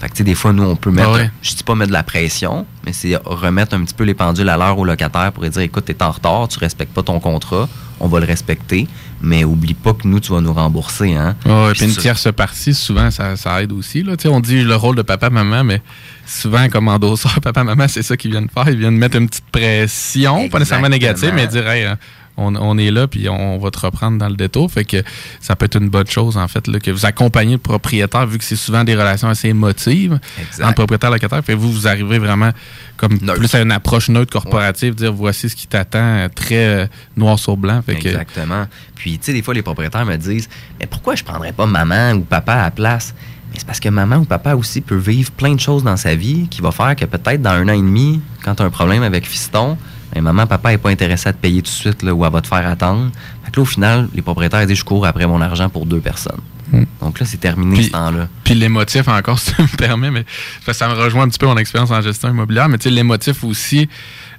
Fait 0.00 0.08
que, 0.08 0.14
tu 0.14 0.18
sais, 0.18 0.24
des 0.24 0.34
fois, 0.34 0.52
nous, 0.52 0.64
on 0.64 0.74
peut 0.74 0.90
mettre, 0.90 1.10
Ah 1.10 1.16
ouais. 1.16 1.30
je 1.42 1.54
dis 1.54 1.62
pas 1.62 1.76
mettre 1.76 1.90
de 1.90 1.92
la 1.92 2.02
pression, 2.02 2.66
mais 2.84 2.92
c'est 2.92 3.14
remettre 3.24 3.76
un 3.76 3.84
petit 3.84 3.94
peu 3.94 4.02
les 4.02 4.14
pendules 4.14 4.48
à 4.48 4.56
l'heure 4.56 4.76
au 4.76 4.84
locataire 4.84 5.30
pour 5.30 5.44
lui 5.44 5.50
dire, 5.50 5.62
écoute, 5.62 5.84
t'es 5.84 6.02
en 6.02 6.10
retard, 6.10 6.48
tu 6.48 6.58
respectes 6.58 6.92
pas 6.92 7.04
ton 7.04 7.20
contrat, 7.20 7.68
on 8.02 8.08
va 8.08 8.18
le 8.18 8.26
respecter, 8.26 8.88
mais 9.22 9.44
oublie 9.44 9.74
pas 9.74 9.94
que 9.94 10.06
nous, 10.06 10.18
tu 10.18 10.32
vas 10.32 10.40
nous 10.40 10.52
rembourser, 10.52 11.14
hein. 11.14 11.36
Ouais, 11.46 11.70
Puis 11.70 11.86
puis 11.86 11.86
une 11.86 11.96
tierce 11.96 12.28
partie, 12.32 12.74
souvent, 12.74 13.10
ça, 13.12 13.36
ça 13.36 13.62
aide 13.62 13.72
aussi. 13.72 14.02
Là. 14.02 14.16
Tu 14.16 14.24
sais, 14.24 14.28
On 14.28 14.40
dit 14.40 14.62
le 14.64 14.74
rôle 14.74 14.96
de 14.96 15.02
papa-maman, 15.02 15.62
mais 15.62 15.80
souvent, 16.26 16.68
comme 16.68 16.88
endosseur, 16.88 17.40
papa-maman, 17.42 17.86
c'est 17.86 18.02
ça 18.02 18.16
qu'ils 18.16 18.32
viennent 18.32 18.48
faire. 18.52 18.68
Ils 18.68 18.78
viennent 18.78 18.98
mettre 18.98 19.16
une 19.16 19.28
petite 19.28 19.48
pression, 19.52 20.48
pas 20.48 20.58
nécessairement 20.58 20.88
négative, 20.88 21.32
mais 21.32 21.46
dire, 21.46 21.68
hey, 21.68 21.84
hein, 21.84 21.96
on, 22.36 22.54
on 22.56 22.78
est 22.78 22.90
là, 22.90 23.06
puis 23.06 23.28
on 23.28 23.58
va 23.58 23.70
te 23.70 23.78
reprendre 23.78 24.18
dans 24.18 24.28
le 24.28 24.36
détour. 24.36 24.70
Fait 24.70 24.84
que 24.84 25.02
ça 25.40 25.54
peut 25.56 25.66
être 25.66 25.76
une 25.76 25.88
bonne 25.90 26.06
chose, 26.06 26.36
en 26.36 26.48
fait, 26.48 26.66
là, 26.66 26.80
que 26.80 26.90
vous 26.90 27.04
accompagnez 27.04 27.52
le 27.52 27.58
propriétaire, 27.58 28.26
vu 28.26 28.38
que 28.38 28.44
c'est 28.44 28.56
souvent 28.56 28.84
des 28.84 28.94
relations 28.94 29.28
assez 29.28 29.48
émotives 29.48 30.18
Exact. 30.40 30.64
entre 30.64 30.74
propriétaire 30.74 31.10
et 31.10 31.14
locataire. 31.14 31.44
Fait 31.44 31.52
que 31.52 31.58
vous, 31.58 31.72
vous 31.72 31.86
arrivez 31.88 32.18
vraiment 32.18 32.50
comme 32.96 33.18
plus 33.18 33.54
à 33.54 33.60
une 33.60 33.72
approche 33.72 34.08
neutre 34.08 34.32
corporative, 34.32 34.94
dire 34.94 35.12
voici 35.12 35.50
ce 35.50 35.56
qui 35.56 35.66
t'attend, 35.66 35.98
euh, 35.98 36.28
très 36.34 36.64
euh, 36.64 36.86
noir 37.16 37.38
sur 37.38 37.56
blanc. 37.56 37.82
Fait 37.84 37.96
que, 37.96 38.08
Exactement. 38.08 38.66
Puis, 38.94 39.18
tu 39.18 39.26
sais, 39.26 39.32
des 39.32 39.42
fois, 39.42 39.54
les 39.54 39.62
propriétaires 39.62 40.06
me 40.06 40.16
disent 40.16 40.48
Mais 40.80 40.86
pourquoi 40.86 41.14
je 41.14 41.24
prendrais 41.24 41.52
pas 41.52 41.66
maman 41.66 42.12
ou 42.12 42.20
papa 42.20 42.54
à 42.54 42.62
la 42.62 42.70
place? 42.70 43.14
Mais 43.50 43.58
c'est 43.58 43.66
parce 43.66 43.80
que 43.80 43.88
maman 43.88 44.16
ou 44.16 44.24
papa 44.24 44.54
aussi 44.54 44.80
peut 44.80 44.96
vivre 44.96 45.30
plein 45.32 45.54
de 45.54 45.60
choses 45.60 45.84
dans 45.84 45.96
sa 45.96 46.14
vie 46.14 46.46
qui 46.48 46.62
va 46.62 46.70
faire 46.70 46.96
que 46.96 47.04
peut-être 47.04 47.42
dans 47.42 47.50
un 47.50 47.68
an 47.68 47.74
et 47.74 47.76
demi, 47.76 48.22
quand 48.42 48.54
tu 48.54 48.62
as 48.62 48.66
un 48.66 48.70
problème 48.70 49.02
avec 49.02 49.26
fiston, 49.26 49.76
ben, 50.14 50.22
maman, 50.22 50.46
papa 50.46 50.70
n'est 50.70 50.78
pas 50.78 50.90
intéressé 50.90 51.28
à 51.28 51.32
te 51.32 51.38
payer 51.38 51.62
tout 51.62 51.70
de 51.70 51.74
suite 51.74 52.02
là, 52.02 52.12
ou 52.14 52.24
elle 52.24 52.32
va 52.32 52.40
te 52.40 52.46
faire 52.46 52.66
attendre. 52.66 53.10
Fait 53.44 53.50
que 53.50 53.56
là, 53.56 53.62
au 53.62 53.66
final, 53.66 54.08
les 54.14 54.22
propriétaires 54.22 54.66
disent 54.66 54.78
Je 54.78 54.84
cours 54.84 55.06
après 55.06 55.26
mon 55.26 55.40
argent 55.40 55.68
pour 55.68 55.86
deux 55.86 56.00
personnes. 56.00 56.40
Hmm. 56.72 56.84
Donc 57.02 57.20
là, 57.20 57.26
c'est 57.26 57.36
terminé 57.38 57.82
ce 57.82 57.90
temps-là. 57.90 58.28
Puis 58.44 58.54
l'émotif 58.54 59.06
encore, 59.08 59.38
si 59.40 59.52
tu 59.54 59.62
me 59.62 59.76
permets, 59.76 60.10
mais 60.10 60.24
ça 60.72 60.88
me 60.88 60.94
rejoint 60.94 61.24
un 61.24 61.28
petit 61.28 61.38
peu 61.38 61.46
mon 61.46 61.56
expérience 61.58 61.90
en 61.90 62.00
gestion 62.00 62.30
immobilière, 62.30 62.68
mais 62.68 62.78
tu 62.78 62.84
sais, 62.84 62.90
l'émotif 62.90 63.44
aussi, 63.44 63.88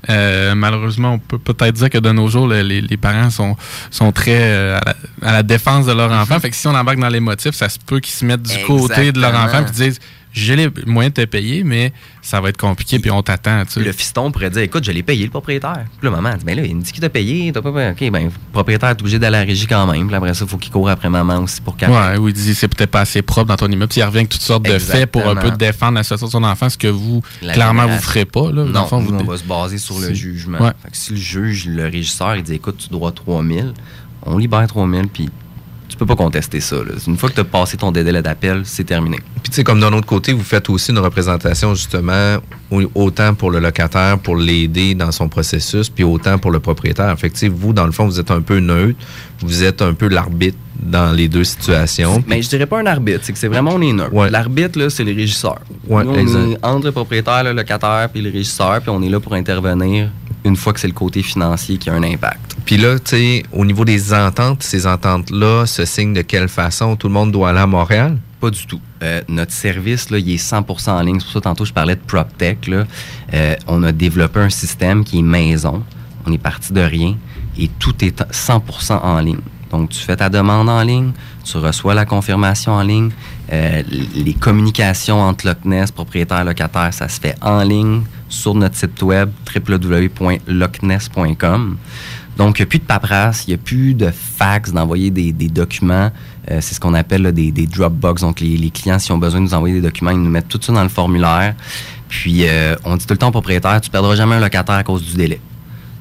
euh, 0.09 0.55
malheureusement, 0.55 1.13
on 1.13 1.19
peut 1.19 1.38
peut-être 1.38 1.76
dire 1.76 1.89
que 1.89 1.97
de 1.99 2.11
nos 2.11 2.28
jours, 2.30 2.47
le- 2.47 2.61
les, 2.61 2.82
les 2.82 2.97
parents 2.97 3.30
sont, 3.30 3.55
sont 3.91 4.11
très 4.11 4.39
euh, 4.41 4.78
à, 4.80 4.82
la, 5.21 5.30
à 5.30 5.32
la 5.34 5.43
défense 5.43 5.86
de 5.86 5.91
leur 5.93 6.11
enfant. 6.11 6.39
Fait 6.39 6.49
que 6.49 6.55
si 6.55 6.67
on 6.67 6.74
embarque 6.76 6.99
dans 6.99 7.09
l'émotif, 7.09 7.51
ça 7.53 7.69
se 7.69 7.78
peut 7.80 7.99
qu'ils 7.99 8.15
se 8.15 8.26
mettent 8.26 8.41
du 8.43 8.57
côté 8.65 9.11
de 9.11 9.19
leur 9.21 9.36
enfant 9.36 9.63
puis 9.63 9.71
disent 9.74 9.99
j'ai 10.34 10.55
les 10.55 10.67
moyens 10.88 11.13
de 11.13 11.21
te 11.21 11.27
payer, 11.27 11.63
mais 11.63 11.93
ça 12.23 12.41
va 12.41 12.49
être 12.49 12.57
compliqué, 12.57 12.97
puis 12.97 13.11
on 13.11 13.21
t'attend. 13.21 13.63
Le 13.75 13.91
fiston 13.91 14.31
pourrait 14.31 14.49
dire 14.49 14.63
Écoute, 14.63 14.84
je 14.84 14.91
l'ai 14.91 15.03
payé, 15.03 15.25
le 15.25 15.29
propriétaire. 15.29 15.86
Puis 15.99 16.09
là, 16.09 16.11
maman 16.11 16.36
dit 16.36 16.43
Ben 16.43 16.57
là, 16.57 16.65
il 16.65 16.75
me 16.75 16.81
dit 16.81 16.91
qu'il 16.91 17.01
t'a 17.01 17.09
payé. 17.09 17.51
T'as 17.51 17.61
pas 17.61 17.71
payé. 17.71 17.91
OK, 17.91 18.11
ben, 18.11 18.25
le 18.25 18.31
propriétaire 18.51 18.89
est 18.89 18.99
obligé 18.99 19.19
d'aller 19.19 19.38
à 19.38 19.41
la 19.41 19.45
régie 19.45 19.67
quand 19.67 19.86
même. 19.86 20.07
Puis 20.07 20.15
après 20.15 20.34
ça, 20.34 20.45
il 20.45 20.49
faut 20.49 20.57
qu'il 20.57 20.71
court 20.71 20.89
après 20.89 21.09
maman 21.09 21.39
aussi 21.39 21.61
pour 21.61 21.77
qu'elle. 21.77 21.91
Ouais, 21.91 22.17
ou 22.17 22.29
il 22.29 22.34
dit 22.34 22.55
c'est 22.55 22.67
peut-être 22.67 22.89
pas 22.89 23.01
assez 23.01 23.21
propre 23.21 23.47
dans 23.47 23.57
ton 23.57 23.67
immeuble. 23.67 23.89
Puis 23.89 23.99
il 23.99 24.03
revient 24.03 24.17
avec 24.17 24.29
toutes 24.29 24.41
sortes 24.41 24.63
de 24.63 24.79
faits 24.79 25.11
pour 25.11 25.27
un 25.27 25.36
peu 25.36 25.51
défendre 25.51 25.95
la 25.95 26.03
situation 26.03 26.27
de 26.27 26.31
son 26.31 26.43
enfant, 26.43 26.69
ce 26.69 26.77
que 26.77 26.88
vous, 26.88 27.21
La 27.41 27.53
clairement, 27.53 27.86
vous 27.86 27.99
ferez 27.99 28.25
pas. 28.25 28.51
Là. 28.51 28.63
Non, 28.65 28.88
le 28.91 28.97
vous 28.97 29.13
on 29.13 29.23
va 29.23 29.38
se 29.38 29.43
baser 29.43 29.77
sur 29.77 29.99
le 29.99 30.13
jugement. 30.13 30.59
Ouais. 30.59 30.71
Fait 30.84 30.91
que 30.91 30.97
si 30.97 31.11
le 31.11 31.17
juge, 31.17 31.67
le 31.67 31.84
régisseur, 31.84 32.36
il 32.36 32.43
dit 32.43 32.55
écoute, 32.55 32.77
tu 32.77 32.89
dois 32.89 33.11
3000, 33.11 33.73
on 34.25 34.38
libère 34.38 34.65
3000, 34.67 35.07
puis 35.09 35.29
tu 35.93 35.97
peux 35.97 36.05
pas 36.05 36.15
contester 36.15 36.59
ça. 36.59 36.77
là. 36.77 36.91
Une 37.07 37.17
fois 37.17 37.29
que 37.29 37.35
tu 37.35 37.41
as 37.41 37.45
passé 37.45 37.77
ton 37.77 37.91
délai 37.91 38.21
d'appel, 38.21 38.61
c'est 38.65 38.83
terminé. 38.83 39.17
Puis, 39.41 39.49
tu 39.49 39.53
sais, 39.53 39.63
comme 39.63 39.79
d'un 39.79 39.93
autre 39.93 40.07
côté, 40.07 40.33
vous 40.33 40.43
faites 40.43 40.69
aussi 40.69 40.91
une 40.91 40.99
représentation, 40.99 41.75
justement, 41.75 42.37
au- 42.71 42.89
autant 42.95 43.33
pour 43.33 43.51
le 43.51 43.59
locataire, 43.59 44.17
pour 44.19 44.35
l'aider 44.35 44.95
dans 44.95 45.11
son 45.11 45.29
processus, 45.29 45.89
puis 45.89 46.03
autant 46.03 46.37
pour 46.39 46.51
le 46.51 46.59
propriétaire. 46.59 47.17
Fait 47.19 47.29
que, 47.29 47.47
vous, 47.47 47.73
dans 47.73 47.85
le 47.85 47.91
fond, 47.91 48.05
vous 48.05 48.19
êtes 48.19 48.31
un 48.31 48.41
peu 48.41 48.59
neutre, 48.59 48.97
vous 49.41 49.63
êtes 49.63 49.81
un 49.81 49.93
peu 49.93 50.07
l'arbitre 50.07 50.57
dans 50.81 51.11
les 51.13 51.29
deux 51.29 51.43
situations. 51.43 52.23
Mais 52.27 52.41
je 52.41 52.49
dirais 52.49 52.65
pas 52.65 52.79
un 52.79 52.85
arbitre, 52.87 53.19
c'est 53.23 53.31
que 53.33 53.39
c'est 53.39 53.47
vraiment 53.47 53.71
on 53.75 53.81
est 53.81 53.93
neutre. 53.93 54.11
L'arbitre, 54.31 54.79
là, 54.79 54.89
c'est 54.89 55.03
le 55.03 55.13
régisseur. 55.13 55.59
Ouais, 55.87 56.03
Nous, 56.03 56.11
on 56.11 56.15
exact. 56.17 56.39
est 56.51 56.65
entre 56.65 56.85
le 56.87 56.91
propriétaire, 56.91 57.43
le 57.43 57.53
locataire, 57.53 58.09
puis 58.11 58.21
le 58.21 58.31
régisseur, 58.31 58.81
puis 58.81 58.89
on 58.89 59.01
est 59.03 59.09
là 59.09 59.19
pour 59.19 59.33
intervenir 59.33 60.09
une 60.45 60.55
fois 60.55 60.73
que 60.73 60.79
c'est 60.79 60.87
le 60.87 60.93
côté 60.93 61.23
financier 61.23 61.77
qui 61.77 61.89
a 61.89 61.93
un 61.93 62.03
impact. 62.03 62.57
Puis 62.65 62.77
là, 62.77 62.99
tu 62.99 63.11
sais, 63.11 63.43
au 63.51 63.65
niveau 63.65 63.85
des 63.85 64.13
ententes, 64.13 64.63
ces 64.63 64.87
ententes-là 64.87 65.65
se 65.65 65.85
signent 65.85 66.13
de 66.13 66.21
quelle 66.21 66.49
façon? 66.49 66.95
Tout 66.95 67.07
le 67.07 67.13
monde 67.13 67.31
doit 67.31 67.49
aller 67.49 67.59
à 67.59 67.67
Montréal? 67.67 68.17
Pas 68.39 68.49
du 68.49 68.65
tout. 68.65 68.81
Euh, 69.01 69.21
notre 69.27 69.53
service, 69.53 70.09
là, 70.09 70.17
il 70.17 70.31
est 70.31 70.37
100% 70.37 70.91
en 70.91 71.01
ligne. 71.01 71.19
C'est 71.19 71.25
pour 71.25 71.33
ça, 71.33 71.41
tantôt, 71.41 71.65
je 71.65 71.73
parlais 71.73 71.95
de 71.95 72.01
PropTech. 72.01 72.67
Là. 72.67 72.85
Euh, 73.33 73.55
on 73.67 73.83
a 73.83 73.91
développé 73.91 74.39
un 74.39 74.49
système 74.49 75.03
qui 75.03 75.19
est 75.19 75.23
maison. 75.23 75.83
On 76.25 76.31
est 76.31 76.37
parti 76.37 76.73
de 76.73 76.81
rien 76.81 77.15
et 77.57 77.69
tout 77.79 78.03
est 78.03 78.21
100% 78.31 78.99
en 79.01 79.19
ligne. 79.19 79.39
Donc, 79.71 79.89
tu 79.89 79.99
fais 79.99 80.15
ta 80.15 80.29
demande 80.29 80.69
en 80.69 80.83
ligne, 80.83 81.11
tu 81.43 81.57
reçois 81.57 81.95
la 81.95 82.05
confirmation 82.05 82.73
en 82.73 82.83
ligne. 82.83 83.09
Euh, 83.51 83.81
les 84.13 84.33
communications 84.33 85.19
entre 85.19 85.47
Loch 85.47 85.65
Ness, 85.65 85.91
propriétaire, 85.91 86.45
locataire, 86.45 86.93
ça 86.93 87.09
se 87.09 87.19
fait 87.19 87.35
en 87.41 87.63
ligne 87.63 88.03
sur 88.34 88.55
notre 88.55 88.75
site 88.75 89.01
web 89.01 89.29
www.lochness.com. 89.55 91.77
Donc, 92.36 92.57
il 92.57 92.63
n'y 92.63 92.63
a 92.63 92.67
plus 92.67 92.79
de 92.79 92.86
paperasse, 92.86 93.43
il 93.45 93.51
n'y 93.51 93.53
a 93.53 93.57
plus 93.57 93.93
de 93.93 94.09
fax, 94.09 94.71
d'envoyer 94.71 95.11
des, 95.11 95.31
documents. 95.31 96.09
Euh, 96.49 96.57
c'est 96.61 96.73
ce 96.73 96.79
qu'on 96.79 96.95
appelle 96.95 97.31
des, 97.31 97.51
Dropbox. 97.51 98.21
Donc, 98.21 98.39
les, 98.39 98.57
les 98.57 98.71
clients, 98.71 98.97
s'ils 98.97 99.13
ont 99.13 99.19
besoin 99.19 99.39
de 99.39 99.45
nous 99.45 99.53
envoyer 99.53 99.75
des 99.75 99.81
documents, 99.81 100.09
ils 100.11 100.21
nous 100.21 100.31
mettent 100.31 100.47
tout 100.47 100.59
ça 100.61 100.73
dans 100.73 100.81
le 100.81 100.89
formulaire. 100.89 101.53
Puis, 102.09 102.47
euh, 102.47 102.75
on 102.86 102.95
dit 102.95 103.05
tout 103.05 103.13
le 103.13 103.19
temps 103.19 103.27
au 103.27 103.31
propriétaire, 103.31 103.79
tu 103.81 103.91
perdras 103.91 104.15
jamais 104.15 104.34
un 104.36 104.39
locataire 104.39 104.75
à 104.75 104.84
cause 104.84 105.03
du 105.03 105.15
délai. 105.15 105.39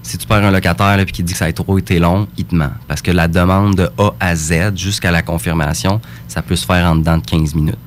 Si 0.03 0.18
tu 0.18 0.26
perds 0.26 0.45
un 0.45 0.51
locataire 0.51 0.99
et 0.99 1.07
qui 1.07 1.22
dit 1.22 1.33
que 1.33 1.39
ça 1.39 1.45
a 1.45 1.53
trop 1.53 1.78
été 1.78 1.99
long, 1.99 2.26
il 2.37 2.45
te 2.45 2.55
ment. 2.55 2.72
Parce 2.89 3.03
que 3.03 3.12
la 3.12 3.28
demande 3.28 3.76
de 3.76 3.91
A 3.99 4.12
à 4.18 4.35
Z 4.35 4.72
jusqu'à 4.74 5.11
la 5.11 5.22
confirmation, 5.22 6.01
ça 6.28 6.43
peut 6.43 6.57
se 6.57 6.66
faire 6.66 6.85
en 6.87 6.97
dedans 6.97 7.18
de 7.18 7.24
15 7.24 7.55
minutes. 7.55 7.78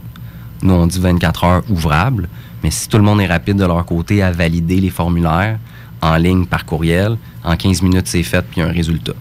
Nous, 0.61 0.73
on 0.73 0.87
dit 0.87 0.99
24 0.99 1.43
heures 1.43 1.63
ouvrables, 1.69 2.29
mais 2.66 2.72
si 2.72 2.89
tout 2.89 2.97
le 2.97 3.03
monde 3.03 3.22
est 3.22 3.28
rapide 3.28 3.57
de 3.57 3.63
leur 3.63 3.86
côté 3.86 4.24
à 4.24 4.32
valider 4.32 4.82
les 4.82 4.89
formulaires 4.89 5.59
en 6.01 6.16
ligne 6.16 6.47
par 6.47 6.66
courriel, 6.66 7.16
en 7.43 7.55
15 7.55 7.84
minutes, 7.84 8.07
c'est 8.07 8.24
fait, 8.24 8.41
puis 8.41 8.55
il 8.57 8.59
y 8.61 8.63
a 8.63 8.68
un 8.70 8.72
résultat. 8.72 9.13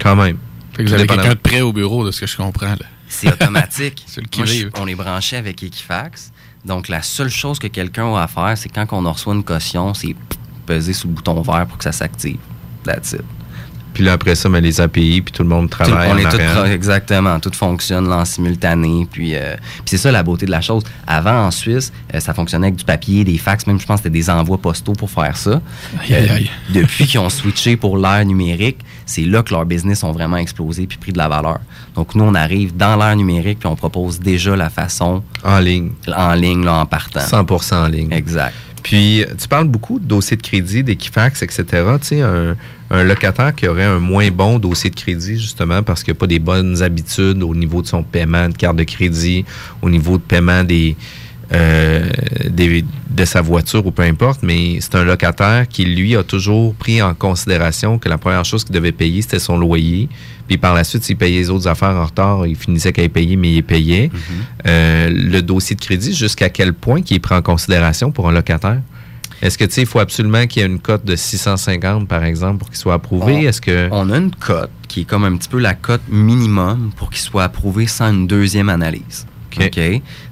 Quand 0.00 0.16
même. 0.16 0.38
Fait 0.72 0.82
que 0.82 0.88
vous 0.88 0.94
avez 0.94 1.06
quelqu'un 1.06 1.34
de 1.34 1.34
prêt 1.34 1.60
au 1.60 1.74
bureau, 1.74 2.06
de 2.06 2.10
ce 2.10 2.22
que 2.22 2.26
je 2.26 2.38
comprends. 2.38 2.70
Là. 2.70 2.86
C'est 3.06 3.30
automatique. 3.30 4.02
C'est 4.06 4.22
le 4.22 4.28
Moi, 4.34 4.46
qui 4.46 4.60
je- 4.60 4.68
on 4.80 4.86
est 4.86 4.94
branché 4.94 5.36
avec 5.36 5.62
Equifax. 5.62 6.32
Donc, 6.64 6.88
la 6.88 7.02
seule 7.02 7.28
chose 7.28 7.58
que 7.58 7.66
quelqu'un 7.66 8.14
a 8.16 8.22
à 8.22 8.28
faire, 8.28 8.56
c'est 8.56 8.70
quand 8.70 8.86
on 8.92 9.12
reçoit 9.12 9.34
une 9.34 9.44
caution, 9.44 9.92
c'est 9.92 10.16
peser 10.64 10.94
sur 10.94 11.08
le 11.08 11.14
bouton 11.16 11.38
vert 11.42 11.66
pour 11.66 11.76
que 11.76 11.84
ça 11.84 11.92
s'active. 11.92 12.38
That's 12.82 13.12
it. 13.12 13.20
Puis 13.94 14.04
là, 14.04 14.12
après 14.14 14.34
ça, 14.34 14.48
mais 14.48 14.60
les 14.60 14.80
API, 14.80 15.22
puis 15.22 15.32
tout 15.32 15.42
le 15.44 15.48
monde 15.48 15.70
Tout- 15.70 15.78
travaille 15.78 16.08
on 16.10 16.14
en 16.14 16.18
est 16.18 16.24
tout 16.24 16.64
exactement, 16.66 17.38
tout 17.40 17.52
fonctionne 17.54 18.08
là, 18.08 18.16
en 18.18 18.24
simultané. 18.24 19.06
Puis, 19.10 19.34
euh, 19.34 19.54
puis 19.56 19.82
c'est 19.86 19.96
ça 19.98 20.10
la 20.12 20.22
beauté 20.22 20.46
de 20.46 20.50
la 20.50 20.60
chose. 20.60 20.82
Avant, 21.06 21.46
en 21.46 21.50
Suisse, 21.50 21.92
euh, 22.12 22.20
ça 22.20 22.34
fonctionnait 22.34 22.66
avec 22.66 22.76
du 22.76 22.84
papier, 22.84 23.24
des 23.24 23.38
fax, 23.38 23.66
même 23.66 23.80
je 23.80 23.86
pense 23.86 24.00
que 24.00 24.04
c'était 24.04 24.18
des 24.18 24.28
envois 24.28 24.58
postaux 24.58 24.92
pour 24.92 25.10
faire 25.10 25.36
ça. 25.36 25.60
Aïe, 26.02 26.14
aïe, 26.14 26.28
aïe. 26.28 26.50
depuis 26.74 27.06
qu'ils 27.06 27.20
ont 27.20 27.30
switché 27.30 27.76
pour 27.76 27.96
l'ère 27.96 28.24
numérique, 28.24 28.78
c'est 29.06 29.22
là 29.24 29.42
que 29.42 29.54
leurs 29.54 29.64
business 29.66 30.02
ont 30.02 30.12
vraiment 30.12 30.36
explosé 30.38 30.86
puis 30.86 30.98
pris 30.98 31.12
de 31.12 31.18
la 31.18 31.28
valeur. 31.28 31.60
Donc 31.94 32.14
nous, 32.14 32.24
on 32.24 32.34
arrive 32.34 32.76
dans 32.76 32.96
l'ère 32.96 33.14
numérique 33.14 33.60
puis 33.60 33.68
on 33.68 33.76
propose 33.76 34.18
déjà 34.18 34.56
la 34.56 34.70
façon 34.70 35.22
en 35.44 35.58
ligne, 35.60 35.90
en 36.16 36.34
ligne 36.34 36.64
là, 36.64 36.74
en 36.74 36.86
partant. 36.86 37.20
100% 37.20 37.74
en 37.74 37.86
ligne. 37.86 38.12
Exact. 38.12 38.54
Puis, 38.82 39.24
tu 39.40 39.48
parles 39.48 39.68
beaucoup 39.68 39.98
de 39.98 40.04
dossiers 40.04 40.36
de 40.36 40.42
crédit, 40.42 40.84
d'Equifax, 40.84 41.42
etc. 41.42 41.64
Tu 42.02 42.06
sais, 42.06 42.20
un, 42.20 42.54
un 42.94 43.04
locataire 43.04 43.54
qui 43.54 43.66
aurait 43.68 43.84
un 43.84 43.98
moins 43.98 44.30
bon 44.30 44.58
dossier 44.58 44.90
de 44.90 44.94
crédit, 44.96 45.38
justement, 45.40 45.82
parce 45.82 46.02
qu'il 46.02 46.12
n'a 46.14 46.18
pas 46.18 46.26
des 46.26 46.38
bonnes 46.38 46.82
habitudes 46.82 47.42
au 47.42 47.54
niveau 47.54 47.82
de 47.82 47.86
son 47.86 48.02
paiement 48.02 48.48
de 48.48 48.56
carte 48.56 48.76
de 48.76 48.84
crédit, 48.84 49.44
au 49.82 49.90
niveau 49.90 50.16
de 50.18 50.22
paiement 50.22 50.64
des, 50.64 50.96
euh, 51.52 52.08
des- 52.48 52.84
de 53.10 53.24
sa 53.24 53.42
voiture 53.42 53.86
ou 53.86 53.90
peu 53.92 54.02
importe, 54.02 54.40
mais 54.42 54.78
c'est 54.80 54.94
un 54.96 55.04
locataire 55.04 55.68
qui, 55.68 55.84
lui, 55.84 56.16
a 56.16 56.22
toujours 56.24 56.74
pris 56.74 57.00
en 57.02 57.14
considération 57.14 57.98
que 57.98 58.08
la 58.08 58.18
première 58.18 58.44
chose 58.44 58.64
qu'il 58.64 58.74
devait 58.74 58.92
payer, 58.92 59.22
c'était 59.22 59.38
son 59.38 59.56
loyer. 59.56 60.08
Puis 60.48 60.58
par 60.58 60.74
la 60.74 60.84
suite, 60.84 61.04
s'il 61.04 61.16
payait 61.16 61.38
les 61.38 61.50
autres 61.50 61.68
affaires 61.68 61.90
en 61.96 62.04
retard, 62.06 62.46
il 62.46 62.56
finissait 62.56 62.92
qu'à 62.92 63.08
payer, 63.08 63.36
mais 63.36 63.52
il 63.54 63.62
payait. 63.62 64.10
Euh, 64.66 65.10
le 65.10 65.40
dossier 65.42 65.76
de 65.76 65.80
crédit, 65.80 66.12
jusqu'à 66.14 66.48
quel 66.48 66.72
point 66.72 67.02
qu'il 67.02 67.16
est 67.16 67.20
pris 67.20 67.34
en 67.34 67.42
considération 67.42 68.10
pour 68.10 68.28
un 68.28 68.32
locataire? 68.32 68.80
Est-ce 69.44 69.58
que, 69.58 69.64
tu 69.64 69.72
sais, 69.72 69.82
il 69.82 69.86
faut 69.86 69.98
absolument 70.00 70.46
qu'il 70.46 70.62
y 70.62 70.64
ait 70.64 70.68
une 70.68 70.80
cote 70.80 71.04
de 71.04 71.14
650, 71.16 72.08
par 72.08 72.24
exemple, 72.24 72.58
pour 72.58 72.68
qu'il 72.68 72.78
soit 72.78 72.94
approuvé? 72.94 73.34
On- 73.34 73.40
Est-ce 73.40 73.60
que... 73.60 73.88
On 73.92 74.10
a 74.10 74.16
une 74.16 74.30
cote 74.34 74.70
qui 74.88 75.02
est 75.02 75.04
comme 75.04 75.24
un 75.24 75.36
petit 75.36 75.48
peu 75.48 75.58
la 75.58 75.74
cote 75.74 76.02
minimum 76.08 76.90
pour 76.96 77.10
qu'il 77.10 77.20
soit 77.20 77.44
approuvé 77.44 77.86
sans 77.86 78.10
une 78.10 78.26
deuxième 78.26 78.68
analyse. 78.68 79.26
OK. 79.60 79.78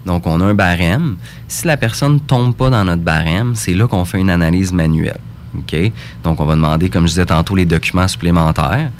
Donc, 0.07 0.27
on 0.27 0.41
a 0.41 0.45
un 0.47 0.55
barème. 0.55 1.17
Si 1.47 1.67
la 1.67 1.77
personne 1.77 2.15
ne 2.15 2.19
tombe 2.19 2.57
pas 2.57 2.71
dans 2.71 2.85
notre 2.85 3.03
barème, 3.03 3.55
c'est 3.55 3.75
là 3.75 3.87
qu'on 3.87 4.05
fait 4.05 4.19
une 4.19 4.31
analyse 4.31 4.73
manuelle. 4.73 5.21
OK? 5.57 5.77
Donc, 6.25 6.41
on 6.41 6.45
va 6.45 6.55
demander, 6.55 6.89
comme 6.91 7.05
je 7.05 7.11
disais 7.13 7.27
tantôt, 7.27 7.55
les 7.55 7.67
documents 7.67 8.09
supplémentaires. 8.09 8.91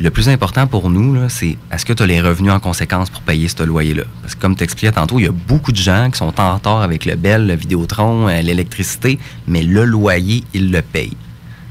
Le 0.00 0.10
plus 0.10 0.28
important 0.28 0.66
pour 0.66 0.90
nous, 0.90 1.28
c'est 1.28 1.56
est-ce 1.72 1.84
que 1.84 1.92
tu 1.92 2.02
as 2.02 2.06
les 2.06 2.20
revenus 2.20 2.52
en 2.52 2.60
conséquence 2.60 3.10
pour 3.10 3.22
payer 3.22 3.48
ce 3.48 3.62
loyer-là? 3.62 4.04
Parce 4.20 4.34
que, 4.34 4.40
comme 4.40 4.54
tu 4.54 4.62
expliquais 4.62 4.92
tantôt, 4.92 5.18
il 5.18 5.24
y 5.24 5.28
a 5.28 5.32
beaucoup 5.32 5.72
de 5.72 5.76
gens 5.76 6.08
qui 6.10 6.18
sont 6.18 6.40
en 6.40 6.54
retard 6.54 6.82
avec 6.82 7.04
le 7.04 7.16
Bell, 7.16 7.46
le 7.46 7.54
Vidéotron, 7.54 8.28
euh, 8.28 8.42
l'électricité, 8.42 9.18
mais 9.48 9.62
le 9.62 9.84
loyer, 9.84 10.44
ils 10.54 10.70
le 10.70 10.82
payent. 10.82 11.16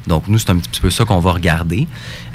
Donc, 0.07 0.27
nous, 0.27 0.37
c'est 0.37 0.49
un 0.49 0.57
petit 0.57 0.81
peu 0.81 0.89
ça 0.89 1.05
qu'on 1.05 1.19
va 1.19 1.31
regarder. 1.31 1.87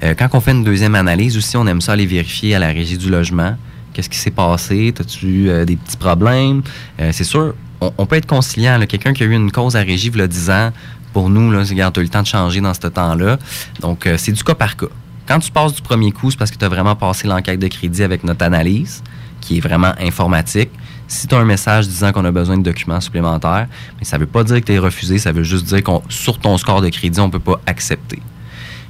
Euh, 0.02 0.14
quand 0.16 0.28
on 0.32 0.40
fait 0.40 0.52
une 0.52 0.64
deuxième 0.64 0.94
analyse 0.94 1.36
aussi, 1.36 1.56
on 1.56 1.66
aime 1.66 1.80
ça 1.80 1.92
aller 1.92 2.06
vérifier 2.06 2.54
à 2.54 2.58
la 2.58 2.68
régie 2.68 2.96
du 2.96 3.10
logement. 3.10 3.56
Qu'est-ce 3.92 4.08
qui 4.08 4.18
s'est 4.18 4.30
passé? 4.30 4.94
As-tu 4.98 5.48
euh, 5.48 5.64
des 5.64 5.76
petits 5.76 5.96
problèmes? 5.96 6.62
Euh, 7.00 7.10
c'est 7.12 7.24
sûr, 7.24 7.54
on, 7.80 8.06
peut 8.06 8.16
être 8.16 8.26
conciliant. 8.26 8.78
Quelqu'un 8.86 9.12
qui 9.12 9.22
a 9.22 9.26
eu 9.26 9.32
une 9.32 9.50
cause 9.50 9.76
à 9.76 9.80
régie, 9.80 10.10
il 10.14 10.28
10 10.28 10.50
ans, 10.50 10.72
pour 11.12 11.28
nous, 11.28 11.50
là, 11.50 11.62
regarde, 11.68 11.94
tu 11.94 12.00
as 12.00 12.02
eu 12.02 12.06
le 12.06 12.10
temps 12.10 12.22
de 12.22 12.26
changer 12.26 12.60
dans 12.60 12.74
ce 12.74 12.80
temps-là. 12.80 13.38
Donc, 13.80 14.08
c'est 14.16 14.32
du 14.32 14.44
cas 14.44 14.54
par 14.54 14.76
cas. 14.76 14.86
Quand 15.26 15.38
tu 15.40 15.50
passes 15.50 15.74
du 15.74 15.82
premier 15.82 16.12
coup, 16.12 16.30
c'est 16.30 16.36
parce 16.38 16.50
que 16.50 16.56
tu 16.56 16.64
as 16.64 16.68
vraiment 16.68 16.94
passé 16.96 17.26
l'enquête 17.26 17.58
de 17.60 17.68
crédit 17.68 18.02
avec 18.02 18.22
notre 18.24 18.44
analyse, 18.44 19.02
qui 19.40 19.58
est 19.58 19.60
vraiment 19.60 19.92
informatique. 20.00 20.70
Si 21.08 21.26
tu 21.26 21.34
as 21.34 21.38
un 21.38 21.44
message 21.44 21.88
disant 21.88 22.12
qu'on 22.12 22.24
a 22.24 22.30
besoin 22.32 22.58
de 22.58 22.62
documents 22.62 23.00
supplémentaires, 23.00 23.66
mais 23.98 24.04
ça 24.04 24.16
ne 24.16 24.22
veut 24.22 24.26
pas 24.28 24.44
dire 24.44 24.56
que 24.60 24.66
tu 24.66 24.72
es 24.72 24.78
refusé, 24.78 25.18
ça 25.18 25.32
veut 25.32 25.42
juste 25.44 25.64
dire 25.66 25.82
qu'on 25.82 26.02
sur 26.08 26.38
ton 26.38 26.56
score 26.58 26.80
de 26.80 26.88
crédit, 26.88 27.20
on 27.20 27.26
ne 27.26 27.32
peut 27.32 27.38
pas 27.38 27.60
accepter. 27.66 28.20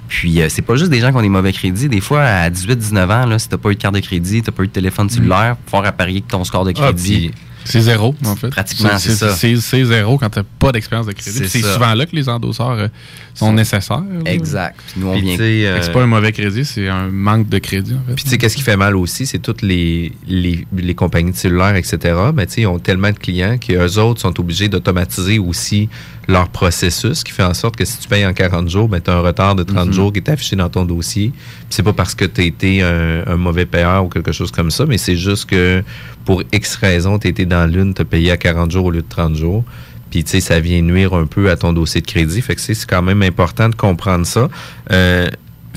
Puis, 0.08 0.40
euh, 0.40 0.48
c'est 0.48 0.62
pas 0.62 0.76
juste 0.76 0.90
des 0.90 1.00
gens 1.00 1.10
qui 1.10 1.16
ont 1.16 1.22
des 1.22 1.28
mauvais 1.28 1.52
crédits. 1.52 1.88
Des 1.88 2.00
fois, 2.00 2.22
à 2.22 2.48
18-19 2.48 3.10
ans, 3.10 3.26
là, 3.26 3.38
si 3.38 3.48
t'as 3.48 3.56
pas 3.56 3.70
eu 3.70 3.74
de 3.74 3.80
carte 3.80 3.94
de 3.94 4.00
crédit, 4.00 4.40
t'as 4.40 4.52
pas 4.52 4.62
eu 4.62 4.68
de 4.68 4.72
téléphone 4.72 5.10
cellulaire, 5.10 5.56
fort 5.66 5.84
à 5.84 5.90
parier 5.92 6.20
que 6.20 6.28
ton 6.30 6.44
score 6.44 6.64
de 6.64 6.70
Ah, 6.76 6.80
crédit. 6.92 7.32
C'est 7.66 7.80
zéro, 7.80 8.14
en 8.24 8.36
fait. 8.36 8.48
Pratiquement, 8.50 8.98
c'est 8.98 9.12
ça. 9.12 9.30
C'est 9.34 9.84
zéro 9.84 10.18
quand 10.18 10.30
tu 10.30 10.38
n'as 10.38 10.44
pas 10.58 10.72
d'expérience 10.72 11.06
de 11.06 11.12
crédit. 11.12 11.48
C'est 11.48 11.62
souvent 11.62 11.94
là 11.94 12.06
que 12.06 12.14
les 12.16 12.28
endosseurs 12.28 12.70
euh, 12.70 12.88
sont 13.34 13.52
nécessaires. 13.52 13.98
là. 14.24 14.30
Exact. 14.30 14.80
Puis 14.92 15.00
nous, 15.00 15.08
on 15.08 15.18
vient. 15.18 15.36
C'est 15.82 15.92
pas 15.92 16.02
un 16.02 16.06
mauvais 16.06 16.32
crédit, 16.32 16.64
c'est 16.64 16.88
un 16.88 17.08
manque 17.08 17.48
de 17.48 17.58
crédit, 17.58 17.94
en 17.94 18.08
fait. 18.08 18.14
Puis 18.14 18.24
tu 18.24 18.30
sais, 18.30 18.38
qu'est-ce 18.38 18.56
qui 18.56 18.62
fait 18.62 18.76
mal 18.76 18.96
aussi, 18.96 19.26
c'est 19.26 19.38
toutes 19.38 19.62
les, 19.62 20.12
les, 20.26 20.66
les 20.76 20.94
compagnies 20.94 21.32
de 21.32 21.36
cellulaires, 21.36 21.76
etc. 21.76 22.14
Mais 22.34 22.46
tu 22.46 22.54
sais, 22.54 22.60
ils 22.62 22.66
ont 22.66 22.78
tellement 22.78 23.10
de 23.10 23.18
clients 23.18 23.58
qu'eux 23.58 23.98
autres 23.98 24.20
sont 24.20 24.38
obligés 24.40 24.68
d'automatiser 24.68 25.38
aussi 25.38 25.88
leur 26.28 26.48
processus, 26.48 27.18
ce 27.20 27.24
qui 27.24 27.30
fait 27.30 27.44
en 27.44 27.54
sorte 27.54 27.76
que 27.76 27.84
si 27.84 27.98
tu 27.98 28.08
payes 28.08 28.26
en 28.26 28.32
40 28.32 28.68
jours, 28.68 28.88
ben, 28.88 29.00
tu 29.00 29.10
as 29.10 29.14
un 29.14 29.20
retard 29.20 29.54
de 29.54 29.62
30 29.62 29.86
Mhm. 29.88 29.92
jours 29.92 30.12
qui 30.12 30.18
est 30.18 30.28
affiché 30.28 30.56
dans 30.56 30.68
ton 30.68 30.84
dossier. 30.84 31.28
Puis 31.30 31.66
c'est 31.70 31.84
pas 31.84 31.92
parce 31.92 32.16
que 32.16 32.24
tu 32.24 32.40
as 32.40 32.44
été 32.44 32.82
un, 32.82 33.22
un 33.28 33.36
mauvais 33.36 33.64
payeur 33.64 34.04
ou 34.04 34.08
quelque 34.08 34.32
chose 34.32 34.50
comme 34.50 34.72
ça, 34.72 34.86
mais 34.86 34.98
c'est 34.98 35.16
juste 35.16 35.44
que 35.48 35.84
pour 36.26 36.42
X 36.52 36.74
raison, 36.74 37.18
tu 37.18 37.28
été 37.28 37.46
dans 37.46 37.70
l'une, 37.70 37.94
tu 37.94 38.02
as 38.02 38.04
payé 38.04 38.32
à 38.32 38.36
40 38.36 38.70
jours 38.70 38.86
au 38.86 38.90
lieu 38.90 39.00
de 39.00 39.08
30 39.08 39.36
jours. 39.36 39.64
Puis, 40.10 40.24
tu 40.24 40.32
sais, 40.32 40.40
ça 40.40 40.60
vient 40.60 40.82
nuire 40.82 41.14
un 41.14 41.26
peu 41.26 41.50
à 41.50 41.56
ton 41.56 41.72
dossier 41.72 42.00
de 42.00 42.06
crédit. 42.06 42.42
Fait 42.42 42.56
que 42.56 42.60
c'est 42.60 42.74
c'est 42.74 42.88
quand 42.88 43.00
même 43.00 43.22
important 43.22 43.68
de 43.68 43.76
comprendre 43.76 44.26
ça. 44.26 44.48
Euh, 44.90 45.28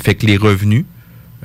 fait 0.01 0.15
que 0.15 0.25
les 0.25 0.37
revenus, 0.37 0.85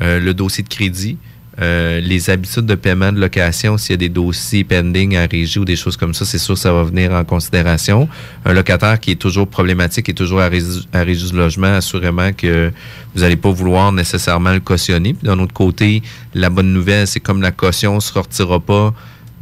euh, 0.01 0.19
le 0.19 0.33
dossier 0.33 0.65
de 0.65 0.69
crédit, 0.69 1.19
euh, 1.61 2.01
les 2.01 2.31
habitudes 2.31 2.67
de 2.67 2.75
paiement 2.75 3.13
de 3.13 3.21
location, 3.21 3.79
s'il 3.79 3.93
y 3.93 3.95
a 3.95 3.97
des 3.97 4.09
dossiers 4.09 4.65
pending 4.65 5.17
à 5.17 5.27
régie 5.27 5.59
ou 5.59 5.65
des 5.65 5.77
choses 5.77 5.97
comme 5.97 6.13
ça, 6.13 6.25
c'est 6.25 6.39
sûr 6.39 6.55
que 6.55 6.61
ça 6.61 6.73
va 6.73 6.83
venir 6.83 7.13
en 7.13 7.23
considération. 7.25 8.09
Un 8.45 8.53
locataire 8.53 8.99
qui 8.99 9.13
est 9.13 9.21
toujours 9.21 9.47
problématique 9.47 10.09
et 10.09 10.15
toujours 10.15 10.41
à 10.41 10.49
régie, 10.49 10.87
à 10.93 11.03
régie 11.03 11.31
du 11.31 11.37
logement, 11.37 11.75
assurément 11.75 12.33
que 12.33 12.73
vous 13.15 13.21
n'allez 13.21 13.37
pas 13.37 13.51
vouloir 13.51 13.93
nécessairement 13.93 14.53
le 14.53 14.61
cautionner. 14.61 15.15
Puis 15.15 15.27
d'un 15.29 15.39
autre 15.39 15.55
côté, 15.55 16.03
la 16.35 16.51
bonne 16.51 16.73
nouvelle, 16.73 17.07
c'est 17.07 17.21
comme 17.21 17.41
la 17.41 17.53
caution 17.53 17.97
ne 17.97 18.01
se 18.01 18.13
retirera 18.13 18.59
pas, 18.59 18.93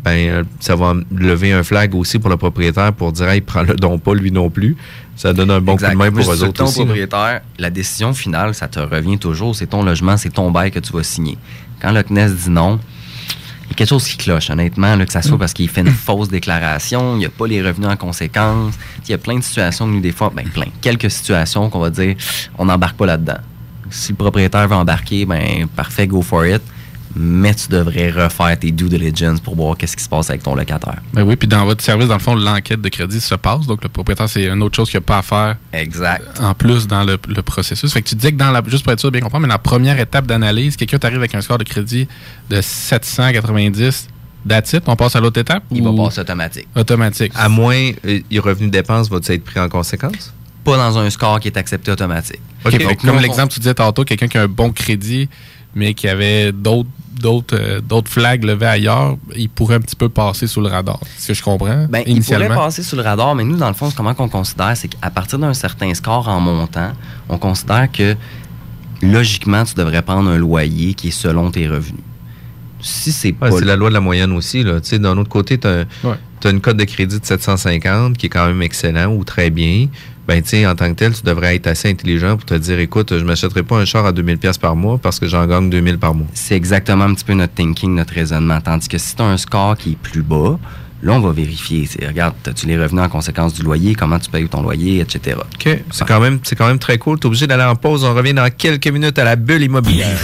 ben 0.05 0.29
euh, 0.29 0.43
ça 0.59 0.75
va 0.75 0.95
lever 1.17 1.53
un 1.53 1.63
flag 1.63 1.95
aussi 1.95 2.19
pour 2.19 2.29
le 2.29 2.37
propriétaire 2.37 2.93
pour 2.93 3.13
dire, 3.13 3.29
hey, 3.29 3.41
prends-le 3.41 3.75
donc 3.77 4.03
pas 4.03 4.15
lui 4.15 4.33
non 4.33 4.51
plus. 4.51 4.77
Ça 5.17 5.33
donne 5.33 5.51
un 5.51 5.61
bon 5.61 5.75
Exact. 5.75 5.89
coup 5.91 5.93
de 5.93 5.99
main 5.99 6.11
pour 6.11 6.33
eux 6.33 6.43
autres 6.43 6.53
ton 6.53 6.65
aussi. 6.65 6.81
là. 6.81 6.85
propriétaire, 6.87 7.41
la 7.59 7.71
décision 7.71 8.13
finale, 8.13 8.55
ça 8.55 8.67
te 8.67 8.81
revient 8.81 9.19
toujours. 9.19 9.55
C'est 9.55 9.69
ton 9.69 9.85
logement, 9.85 10.17
c'est 10.17 10.31
ton 10.31 10.51
bail 10.51 10.71
que 10.73 10.81
tu 10.81 10.93
vas 10.93 11.03
signer. 11.05 11.39
Quand 11.83 11.91
le 11.91 12.03
CNES 12.05 12.30
dit 12.30 12.51
non, 12.51 12.78
il 13.64 13.68
y 13.68 13.72
a 13.72 13.74
quelque 13.74 13.89
chose 13.89 14.05
qui 14.05 14.16
cloche, 14.16 14.51
honnêtement, 14.51 14.95
là, 14.95 15.05
que 15.05 15.12
ça 15.12 15.20
soit 15.20 15.37
parce 15.37 15.53
qu'il 15.53 15.68
fait 15.68 15.80
une 15.80 15.89
fausse 15.93 16.28
déclaration, 16.28 17.16
il 17.16 17.18
n'y 17.18 17.26
a 17.26 17.28
pas 17.28 17.47
les 17.49 17.61
revenus 17.61 17.89
en 17.89 17.97
conséquence. 17.97 18.74
Il 19.05 19.11
y 19.11 19.14
a 19.14 19.18
plein 19.18 19.37
de 19.37 19.43
situations 19.43 19.87
que 19.87 19.91
nous, 19.91 20.01
des 20.01 20.12
fois, 20.12 20.33
ben 20.35 20.47
plein, 20.49 20.66
quelques 20.80 21.11
situations 21.11 21.68
qu'on 21.70 21.80
va 21.80 21.91
dire, 21.91 22.14
on 22.57 22.66
n'embarque 22.66 22.97
pas 22.97 23.07
là-dedans. 23.07 23.39
Si 23.91 24.12
le 24.12 24.16
propriétaire 24.16 24.68
veut 24.68 24.76
embarquer, 24.76 25.26
ben 25.26 25.66
parfait, 25.74 26.07
go 26.07 26.22
for 26.22 26.47
it. 26.47 26.62
Mais 27.15 27.55
tu 27.55 27.69
devrais 27.69 28.11
refaire 28.11 28.59
tes 28.59 28.71
due 28.71 28.89
diligence 28.89 29.41
pour 29.41 29.55
voir 29.55 29.77
qu'est-ce 29.77 29.97
qui 29.97 30.03
se 30.05 30.09
passe 30.09 30.31
avec 30.31 30.43
ton 30.43 30.55
locataire. 30.55 30.97
Ben 31.13 31.23
oui, 31.25 31.37
puis 31.37 31.47
dans 31.49 31.65
votre 31.65 31.83
service, 31.85 32.09
dans 32.09 32.15
le 32.15 32.21
fond, 32.21 32.35
l'enquête 32.35 32.81
de 32.81 32.89
crédit 32.89 33.21
se 33.21 33.35
passe. 33.35 33.67
Donc, 33.67 33.83
le 33.83 33.89
propriétaire, 33.89 34.29
c'est 34.29 34.45
une 34.47 34.63
autre 34.63 34.77
chose 34.77 34.89
qu'il 34.91 34.99
n'y 34.99 35.05
a 35.05 35.07
pas 35.07 35.19
à 35.19 35.23
faire. 35.23 35.57
Exact. 35.73 36.41
En 36.41 36.55
plus, 36.55 36.87
dans 36.87 37.05
le, 37.05 37.19
le 37.29 37.43
processus. 37.43 37.93
Fait 37.93 38.01
que 38.03 38.09
tu 38.09 38.15
disais 38.15 38.33
que 38.33 38.37
dans 38.39 38.51
la, 38.51 38.63
juste 38.67 38.83
pour 38.85 38.93
être 38.93 39.01
sûr 39.01 39.11
de 39.11 39.13
bien 39.13 39.21
comprendre, 39.23 39.43
mais 39.43 39.49
dans 39.49 39.55
la 39.55 39.59
première 39.59 40.01
étape 40.01 40.27
d'analyse, 40.27 40.77
quelqu'un 40.77 40.99
t'arrive 40.99 41.19
avec 41.19 41.35
un 41.35 41.41
score 41.43 41.59
de 41.59 41.65
crédit 41.65 42.09
de 42.49 42.61
790, 42.61 44.09
that's 44.49 44.73
it, 44.73 44.83
on 44.87 44.97
passe 44.97 45.15
à 45.17 45.21
l'autre 45.21 45.41
étape? 45.41 45.63
Il 45.71 45.83
ou- 45.83 45.97
va 45.97 46.05
passer 46.05 46.21
automatique. 46.21 46.69
Automatique. 46.75 47.33
À 47.37 47.49
moins, 47.49 47.91
euh, 48.07 48.21
les 48.31 48.39
revenus 48.39 48.71
de 48.71 48.77
dépenses 48.79 49.09
vont 49.09 49.21
être 49.27 49.45
pris 49.45 49.61
en 49.61 49.69
conséquence? 49.69 50.33
Pas 50.65 50.77
dans 50.77 50.97
un 50.99 51.11
score 51.11 51.41
qui 51.41 51.49
est 51.49 51.57
accepté 51.57 51.91
automatique. 51.91 52.41
OK, 52.65 52.73
Donc, 52.73 52.81
fait 52.83 52.97
que 52.97 53.07
nous, 53.07 53.13
comme 53.13 53.21
l'exemple 53.23 53.49
que 53.49 53.55
tu 53.55 53.61
disais 53.61 53.75
tantôt, 53.75 54.05
quelqu'un 54.05 54.29
qui 54.29 54.39
a 54.39 54.43
un 54.43 54.49
bon 54.49 54.71
crédit, 54.73 55.29
mais 55.75 55.95
qui 55.95 56.09
avait 56.09 56.53
d'autres 56.53 56.89
d'autres 57.20 57.57
euh, 57.59 57.81
d'autres 57.81 58.11
flags 58.11 58.45
levés 58.45 58.66
ailleurs, 58.66 59.16
il 59.37 59.49
pourrait 59.49 59.77
un 59.77 59.81
petit 59.81 59.97
peu 59.97 60.09
passer 60.09 60.47
sous 60.47 60.61
le 60.61 60.68
radar. 60.68 60.99
Ce 61.18 61.29
que 61.29 61.35
je 61.35 61.43
comprends? 61.43 61.87
Ben, 61.89 62.03
il 62.07 62.16
initialement. 62.16 62.47
pourrait 62.47 62.66
passer 62.66 62.83
sous 62.83 62.97
le 62.97 63.03
radar, 63.03 63.35
mais 63.35 63.45
nous, 63.45 63.57
dans 63.57 63.68
le 63.68 63.75
fond, 63.75 63.91
comment 63.95 64.14
qu'on 64.14 64.29
considère, 64.29 64.77
c'est 64.77 64.89
qu'à 64.89 65.11
partir 65.11 65.39
d'un 65.39 65.55
certain 65.55 65.93
score 65.95 66.29
en 66.29 66.41
montant, 66.41 66.93
on 67.29 67.39
considère 67.39 67.91
que 67.91 68.16
logiquement, 69.03 69.64
tu 69.64 69.75
devrais 69.75 70.03
prendre 70.03 70.31
un 70.31 70.39
loyer 70.39 70.95
qui 70.95 71.09
est 71.09 71.12
selon 71.12 71.51
tes 71.51 71.68
revenus. 71.68 72.01
Si 72.81 73.12
c'est 73.12 73.29
Ouais, 73.29 73.51
pas 73.51 73.53
c'est 73.53 73.64
la 73.64 73.77
loi 73.77 73.91
de 73.91 73.95
la 73.95 74.01
moyenne 74.01 74.33
aussi. 74.33 74.64
Là. 74.64 74.81
Tu 74.81 74.89
sais, 74.89 74.99
D'un 74.99 75.16
autre 75.16 75.29
côté, 75.29 75.59
tu 75.59 75.68
as, 75.68 76.51
une 76.51 76.61
cote 76.61 76.77
de 76.77 76.85
crédit 76.85 77.20
de 77.20 77.25
750 77.25 78.16
qui 78.18 78.27
est 78.27 78.29
quand 78.29 78.47
même 78.47 78.62
excellent 78.62 79.12
ou 79.12 79.23
très 79.23 79.51
bien. 79.51 79.87
Ben, 80.33 80.43
tu 80.43 80.49
sais, 80.49 80.66
en 80.66 80.74
tant 80.74 80.89
que 80.89 80.95
tel, 80.95 81.12
tu 81.12 81.24
devrais 81.24 81.57
être 81.57 81.66
assez 81.66 81.91
intelligent 81.91 82.39
pour 82.39 82.47
te 82.47 82.55
dire, 82.55 82.78
écoute, 82.78 83.11
je 83.11 83.22
ne 83.22 83.24
m'achèterai 83.24 83.64
pas 83.64 83.76
un 83.76 83.85
char 83.85 84.07
à 84.07 84.12
2000 84.12 84.39
pièces 84.39 84.57
par 84.57 84.74
mois 84.74 84.97
parce 84.97 85.20
que 85.20 85.26
j'en 85.26 85.47
gagne 85.47 85.68
2000 85.68 85.99
par 85.99 86.14
mois. 86.14 86.26
c'est 86.33 86.57
exactement 86.57 87.05
un 87.05 87.12
petit 87.12 87.26
peu 87.26 87.35
notre 87.35 87.53
thinking, 87.53 87.95
notre 87.95 88.14
raisonnement. 88.14 88.59
Tandis 88.62 88.89
que 88.89 88.97
si 88.97 89.14
tu 89.14 89.20
as 89.20 89.26
un 89.26 89.37
score 89.37 89.76
qui 89.76 89.93
est 89.93 89.97
plus 89.97 90.22
bas, 90.22 90.59
là, 91.03 91.12
on 91.12 91.20
va 91.20 91.33
vérifier. 91.33 91.85
C'est, 91.85 92.07
regarde, 92.07 92.35
as-tu 92.47 92.66
les 92.66 92.78
revenus 92.78 93.03
en 93.05 93.11
conséquence 93.11 93.53
du 93.53 93.62
loyer, 93.62 93.95
comment 93.95 94.18
tu 94.18 94.30
payes 94.30 94.49
ton 94.49 94.62
loyer, 94.62 95.01
etc. 95.01 95.37
OK. 95.39 95.83
C'est 95.91 96.07
quand, 96.07 96.20
même, 96.20 96.39
c'est 96.45 96.57
quand 96.57 96.66
même 96.66 96.78
très 96.78 96.97
cool. 96.97 97.20
Tu 97.20 97.24
es 97.24 97.26
obligé 97.26 97.47
d'aller 97.47 97.64
en 97.64 97.76
pause. 97.76 98.03
On 98.03 98.14
revient 98.14 98.33
dans 98.33 98.49
quelques 98.49 98.89
minutes 98.89 99.18
à 99.18 99.24
la 99.24 99.37
bulle 99.37 99.61
immobilière. 99.61 100.16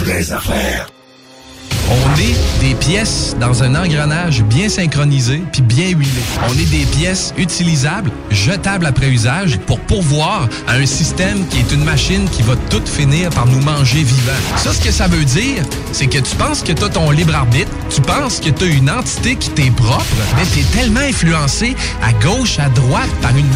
On 1.91 2.19
est 2.19 2.35
des 2.59 2.75
pièces 2.75 3.35
dans 3.39 3.63
un 3.63 3.73
engrenage 3.73 4.43
bien 4.43 4.69
synchronisé 4.69 5.41
puis 5.51 5.63
bien 5.63 5.87
huilé. 5.87 6.21
On 6.47 6.53
est 6.53 6.69
des 6.69 6.85
pièces 6.85 7.33
utilisables, 7.35 8.11
jetables 8.29 8.85
après 8.85 9.09
usage 9.09 9.57
pour 9.65 9.79
pourvoir 9.79 10.47
à 10.67 10.73
un 10.73 10.85
système 10.85 11.47
qui 11.47 11.57
est 11.57 11.71
une 11.71 11.83
machine 11.83 12.29
qui 12.29 12.43
va 12.43 12.55
tout 12.69 12.85
finir 12.85 13.31
par 13.31 13.47
nous 13.47 13.61
manger 13.61 14.03
vivants. 14.03 14.31
Ça, 14.57 14.71
ce 14.71 14.81
que 14.81 14.91
ça 14.91 15.07
veut 15.07 15.25
dire, 15.25 15.63
c'est 15.91 16.07
que 16.07 16.19
tu 16.19 16.35
penses 16.35 16.61
que 16.61 16.73
tu 16.73 16.83
as 16.83 16.89
ton 16.89 17.09
libre 17.09 17.33
arbitre, 17.33 17.71
tu 17.89 18.01
penses 18.01 18.39
que 18.39 18.49
tu 18.51 18.65
as 18.65 18.67
une 18.67 18.91
entité 18.91 19.35
qui 19.35 19.49
t'est 19.49 19.71
propre, 19.71 20.05
mais 20.37 20.43
tu 20.53 20.59
es 20.59 20.63
tellement 20.63 20.99
influencé 20.99 21.75
à 22.03 22.13
gauche, 22.23 22.59
à 22.59 22.69
droite 22.69 23.09
par 23.21 23.35
une 23.35 23.49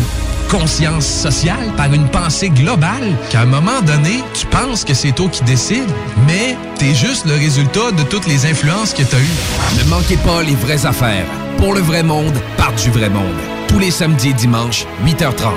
conscience 0.49 1.07
sociale, 1.07 1.71
par 1.75 1.91
une 1.91 2.07
pensée 2.09 2.49
globale, 2.49 3.17
qu'à 3.31 3.41
un 3.41 3.45
moment 3.45 3.81
donné, 3.81 4.23
tu 4.35 4.45
penses 4.45 4.83
que 4.83 4.93
c'est 4.93 5.11
toi 5.11 5.27
qui 5.31 5.43
décides, 5.45 5.89
mais 6.27 6.55
t'es 6.77 6.93
juste 6.93 7.25
le 7.25 7.33
résultat 7.33 7.91
de 7.91 8.03
toutes 8.23 8.31
les 8.31 8.45
influences 8.45 8.93
que 8.93 9.03
t'as 9.03 9.19
eues. 9.19 9.77
Ne 9.77 9.83
manquez 9.89 10.17
pas 10.17 10.43
les 10.43 10.55
vraies 10.55 10.85
affaires. 10.85 11.25
Pour 11.57 11.73
le 11.73 11.81
vrai 11.81 12.03
monde, 12.03 12.33
par 12.57 12.71
du 12.73 12.89
vrai 12.91 13.09
monde. 13.09 13.35
Tous 13.67 13.79
les 13.79 13.91
samedis 13.91 14.29
et 14.29 14.33
dimanches, 14.33 14.85
8h30, 15.05 15.51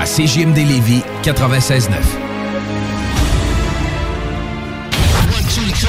à 0.00 0.04
CJMD 0.04 0.56
Lévis 0.58 1.02
96.9. 1.24 1.90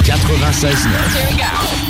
96.9. 0.04 0.74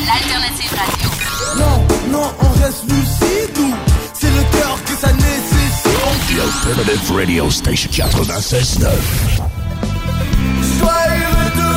L'alternative 0.06 0.72
radio. 0.78 1.10
Non, 1.58 1.88
non, 2.12 2.32
on 2.42 2.50
reste 2.64 2.84
lucide 2.84 3.58
ou 3.60 3.74
c'est 4.14 4.28
le 4.28 4.44
cœur 4.52 4.78
que 4.86 4.96
ça 5.00 5.14
nécessite? 5.14 5.84
The 6.28 6.40
Alternative 6.42 7.16
Radio 7.16 7.50
Station 7.50 7.90
96.9. 7.92 8.88
Soyez. 10.80 11.73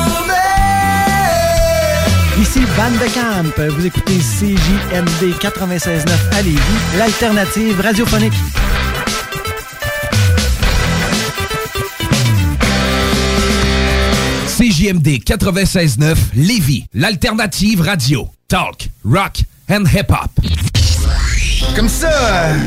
Ici 2.39 2.59
Van 2.75 2.91
de 2.91 3.13
Camp. 3.13 3.69
Vous 3.71 3.85
écoutez 3.85 4.17
CJMD 4.17 5.33
96.9 5.39 6.07
à 6.33 6.41
Lévis, 6.41 6.59
l'alternative 6.97 7.79
radiophonique. 7.81 8.33
CJMD 14.57 15.19
96.9 15.23 16.15
Lévis, 16.35 16.85
l'alternative 16.93 17.81
radio. 17.81 18.27
Talk, 18.47 18.89
rock 19.03 19.39
and 19.69 19.85
hip-hop. 19.85 20.46
Comme 21.77 21.89
ça, 21.89 22.09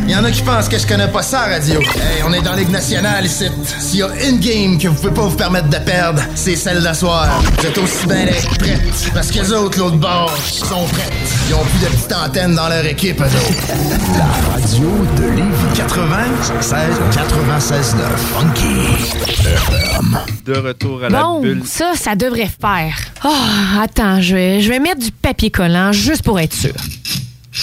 il 0.07 0.11
y 0.13 0.15
en 0.15 0.23
a 0.23 0.31
qui 0.31 0.41
pensent 0.43 0.69
que 0.69 0.79
je 0.79 0.87
connais 0.87 1.09
pas 1.09 1.23
ça, 1.23 1.41
radio. 1.41 1.81
Hey, 1.81 2.23
on 2.25 2.33
est 2.33 2.43
dans 2.43 2.55
Ligue 2.55 2.71
nationale 2.71 3.27
ici. 3.27 3.47
S'il 3.81 3.99
y 3.99 4.03
a 4.05 4.09
une 4.29 4.39
game 4.39 4.79
que 4.79 4.87
vous 4.87 4.95
pouvez 4.95 5.13
pas 5.13 5.23
vous 5.23 5.37
permettre 5.37 5.69
de 5.69 5.79
perdre, 5.79 6.23
c'est 6.37 6.55
celle 6.55 6.81
d'asseoir. 6.81 7.29
Vous 7.59 7.67
êtes 7.67 7.77
aussi 7.79 8.07
bien 8.07 8.27
d'être 8.27 8.57
prêtes. 8.59 9.11
Parce 9.13 9.33
que 9.33 9.41
les 9.41 9.53
autres, 9.53 9.79
l'autre 9.81 9.97
bord, 9.97 10.33
sont 10.47 10.85
prêtes. 10.93 11.13
Ils 11.49 11.55
ont 11.57 11.65
plus 11.65 11.79
de 11.81 11.87
petites 11.87 12.13
antennes 12.13 12.55
dans 12.55 12.69
leur 12.69 12.87
équipe, 12.87 13.21
eux 13.21 13.25
autres. 13.25 14.17
La 14.17 14.53
radio 14.53 14.89
de 15.17 15.23
Lévis 15.35 15.77
96 15.77 16.73
96 17.13 17.97
9 17.97 18.07
Funky 18.39 19.41
FM. 19.43 20.19
De 20.47 20.53
retour 20.57 21.03
à 21.03 21.09
la 21.09 21.21
Bon, 21.21 21.41
bulle. 21.41 21.63
ça, 21.67 21.95
ça 21.97 22.15
devrait 22.15 22.49
faire. 22.61 22.95
Ah, 23.25 23.83
attends, 23.83 24.21
je 24.21 24.37
vais, 24.37 24.61
je 24.61 24.69
vais 24.69 24.79
mettre 24.79 25.01
du 25.01 25.11
papier 25.11 25.51
collant 25.51 25.91
juste 25.91 26.23
pour 26.23 26.39
être 26.39 26.55
sûr. 26.55 26.71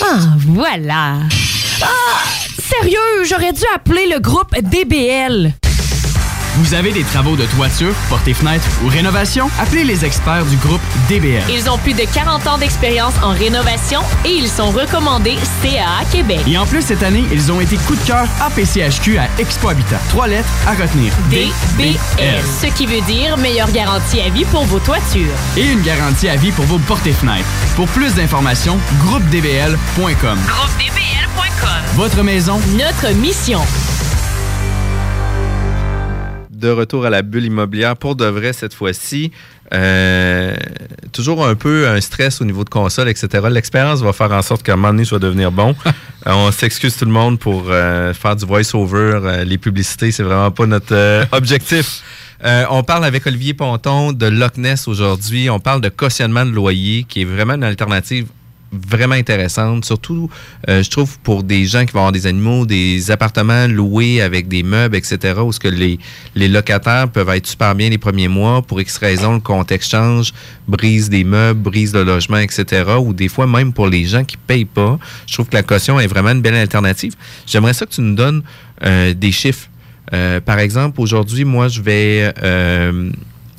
Ah, 0.01 0.19
voilà. 0.47 1.19
Ah, 1.81 2.23
sérieux, 2.59 3.23
j'aurais 3.27 3.53
dû 3.53 3.63
appeler 3.73 4.07
le 4.07 4.19
groupe 4.19 4.53
DBL. 4.61 5.53
Vous 6.57 6.73
avez 6.73 6.91
des 6.91 7.03
travaux 7.03 7.35
de 7.35 7.45
toiture, 7.45 7.93
portes 8.09 8.27
et 8.27 8.33
fenêtres 8.33 8.67
ou 8.83 8.87
rénovation? 8.87 9.47
Appelez 9.59 9.83
les 9.83 10.03
experts 10.03 10.45
du 10.45 10.57
groupe 10.57 10.81
DBL. 11.07 11.43
Ils 11.51 11.69
ont 11.69 11.77
plus 11.77 11.93
de 11.93 12.01
40 12.01 12.47
ans 12.47 12.57
d'expérience 12.57 13.13
en 13.21 13.29
rénovation 13.29 14.01
et 14.25 14.31
ils 14.31 14.49
sont 14.49 14.71
recommandés 14.71 15.35
CAA 15.61 16.03
Québec. 16.11 16.39
Et 16.47 16.57
en 16.57 16.65
plus, 16.65 16.81
cette 16.81 17.03
année, 17.03 17.23
ils 17.31 17.51
ont 17.51 17.61
été 17.61 17.77
coup 17.77 17.95
de 17.95 18.01
cœur 18.01 18.25
APCHQ 18.41 19.19
à 19.19 19.27
Expo 19.37 19.69
Habitat. 19.69 19.99
Trois 20.09 20.27
lettres 20.27 20.49
à 20.65 20.71
retenir. 20.71 21.13
DBL. 21.29 21.95
Ce 22.59 22.65
qui 22.75 22.87
veut 22.87 23.01
dire 23.01 23.37
meilleure 23.37 23.71
garantie 23.71 24.19
à 24.21 24.29
vie 24.29 24.45
pour 24.45 24.63
vos 24.63 24.79
toitures. 24.79 25.35
Et 25.57 25.71
une 25.71 25.83
garantie 25.83 26.27
à 26.27 26.37
vie 26.37 26.51
pour 26.51 26.65
vos 26.65 26.79
portes 26.79 27.05
et 27.05 27.13
fenêtres. 27.13 27.47
Pour 27.75 27.87
plus 27.89 28.15
d'informations, 28.15 28.79
groupedbl.com. 29.05 30.39
GroupeDBL.com. 30.47 31.83
Votre 31.93 32.23
maison, 32.23 32.59
Notre 32.75 33.13
mission. 33.15 33.61
De 36.57 36.69
retour 36.69 37.05
à 37.05 37.09
la 37.09 37.21
bulle 37.21 37.45
immobilière 37.45 37.95
pour 37.95 38.15
de 38.15 38.25
vrai 38.25 38.51
cette 38.53 38.73
fois-ci. 38.73 39.31
Euh, 39.73 40.55
toujours 41.11 41.45
un 41.45 41.55
peu 41.55 41.87
un 41.87 41.99
stress 41.99 42.41
au 42.41 42.45
niveau 42.45 42.63
de 42.63 42.69
console, 42.69 43.09
etc. 43.09 43.47
L'expérience 43.49 44.01
va 44.01 44.13
faire 44.13 44.31
en 44.31 44.41
sorte 44.41 44.63
qu'à 44.63 44.73
un 44.73 44.75
moment 44.75 44.89
donné, 44.89 45.03
vais 45.03 45.19
devenir 45.19 45.51
bon. 45.51 45.75
Euh, 45.85 45.91
on 46.25 46.51
s'excuse 46.51 46.95
tout 46.95 47.05
le 47.05 47.11
monde 47.11 47.37
pour 47.37 47.65
euh, 47.67 48.13
faire 48.13 48.35
du 48.35 48.45
voice-over. 48.45 49.19
Euh, 49.23 49.43
les 49.43 49.57
publicités, 49.57 50.11
c'est 50.11 50.23
vraiment 50.23 50.51
pas 50.51 50.65
notre 50.65 51.27
objectif. 51.31 52.01
On 52.69 52.83
parle 52.83 53.05
avec 53.05 53.25
Olivier 53.25 53.53
Ponton 53.53 54.13
de 54.13 54.27
Loch 54.27 54.57
Ness 54.57 54.87
aujourd'hui. 54.87 55.49
On 55.49 55.59
parle 55.59 55.81
de 55.81 55.89
cautionnement 55.89 56.45
de 56.45 56.51
loyer, 56.51 57.03
qui 57.03 57.21
est 57.21 57.25
vraiment 57.25 57.55
une 57.55 57.63
alternative 57.63 58.27
vraiment 58.87 59.15
intéressante, 59.15 59.85
surtout, 59.85 60.29
euh, 60.69 60.83
je 60.83 60.89
trouve, 60.89 61.17
pour 61.19 61.43
des 61.43 61.65
gens 61.65 61.85
qui 61.85 61.93
vont 61.93 61.99
avoir 61.99 62.11
des 62.11 62.27
animaux, 62.27 62.65
des 62.65 63.11
appartements 63.11 63.67
loués 63.67 64.21
avec 64.21 64.47
des 64.47 64.63
meubles, 64.63 64.95
etc., 64.95 65.39
où 65.43 65.51
ce 65.51 65.59
que 65.59 65.67
les, 65.67 65.99
les 66.35 66.47
locataires 66.47 67.09
peuvent 67.09 67.29
être 67.29 67.47
super 67.47 67.75
bien 67.75 67.89
les 67.89 67.97
premiers 67.97 68.27
mois, 68.27 68.61
pour 68.61 68.79
X 68.81 68.97
raisons, 68.97 69.35
le 69.35 69.39
contexte 69.39 69.91
change, 69.91 70.33
brise 70.67 71.09
des 71.09 71.23
meubles, 71.23 71.61
brise 71.61 71.93
le 71.93 72.03
logement, 72.03 72.37
etc., 72.37 72.83
ou 72.99 73.13
des 73.13 73.27
fois, 73.27 73.47
même 73.47 73.73
pour 73.73 73.87
les 73.87 74.05
gens 74.05 74.23
qui 74.23 74.37
payent 74.37 74.65
pas, 74.65 74.99
je 75.25 75.33
trouve 75.33 75.47
que 75.47 75.55
la 75.55 75.63
caution 75.63 75.99
est 75.99 76.07
vraiment 76.07 76.31
une 76.31 76.41
belle 76.41 76.55
alternative. 76.55 77.13
J'aimerais 77.45 77.73
ça 77.73 77.85
que 77.85 77.93
tu 77.93 78.01
nous 78.01 78.15
donnes 78.15 78.43
euh, 78.83 79.13
des 79.13 79.31
chiffres. 79.31 79.69
Euh, 80.13 80.39
par 80.39 80.59
exemple, 80.59 81.01
aujourd'hui, 81.01 81.45
moi, 81.45 81.67
je 81.67 81.81
vais... 81.81 82.33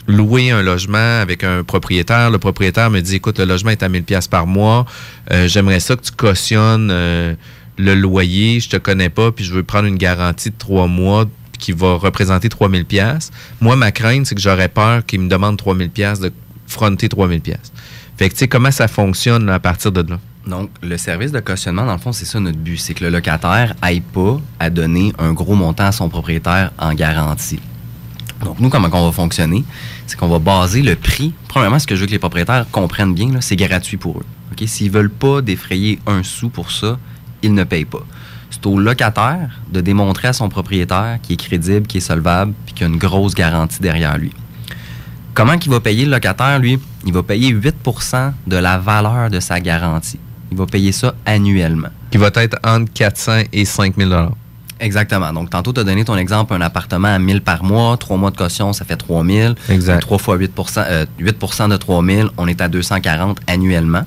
louer 0.09 0.51
un 0.51 0.63
logement 0.63 1.21
avec 1.21 1.45
un 1.45 1.63
propriétaire. 1.63 2.31
Le 2.31 2.39
propriétaire 2.39 2.91
me 2.91 3.01
dit, 3.01 3.17
écoute, 3.17 3.39
le 3.39 3.45
logement 3.45 3.71
est 3.71 3.83
à 3.83 3.89
1000 3.89 4.03
pièces 4.03 4.27
par 4.27 4.47
mois. 4.47 4.87
Euh, 5.31 5.47
J'aimerais 5.47 5.81
ça 5.81 5.95
que 5.95 6.03
tu 6.03 6.13
cautionnes 6.13 6.89
euh, 6.91 7.35
le 7.77 7.95
loyer. 7.95 8.59
Je 8.59 8.71
te 8.71 8.77
connais 8.79 9.11
pas, 9.11 9.31
puis 9.31 9.45
je 9.45 9.53
veux 9.53 9.63
prendre 9.63 9.87
une 9.87 9.99
garantie 9.99 10.51
de 10.51 10.57
trois 10.59 10.87
mois 10.87 11.27
qui 11.59 11.73
va 11.73 11.95
représenter 11.95 12.49
3000 12.49 12.85
pièces. 12.85 13.31
Moi, 13.61 13.77
ma 13.77 13.93
crainte, 13.93 14.27
c'est 14.27 14.35
que 14.35 14.41
j'aurais 14.41 14.69
peur 14.69 15.05
qu'il 15.05 15.21
me 15.21 15.29
demande 15.29 15.59
3000 15.59 15.91
pièces 15.91 16.21
de 16.21 16.33
fronter 16.67 17.09
3000 17.09 17.41
pièces. 17.41 17.73
Fait 18.17 18.29
que, 18.29 18.35
tu 18.35 18.41
sais, 18.41 18.49
comment 18.49 18.71
ça 18.71 18.89
fonctionne 18.89 19.49
à 19.51 19.61
partir 19.61 19.93
de 19.93 20.09
là? 20.11 20.19
Donc, 20.47 20.71
le 20.83 20.97
service 20.97 21.31
de 21.31 21.41
cautionnement, 21.41 21.85
dans 21.85 21.93
le 21.93 21.99
fond, 21.99 22.13
c'est 22.13 22.25
ça 22.25 22.41
notre 22.41 22.59
but. 22.59 22.79
C'est 22.79 22.95
que 22.95 23.05
le 23.05 23.11
locataire 23.11 23.75
aille 23.83 24.01
pas 24.01 24.41
à 24.59 24.71
donner 24.71 25.13
un 25.19 25.33
gros 25.35 25.55
montant 25.55 25.85
à 25.85 25.93
son 25.93 26.09
propriétaire 26.09 26.73
en 26.79 26.95
garantie. 26.95 27.61
Donc, 28.45 28.61
nous, 28.61 28.69
comment 28.69 28.89
on 28.93 29.07
va 29.07 29.13
fonctionner? 29.13 29.65
C'est 30.09 30.19
qu'on 30.19 30.27
va 30.29 30.39
baser 30.39 30.83
le 30.83 30.97
prix. 30.97 31.33
Premièrement, 31.49 31.79
ce 31.79 31.87
que 31.87 31.95
je 31.95 32.01
veux 32.01 32.07
que 32.07 32.13
les 32.13 32.19
propriétaires 32.19 32.67
comprennent 32.73 33.15
bien, 33.15 33.41
c'est 33.41 33.57
gratuit 33.57 33.99
pour 33.99 34.19
eux. 34.19 34.27
S'ils 34.67 34.91
veulent 34.91 35.11
pas 35.11 35.41
défrayer 35.41 36.01
un 36.07 36.25
sou 36.25 36.49
pour 36.49 36.73
ça, 36.73 36.99
ils 37.43 37.55
ne 37.55 37.63
payent 37.63 37.85
pas. 37.85 38.05
C'est 38.51 38.67
au 38.67 38.79
locataire 38.79 39.61
de 39.71 39.81
démontrer 39.81 40.29
à 40.29 40.33
son 40.33 40.49
propriétaire 40.49 41.19
qu'il 41.23 41.35
est 41.35 41.37
crédible, 41.37 41.87
qu'il 41.87 41.99
est 41.99 42.01
solvable, 42.01 42.55
puis 42.65 42.75
qu'il 42.75 42.87
a 42.87 42.89
une 42.89 42.97
grosse 42.97 43.35
garantie 43.35 43.81
derrière 43.81 44.19
lui. 44.19 44.33
Comment 45.35 45.59
qu'il 45.59 45.71
va 45.71 45.79
payer 45.79 46.07
le 46.07 46.11
locataire, 46.11 46.59
lui? 46.59 46.81
Il 47.07 47.13
va 47.13 47.23
payer 47.23 47.53
8% 47.53 48.33
de 48.47 48.57
la 48.57 48.79
valeur 48.79 49.31
de 49.31 49.39
sa 49.39 49.61
garantie. 49.61 50.19
Il 50.51 50.57
va 50.57 50.67
payer 50.67 50.91
ça 50.91 51.15
annuellement. 51.27 51.91
Qui 52.11 52.17
va 52.17 52.31
être 52.35 52.59
entre 52.65 52.93
400 52.93 53.43
et 53.53 53.65
5000 53.65 54.13
Exactement. 54.81 55.33
Donc, 55.33 55.51
tantôt, 55.51 55.73
tu 55.73 55.81
as 55.81 55.85
donné 55.85 56.05
ton 56.05 56.17
exemple, 56.17 56.55
un 56.55 56.61
appartement 56.61 57.09
à 57.09 57.19
1000 57.19 57.41
par 57.41 57.65
mois, 57.65 57.97
trois 57.97 58.17
mois 58.17 58.31
de 58.31 58.37
caution, 58.37 58.73
ça 58.73 58.85
fait 58.85 58.97
3000. 58.97 59.55
Exact. 59.71 60.01
3 60.01 60.19
fois 60.19 60.39
8% 60.39 60.85
euh, 60.87 61.07
8% 61.21 61.69
de 61.71 61.77
3000, 61.77 62.29
on 62.37 62.47
est 62.47 62.61
à 62.61 62.69
240 62.69 63.41
annuellement. 63.47 64.05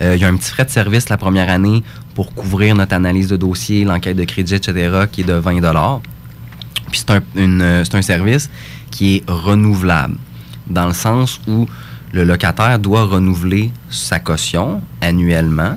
Euh, 0.00 0.16
Il 0.16 0.22
y 0.22 0.24
a 0.24 0.28
un 0.28 0.36
petit 0.36 0.50
frais 0.50 0.64
de 0.64 0.70
service 0.70 1.08
la 1.08 1.16
première 1.16 1.50
année 1.50 1.82
pour 2.14 2.32
couvrir 2.34 2.74
notre 2.74 2.94
analyse 2.94 3.28
de 3.28 3.36
dossier, 3.36 3.84
l'enquête 3.84 4.16
de 4.16 4.24
crédit, 4.24 4.54
etc., 4.54 5.06
qui 5.10 5.20
est 5.20 5.24
de 5.24 5.34
20 5.34 6.00
Puis 6.90 7.00
c'est 7.00 7.10
un, 7.10 7.20
une, 7.34 7.60
euh, 7.60 7.84
c'est 7.84 7.96
un 7.96 8.02
service 8.02 8.50
qui 8.90 9.16
est 9.16 9.24
renouvelable, 9.30 10.16
dans 10.68 10.86
le 10.86 10.94
sens 10.94 11.40
où 11.46 11.66
le 12.12 12.24
locataire 12.24 12.78
doit 12.78 13.04
renouveler 13.04 13.70
sa 13.90 14.18
caution 14.18 14.80
annuellement, 15.02 15.76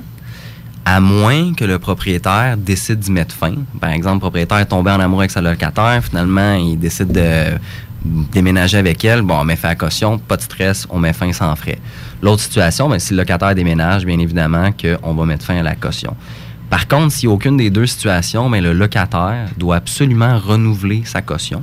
à 0.90 0.98
moins 0.98 1.54
que 1.54 1.64
le 1.64 1.78
propriétaire 1.78 2.56
décide 2.56 2.98
d'y 2.98 3.12
mettre 3.12 3.32
fin. 3.32 3.54
Par 3.80 3.90
exemple, 3.90 4.16
le 4.16 4.20
propriétaire 4.20 4.58
est 4.58 4.66
tombé 4.66 4.90
en 4.90 4.98
amour 4.98 5.20
avec 5.20 5.30
sa 5.30 5.40
locataire, 5.40 6.02
finalement, 6.02 6.54
il 6.54 6.76
décide 6.76 7.12
de 7.12 7.58
déménager 8.04 8.76
avec 8.76 9.04
elle, 9.04 9.22
bon, 9.22 9.38
on 9.38 9.44
met 9.44 9.54
fin 9.54 9.68
à 9.68 9.76
caution, 9.76 10.18
pas 10.18 10.36
de 10.36 10.42
stress, 10.42 10.88
on 10.90 10.98
met 10.98 11.12
fin 11.12 11.32
sans 11.32 11.54
frais. 11.54 11.78
L'autre 12.20 12.42
situation, 12.42 12.88
ben, 12.88 12.98
si 12.98 13.12
le 13.12 13.18
locataire 13.18 13.54
déménage, 13.54 14.04
bien 14.04 14.18
évidemment 14.18 14.70
qu'on 14.72 15.14
va 15.14 15.24
mettre 15.26 15.44
fin 15.44 15.58
à 15.58 15.62
la 15.62 15.76
caution. 15.76 16.16
Par 16.70 16.88
contre, 16.88 17.12
si 17.12 17.28
aucune 17.28 17.56
des 17.56 17.70
deux 17.70 17.86
situations, 17.86 18.50
ben, 18.50 18.60
le 18.60 18.72
locataire 18.72 19.48
doit 19.56 19.76
absolument 19.76 20.40
renouveler 20.40 21.02
sa 21.04 21.22
caution. 21.22 21.62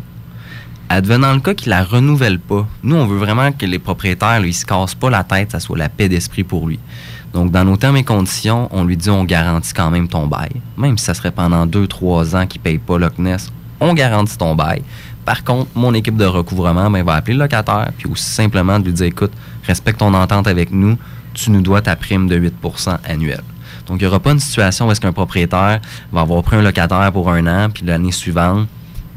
Advenant 0.88 1.34
le 1.34 1.42
cas 1.42 1.54
qu'ils 1.54 1.72
la 1.72 1.84
renouvellent 1.84 2.40
pas, 2.40 2.66
nous, 2.82 2.96
on 2.96 3.06
veut 3.06 3.18
vraiment 3.18 3.52
que 3.52 3.66
les 3.66 3.80
propriétaires, 3.80 4.46
ils 4.46 4.54
se 4.54 4.66
cassent 4.66 4.96
pas 4.96 5.10
la 5.10 5.26
tête, 5.26 5.52
ça 5.52 5.60
soit 5.60 5.78
la 5.78 5.90
paix 5.90 6.08
d'esprit 6.08 6.46
pour 6.46 6.66
lui. 6.66 6.80
Donc, 7.38 7.52
dans 7.52 7.64
nos 7.64 7.78
termes 7.78 7.98
et 7.98 8.04
conditions, 8.04 8.68
on 8.72 8.84
lui 8.84 8.98
dit 8.98 9.12
on 9.12 9.24
garantit 9.24 9.72
quand 9.72 9.92
même 9.92 10.08
ton 10.08 10.26
bail. 10.26 10.50
Même 10.76 10.98
si 10.98 11.06
ça 11.06 11.14
serait 11.14 11.30
pendant 11.30 11.68
deux, 11.68 11.86
trois 11.86 12.36
ans 12.36 12.48
qu'il 12.48 12.60
paye 12.60 12.80
pas 12.80 12.98
Loch 12.98 13.20
Ness, 13.20 13.52
on 13.80 13.94
garantit 13.94 14.40
ton 14.40 14.56
bail. 14.56 14.82
Par 15.24 15.44
contre, 15.44 15.70
mon 15.76 15.94
équipe 15.94 16.18
de 16.18 16.26
recouvrement 16.26 16.90
ben, 16.90 17.06
va 17.06 17.14
appeler 17.14 17.36
le 17.36 17.42
locataire, 17.42 17.92
puis 17.96 18.10
aussi 18.10 18.28
simplement 18.28 18.80
de 18.80 18.86
lui 18.86 18.94
dire 18.94 19.06
écoute, 19.06 19.34
respecte 19.68 20.00
ton 20.00 20.16
entente 20.16 20.48
avec 20.48 20.72
nous, 20.72 20.98
tu 21.36 21.52
nous 21.52 21.62
dois 21.62 21.84
ta 21.84 21.96
prime 21.96 22.28
de 22.28 22.40
8% 22.40 22.98
annuelle. 23.08 23.44
Donc, 23.86 24.02
il 24.02 24.06
n'y 24.06 24.08
aura 24.08 24.20
pas 24.20 24.32
une 24.32 24.40
situation 24.40 24.88
où 24.88 24.92
est-ce 24.92 25.00
qu'un 25.00 25.14
propriétaire 25.14 25.80
va 26.12 26.22
avoir 26.22 26.42
pris 26.42 26.56
un 26.56 26.64
locataire 26.64 27.12
pour 27.14 27.30
un 27.30 27.46
an, 27.46 27.70
puis 27.70 27.86
l'année 27.86 28.12
suivante, 28.12 28.68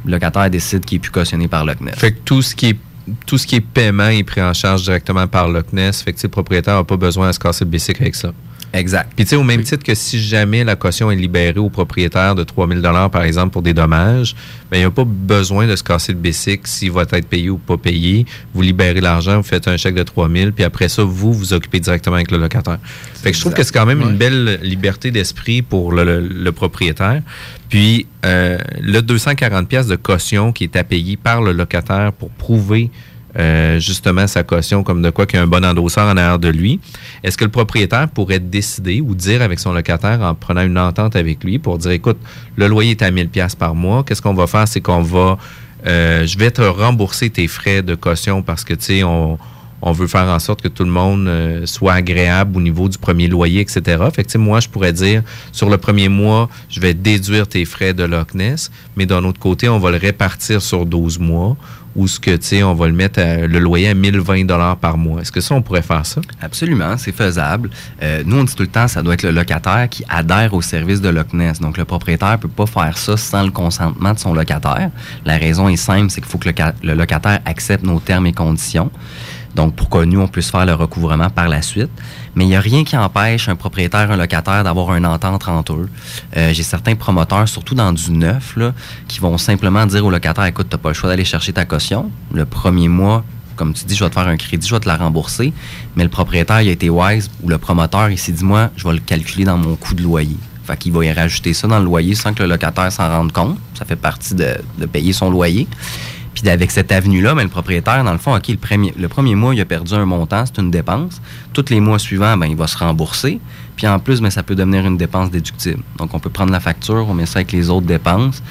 le 0.05 0.13
locataire 0.13 0.51
décide 0.51 0.85
qu'il 0.85 0.97
est 0.97 0.99
plus 0.99 1.11
cautionné 1.11 1.49
par 1.49 1.65
Loch 1.65 1.81
Ness. 1.81 1.95
Fait 1.95 2.13
que 2.13 2.19
tout 2.23 2.43
ce 2.43 2.55
qui 2.55 2.67
est 2.67 2.79
tout 3.27 3.39
ce 3.39 3.47
qui 3.47 3.57
est 3.57 3.61
paiement 3.61 4.09
est 4.09 4.25
pris 4.25 4.43
en 4.43 4.53
charge 4.53 4.83
directement 4.83 5.27
par 5.27 5.49
Loch 5.49 5.73
Ness. 5.73 6.03
Fait 6.03 6.13
que 6.13 6.19
le 6.23 6.29
propriétaire 6.29 6.77
n'a 6.77 6.85
pas 6.85 6.97
besoin 6.97 7.29
de 7.29 7.33
se 7.33 7.39
casser 7.39 7.65
le 7.65 7.71
bicycle 7.71 8.03
avec 8.03 8.15
ça. 8.15 8.33
Exact. 8.73 9.11
Puis 9.17 9.25
tu 9.25 9.31
sais, 9.31 9.37
au 9.37 9.43
même 9.43 9.63
titre 9.65 9.83
que 9.83 9.95
si 9.97 10.21
jamais 10.23 10.63
la 10.63 10.77
caution 10.77 11.11
est 11.11 11.17
libérée 11.17 11.59
au 11.59 11.71
propriétaire 11.71 12.37
de 12.37 12.45
3000 12.45 12.81
dollars 12.81 13.11
par 13.11 13.23
exemple 13.25 13.51
pour 13.53 13.63
des 13.63 13.75
dommages, 13.75 14.37
ben 14.71 14.77
il 14.77 14.81
n'y 14.81 14.87
a 14.87 14.91
pas 14.93 15.05
besoin 15.05 15.67
de 15.67 15.75
se 15.75 15.83
casser 15.83 16.13
le 16.13 16.19
bicycle 16.19 16.63
s'il 16.69 16.93
va 16.93 17.03
être 17.11 17.27
payé 17.27 17.51
ou 17.51 17.59
pas 17.59 17.77
payé. 17.77 18.27
Vous 18.55 18.63
libérez 18.63 19.01
l'argent, 19.01 19.39
vous 19.39 19.43
faites 19.43 19.67
un 19.67 19.77
chèque 19.77 19.97
de 19.97 20.05
3000, 20.05 20.53
puis 20.53 20.63
après 20.63 20.89
ça, 20.89 21.03
vous 21.03 21.33
vous 21.33 21.53
occupez 21.53 21.81
directement 21.81 22.15
avec 22.15 22.31
le 22.31 22.39
locataire. 22.39 22.79
Fait 23.15 23.33
que 23.33 23.37
je 23.37 23.41
trouve 23.41 23.55
que 23.55 23.65
c'est 23.65 23.73
quand 23.75 23.87
même 23.87 24.03
une 24.03 24.17
belle 24.17 24.61
liberté 24.63 25.11
d'esprit 25.11 25.63
pour 25.63 25.91
le, 25.93 26.05
le- 26.05 26.21
le 26.29 26.53
propriétaire. 26.53 27.23
Puis 27.69 28.07
euh, 28.25 28.57
le 28.81 29.01
240 29.03 29.69
pièces 29.69 29.87
de 29.89 29.97
caution 29.97 30.53
qui 30.53 30.65
est 30.65 30.77
à 30.77 30.85
payer 30.85 31.17
par 31.17 31.43
le 31.43 31.51
locataire 31.53 32.13
pour 32.13 32.31
prouver 32.31 32.91
euh, 33.39 33.79
justement 33.79 34.27
sa 34.27 34.43
caution 34.43 34.83
comme 34.83 35.03
de 35.03 35.11
quoi 35.11 35.27
qu'il 35.27 35.39
y 35.39 35.41
a 35.41 35.45
un 35.45 35.47
bon 35.47 35.65
endosseur 35.65 36.07
en 36.07 36.17
arrière 36.17 36.39
de 36.39 36.49
lui. 36.49 36.81
Est-ce 37.23 37.39
que 37.39 37.45
le 37.45 37.51
propriétaire 37.51 38.09
pourrait 38.09 38.41
décider 38.41 39.01
ou 39.01 39.15
dire 39.15 39.43
avec 39.43 39.61
son 39.61 39.73
locataire 39.73 40.21
en 40.21 40.35
prenant 40.35 40.63
une 40.63 40.79
entente 40.79 41.17
avec 41.17 41.45
lui 41.45 41.59
pour 41.59 41.79
dire 41.79 41.93
écoute, 41.93 42.19
le 42.57 42.67
loyer 42.67 42.93
est 42.93 43.03
à 43.03 43.11
1000 43.11 43.29
pièces 43.29 43.55
par 43.55 43.75
mois, 43.75 44.05
qu'est-ce 44.05 44.23
qu'on 44.23 44.35
va 44.35 44.47
faire? 44.47 44.67
C'est 44.67 44.81
qu'on 44.81 45.03
va 45.03 45.39
euh, 45.87 46.27
je 46.27 46.37
vais 46.37 46.51
te 46.51 46.61
rembourser 46.61 47.31
tes 47.31 47.49
frais 47.49 47.83
de 47.83 47.95
caution 47.95 48.43
parce 48.43 48.65
que 48.65 48.75
tu 48.75 48.85
sais 48.85 49.03
on 49.03 49.39
on 49.83 49.93
veut 49.93 50.07
faire 50.07 50.29
en 50.29 50.39
sorte 50.39 50.61
que 50.61 50.69
tout 50.69 50.85
le 50.85 50.91
monde 50.91 51.27
euh, 51.27 51.67
soit 51.67 51.95
agréable 51.95 52.57
au 52.57 52.61
niveau 52.61 52.89
du 52.89 52.99
premier 52.99 53.29
loyer, 53.29 53.61
etc. 53.61 54.03
Fait 54.15 54.25
que, 54.25 54.39
moi, 54.39 54.61
je 54.61 54.69
pourrais 54.69 54.93
dire, 54.93 55.23
sur 55.53 55.71
le 55.71 55.79
premier 55.79 56.09
mois, 56.09 56.49
je 56.69 56.81
vais 56.81 56.95
déduire 56.95 57.49
tes 57.49 57.65
frais 57.65 57.95
de 57.95 58.05
Loch 58.05 58.35
Ness, 58.35 58.71
mais 58.97 59.07
d'un 59.07 59.25
autre 59.25 59.41
côté, 59.41 59.69
on 59.69 59.79
va 59.79 59.91
le 59.91 59.97
répartir 59.97 60.61
sur 60.61 60.85
12 60.87 61.19
mois, 61.19 61.57
ou 61.97 62.07
ce 62.07 62.21
que, 62.21 62.37
tu 62.37 62.47
sais, 62.47 62.63
on 62.63 62.75
va 62.75 62.87
le 62.87 62.93
mettre 62.93 63.21
le 63.21 63.59
loyer 63.59 63.89
à 63.89 63.95
1020 63.95 64.45
dollars 64.45 64.77
par 64.77 64.97
mois. 64.97 65.21
Est-ce 65.21 65.33
que 65.33 65.41
ça, 65.41 65.55
on 65.55 65.63
pourrait 65.63 65.83
faire 65.83 66.07
ça? 66.07 66.21
Absolument, 66.41 66.97
c'est 66.97 67.13
faisable. 67.13 67.71
Euh, 68.03 68.23
nous, 68.25 68.39
on 68.39 68.45
dit 68.45 68.55
tout 68.55 68.63
le 68.63 68.69
temps, 68.69 68.89
ça 68.89 69.03
doit 69.03 69.15
être 69.15 69.23
le 69.23 69.33
locataire 69.33 69.89
qui 69.89 70.05
adhère 70.09 70.55
au 70.55 70.63
service 70.63 71.01
de 71.01 71.09
Loch 71.09 71.33
Ness. 71.33 71.61
Donc, 71.61 71.77
le 71.77 71.85
propriétaire 71.85 72.39
peut 72.39 72.49
pas 72.49 72.67
faire 72.67 72.97
ça 72.97 73.17
sans 73.17 73.43
le 73.43 73.51
consentement 73.51 74.15
de 74.15 74.19
son 74.19 74.35
locataire. 74.35 74.91
La 75.25 75.37
raison 75.37 75.69
est 75.69 75.77
simple, 75.77 76.11
c'est 76.11 76.21
qu'il 76.21 76.31
faut 76.31 76.39
que 76.39 76.49
le 76.83 76.95
locataire 76.95 77.41
accepte 77.45 77.85
nos 77.85 78.01
termes 78.01 78.27
et 78.27 78.33
conditions. 78.33 78.91
Donc, 79.55 79.75
pour 79.75 79.89
que 79.89 80.05
nous, 80.05 80.21
on 80.21 80.29
puisse 80.29 80.51
faire 80.51 80.65
le 80.65 80.75
recouvrement 80.75 81.29
par 81.31 81.49
la 81.49 81.61
suite. 81.63 81.91
Mais 82.35 82.45
il 82.45 82.49
n'y 82.49 82.57
a 82.57 82.61
rien 82.61 82.85
qui 82.85 82.97
empêche 82.97 83.49
un 83.49 83.57
propriétaire, 83.57 84.11
un 84.11 84.17
locataire 84.17 84.63
d'avoir 84.63 84.95
une 84.95 85.07
entente 85.07 85.49
entre 85.49 85.75
eux. 85.75 85.89
Euh, 86.37 86.53
J'ai 86.53 86.63
certains 86.63 86.95
promoteurs, 86.95 87.49
surtout 87.49 87.75
dans 87.75 87.93
du 87.93 88.13
neuf, 88.13 88.55
là, 88.57 88.73
qui 89.09 89.19
vont 89.19 89.37
simplement 89.39 89.85
dire 89.87 90.05
au 90.07 90.11
locataire, 90.11 90.45
écoute, 90.45 90.69
tu 90.71 90.77
n'as 90.77 90.81
pas 90.81 90.91
le 90.91 90.95
choix 90.95 91.09
d'aller 91.11 91.25
chercher 91.25 91.53
ta 91.53 91.65
caution. 91.65 92.11
Le 92.33 92.45
premier 92.47 92.89
mois, 92.89 93.25
comme 93.57 93.75
tu 93.75 93.85
dis, 93.85 93.97
je 93.97 94.05
vais 94.05 94.11
te 94.11 94.15
faire 94.15 94.29
un 94.29 94.37
crédit, 94.37 94.67
je 94.67 94.75
vais 94.75 94.81
te 94.81 94.89
la 94.89 94.97
rembourser. 94.97 95.53
Mais 95.97 96.05
le 96.05 96.11
propriétaire, 96.11 96.63
il 96.63 96.69
a 96.69 96.73
été 96.73 96.89
wise, 96.89 97.29
ou 97.43 97.49
le 97.49 97.59
promoteur, 97.59 98.09
il 98.11 98.19
s'est 98.19 98.33
dit, 98.33 98.45
moi, 98.45 98.71
je 98.77 98.87
vais 98.87 98.95
le 98.95 99.01
calculer 99.01 99.45
dans 99.45 99.59
mon 99.59 99.75
coût 99.75 99.95
de 99.95 100.03
loyer. 100.03 100.37
Fait 100.65 100.77
qu'il 100.77 100.93
va 100.93 101.05
y 101.05 101.13
rajouter 101.13 101.53
ça 101.53 101.67
dans 101.67 101.81
le 101.81 101.85
loyer 101.85 102.15
sans 102.15 102.33
que 102.33 102.45
le 102.45 102.49
locataire 102.49 102.93
s'en 102.93 103.09
rende 103.09 103.33
compte. 103.33 103.59
Ça 103.77 103.85
fait 103.85 103.97
partie 103.97 104.35
de, 104.37 104.57
de 104.79 104.87
payer 104.87 105.13
son 105.13 105.29
loyer. 105.29 105.67
Puis 106.35 106.49
avec 106.49 106.71
cette 106.71 106.93
avenue-là, 106.93 107.35
ben, 107.35 107.43
le 107.43 107.49
propriétaire, 107.49 108.05
dans 108.05 108.13
le 108.13 108.19
fond, 108.19 108.35
OK, 108.35 108.49
le 108.49 108.57
premier, 108.57 108.95
le 108.97 109.09
premier 109.09 109.35
mois, 109.35 109.55
il 109.55 109.61
a 109.61 109.65
perdu 109.65 109.95
un 109.95 110.05
montant, 110.05 110.45
c'est 110.47 110.61
une 110.61 110.71
dépense. 110.71 111.21
Tous 111.53 111.65
les 111.71 111.81
mois 111.81 111.99
suivants, 111.99 112.37
ben, 112.37 112.47
il 112.47 112.57
va 112.57 112.67
se 112.67 112.79
rembourser. 112.79 113.41
Puis 113.77 113.89
en 113.89 113.99
plus, 113.99 114.21
ben, 114.21 114.31
ça 114.31 114.43
peut 114.43 114.55
devenir 114.55 114.87
une 114.87 114.97
dépense 114.97 115.31
déductible. 115.31 115.83
Donc, 115.99 116.15
on 116.15 116.21
peut 116.21 116.31
prendre 116.31 116.53
la 116.53 116.61
facture, 116.61 117.07
on 117.09 117.15
met 117.15 117.27
ça 117.27 117.41
avec 117.41 117.53
les 117.53 117.69
autres 117.69 117.87
dépenses. 117.87 118.43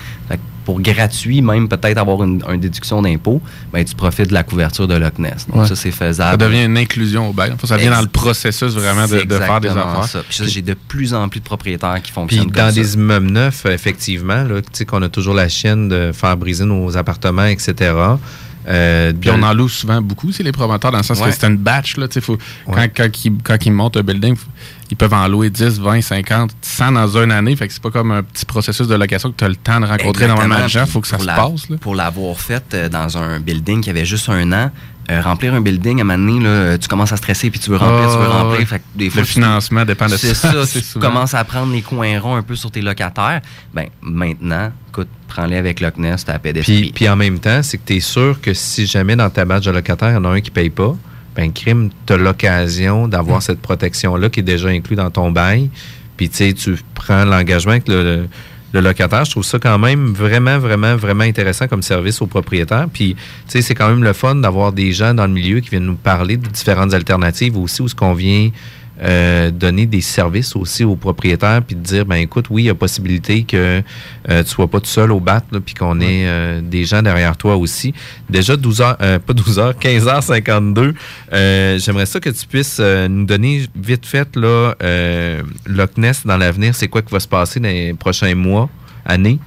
Pour 0.65 0.79
gratuit, 0.81 1.41
même 1.41 1.67
peut-être 1.67 1.97
avoir 1.97 2.23
une, 2.23 2.43
une 2.47 2.59
déduction 2.59 3.01
d'impôt, 3.01 3.41
ben, 3.73 3.83
tu 3.83 3.95
profites 3.95 4.27
de 4.29 4.33
la 4.33 4.43
couverture 4.43 4.87
de 4.87 4.95
Loch 4.95 5.17
Ness. 5.19 5.47
Donc, 5.47 5.61
Ouais. 5.61 5.67
ça, 5.67 5.75
c'est 5.75 5.91
faisable. 5.91 6.31
Ça 6.41 6.47
devient 6.49 6.65
une 6.65 6.77
inclusion 6.77 7.29
au 7.29 7.33
bail. 7.33 7.53
Ça 7.63 7.77
vient 7.77 7.91
dans 7.91 8.01
le 8.01 8.07
processus 8.07 8.73
vraiment 8.73 9.07
de, 9.07 9.17
faire 9.19 9.59
des 9.61 9.69
affaires. 9.69 10.03
ça. 10.05 10.21
Puis 10.27 10.37
ça, 10.37 10.45
j'ai 10.45 10.61
de 10.61 10.73
plus 10.75 11.13
en 11.13 11.27
plus 11.29 11.39
de 11.39 11.45
propriétaires 11.45 11.95
qui 11.95 12.01
Puis 12.03 12.11
fonctionnent 12.11 12.47
dans 12.51 12.73
des 12.73 12.93
immeubles 12.95 13.31
neufs, 13.31 13.65
effectivement, 13.65 14.45
tu 14.47 14.61
sais 14.73 14.85
qu'on 14.85 15.01
a 15.01 15.09
toujours 15.09 15.33
la 15.33 15.49
chienne 15.49 15.89
de 15.89 16.11
faire 16.13 16.35
briser 16.37 16.65
nos 16.65 16.95
appartements, 16.97 17.45
etc. 17.45 17.93
Euh, 18.67 19.13
Puis 19.19 19.29
on 19.31 19.41
en 19.41 19.53
loue 19.53 19.69
souvent 19.69 20.01
beaucoup, 20.01 20.31
c'est 20.31 20.43
les 20.43 20.51
promoteurs, 20.51 20.91
dans 20.91 20.97
le 20.99 21.03
sens 21.03 21.19
Ouais. 21.19 21.29
que 21.29 21.35
c'est 21.35 21.47
une 21.47 21.57
batch. 21.57 21.97
Là, 21.97 22.07
tu 22.07 22.15
sais, 22.15 22.21
faut, 22.21 22.37
Ouais. 22.67 22.91
quand, 22.95 23.03
quand, 23.05 23.25
ils, 23.25 23.33
quand 23.43 23.65
ils 23.65 23.71
montent 23.71 23.97
un 23.97 24.03
building, 24.03 24.35
faut- 24.35 24.47
ils 24.91 24.97
peuvent 24.97 25.13
en 25.13 25.27
louer 25.27 25.49
10, 25.49 25.79
20, 25.79 26.01
50, 26.01 26.51
100 26.61 26.91
dans 26.93 27.17
une 27.17 27.31
année. 27.31 27.55
Fait 27.55 27.67
que 27.67 27.73
c'est 27.73 27.81
pas 27.81 27.91
comme 27.91 28.11
un 28.11 28.23
petit 28.23 28.45
processus 28.45 28.87
de 28.87 28.95
location 28.95 29.31
que 29.31 29.37
tu 29.37 29.43
as 29.43 29.49
le 29.49 29.55
temps 29.55 29.79
de 29.79 29.85
rencontrer 29.85 30.27
normalement 30.27 30.63
de 30.63 30.67
gens. 30.67 30.85
Faut 30.85 31.01
que 31.01 31.07
ça 31.07 31.19
se 31.19 31.25
la- 31.25 31.35
passe. 31.35 31.69
Là. 31.69 31.77
Pour 31.79 31.95
l'avoir 31.95 32.39
fait 32.39 32.63
euh, 32.73 32.89
dans 32.89 33.17
un 33.17 33.39
building 33.39 33.81
qui 33.81 33.89
avait 33.91 34.05
juste 34.05 34.29
un 34.29 34.51
an, 34.51 34.71
euh, 35.11 35.21
remplir 35.21 35.53
un 35.55 35.61
building, 35.61 35.99
à 35.99 36.01
un 36.01 36.03
moment 36.05 36.31
donné, 36.33 36.43
là, 36.43 36.77
tu 36.77 36.87
commences 36.87 37.11
à 37.11 37.17
stresser, 37.17 37.49
puis 37.49 37.59
tu 37.59 37.69
veux 37.71 37.77
remplir, 37.77 38.11
tu 38.11 38.17
veux 38.17 38.27
Ah, 38.31 38.43
remplir. 38.43 38.67
Fait 38.67 38.79
que 38.79 38.83
des 38.95 39.05
Le 39.05 39.11
fois, 39.11 39.21
tu- 39.23 39.27
financement 39.29 39.85
dépend 39.85 40.05
de 40.07 40.17
C'est 40.17 40.33
ça, 40.35 40.51
ça. 40.65 40.67
tu 40.79 40.83
souvent. 40.85 41.07
commences 41.07 41.33
à 41.33 41.43
prendre 41.43 41.71
les 41.71 41.81
coins 41.81 42.19
ronds 42.19 42.35
un 42.35 42.43
peu 42.43 42.55
sur 42.55 42.69
tes 42.71 42.81
locataires. 42.81 43.41
Ben, 43.73 43.87
maintenant, 44.01 44.71
écoute, 44.89 45.07
prends-les 45.27 45.57
avec 45.57 45.79
Loch 45.81 45.97
Ness, 45.97 46.25
t'as 46.25 46.33
la 46.33 46.39
paix 46.39 46.53
d'esprit. 46.53 46.81
Puis, 46.81 46.91
puis 46.93 47.09
en 47.09 47.15
même 47.15 47.39
temps, 47.39 47.61
c'est 47.63 47.77
que 47.77 47.85
tu 47.85 47.95
es 47.95 47.99
sûr 47.99 48.39
que 48.41 48.53
si 48.53 48.85
jamais 48.87 49.15
dans 49.15 49.29
ta 49.29 49.45
badge 49.45 49.65
de 49.65 49.71
locataire, 49.71 50.09
il 50.09 50.13
y 50.13 50.17
en 50.17 50.25
a 50.25 50.29
un 50.29 50.41
qui 50.41 50.51
paye 50.51 50.69
pas, 50.69 50.95
ben 51.39 51.53
crime, 51.53 51.89
tu 52.05 52.11
as 52.11 52.17
l'occasion 52.17 53.07
d'avoir 53.07 53.41
cette 53.41 53.61
protection-là 53.61 54.29
qui 54.29 54.41
est 54.41 54.43
déjà 54.43 54.67
inclue 54.67 54.97
dans 54.97 55.09
ton 55.09 55.31
bail. 55.31 55.69
Puis 56.17 56.27
tu 56.27 56.75
prends 56.93 57.23
l'engagement 57.23 57.71
avec 57.71 57.87
le 57.87 58.27
locataire. 58.73 59.23
Je 59.23 59.31
trouve 59.31 59.45
ça 59.45 59.57
quand 59.57 59.79
même 59.79 60.07
vraiment, 60.07 60.59
vraiment, 60.59 60.97
vraiment 60.97 61.23
intéressant 61.23 61.69
comme 61.69 61.81
service 61.81 62.21
aux 62.21 62.27
propriétaires. 62.27 62.87
Puis, 62.91 63.15
tu 63.15 63.21
sais, 63.47 63.61
c'est 63.61 63.73
quand 63.73 63.87
même 63.87 64.03
le 64.03 64.11
fun 64.11 64.35
d'avoir 64.35 64.73
des 64.73 64.91
gens 64.91 65.13
dans 65.13 65.27
le 65.27 65.31
milieu 65.31 65.61
qui 65.61 65.69
viennent 65.69 65.85
nous 65.85 65.95
parler 65.95 66.35
de 66.35 66.45
différentes 66.45 66.93
alternatives 66.93 67.57
aussi 67.57 67.81
où 67.81 67.87
ce 67.87 67.95
qu'on 67.95 68.13
vient 68.13 68.49
euh, 69.01 69.51
donner 69.51 69.85
des 69.85 70.01
services 70.01 70.55
aussi 70.55 70.83
aux 70.83 70.95
propriétaires 70.95 71.61
puis 71.65 71.75
de 71.75 71.81
dire 71.81 72.05
ben 72.05 72.15
écoute 72.17 72.47
oui 72.49 72.63
il 72.63 72.65
y 72.65 72.69
a 72.69 72.75
possibilité 72.75 73.43
que 73.43 73.81
euh, 74.29 74.43
tu 74.43 74.49
sois 74.49 74.67
pas 74.67 74.79
tout 74.79 74.87
seul 74.87 75.11
au 75.11 75.19
bat 75.19 75.41
puis 75.65 75.73
qu'on 75.73 75.99
ait 76.01 76.25
euh, 76.27 76.61
des 76.61 76.83
gens 76.85 77.01
derrière 77.01 77.37
toi 77.37 77.55
aussi 77.55 77.93
déjà 78.29 78.57
12 78.57 78.81
heures 78.81 78.97
euh, 79.01 79.19
pas 79.19 79.33
12 79.33 79.59
heures 79.59 79.77
15 79.77 80.05
h 80.05 80.21
52 80.21 80.93
euh, 81.31 81.79
j'aimerais 81.79 82.05
ça 82.05 82.19
que 82.19 82.29
tu 82.29 82.45
puisses 82.45 82.79
nous 82.79 83.25
donner 83.25 83.65
vite 83.75 84.05
fait 84.05 84.35
là 84.35 84.73
Loch 85.65 85.97
Ness 85.97 86.25
dans 86.25 86.37
l'avenir 86.37 86.75
c'est 86.75 86.87
quoi 86.87 87.01
qui 87.01 87.11
va 87.11 87.19
se 87.19 87.27
passer 87.27 87.59
dans 87.59 87.69
les 87.69 87.93
prochains 87.93 88.35
mois 88.35 88.69
années? 89.05 89.39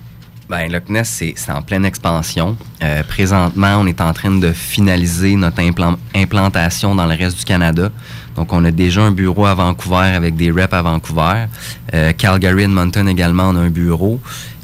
Ben, 0.48 0.70
Loch 0.70 0.88
Ness, 0.90 1.09
c'est 1.09 1.32
c'est 1.36 1.50
en 1.53 1.62
pleine 1.62 1.86
expansion. 1.86 2.59
Euh, 2.82 3.03
présentement, 3.05 3.78
on 3.80 3.86
est 3.86 4.03
en 4.03 4.12
train 4.12 4.30
de 4.30 4.53
finaliser 4.53 5.34
notre 5.34 5.62
implan- 5.62 5.96
implantation 6.14 6.94
dans 6.94 7.07
le 7.07 7.14
reste 7.14 7.38
du 7.38 7.44
Canada. 7.44 7.90
Donc, 8.37 8.53
on 8.53 8.64
a 8.64 8.70
déjà 8.70 9.03
un 9.03 9.11
bureau 9.11 9.47
à 9.47 9.55
Vancouver 9.55 10.14
avec 10.14 10.37
des 10.37 10.51
reps 10.51 10.72
à 10.72 10.83
Vancouver. 10.83 11.47
Euh, 11.95 12.12
Calgary, 12.12 12.64
Edmonton 12.64 13.09
également, 13.09 13.51
on 13.51 13.57
a 13.57 13.61
un 13.61 13.70
bureau. 13.70 14.20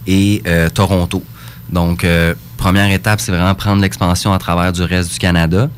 Et 0.06 0.42
euh, 0.46 0.70
Toronto. 0.70 1.22
Donc, 1.70 2.04
euh, 2.04 2.34
première 2.56 2.90
étape, 2.90 3.20
c'est 3.20 3.32
vraiment 3.32 3.54
prendre 3.54 3.82
l'expansion 3.82 4.32
à 4.32 4.38
travers 4.38 4.72
du 4.72 4.82
reste 4.82 5.12
du 5.12 5.18
Canada. 5.18 5.68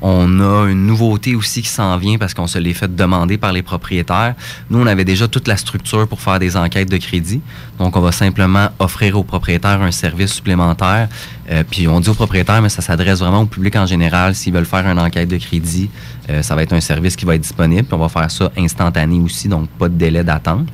On 0.00 0.40
a 0.40 0.68
une 0.68 0.86
nouveauté 0.86 1.34
aussi 1.34 1.62
qui 1.62 1.68
s'en 1.68 1.96
vient 1.96 2.18
parce 2.18 2.32
qu'on 2.32 2.46
se 2.46 2.58
l'est 2.58 2.74
fait 2.74 2.94
demander 2.94 3.36
par 3.36 3.52
les 3.52 3.62
propriétaires. 3.62 4.34
Nous, 4.70 4.78
on 4.78 4.86
avait 4.86 5.04
déjà 5.04 5.26
toute 5.26 5.48
la 5.48 5.56
structure 5.56 6.06
pour 6.06 6.20
faire 6.20 6.38
des 6.38 6.56
enquêtes 6.56 6.90
de 6.90 6.98
crédit. 6.98 7.40
Donc, 7.78 7.96
on 7.96 8.00
va 8.00 8.12
simplement 8.12 8.68
offrir 8.78 9.18
aux 9.18 9.24
propriétaires 9.24 9.82
un 9.82 9.90
service 9.90 10.32
supplémentaire. 10.32 11.08
Euh, 11.50 11.64
puis, 11.68 11.88
on 11.88 12.00
dit 12.00 12.08
aux 12.08 12.14
propriétaires, 12.14 12.60
mais 12.60 12.68
ça 12.68 12.82
s'adresse 12.82 13.20
vraiment 13.20 13.42
au 13.42 13.46
public 13.46 13.76
en 13.76 13.86
général. 13.86 14.34
S'ils 14.34 14.52
veulent 14.52 14.66
faire 14.66 14.86
une 14.86 14.98
enquête 14.98 15.28
de 15.28 15.38
crédit, 15.38 15.88
euh, 16.28 16.42
ça 16.42 16.54
va 16.54 16.62
être 16.62 16.74
un 16.74 16.80
service 16.80 17.16
qui 17.16 17.24
va 17.24 17.34
être 17.36 17.40
disponible. 17.40 17.84
Puis, 17.84 17.94
on 17.94 17.98
va 17.98 18.08
faire 18.08 18.30
ça 18.30 18.52
instantané 18.56 19.18
aussi, 19.20 19.48
donc 19.48 19.68
pas 19.70 19.88
de 19.88 19.94
délai 19.94 20.24
d'attente. 20.24 20.68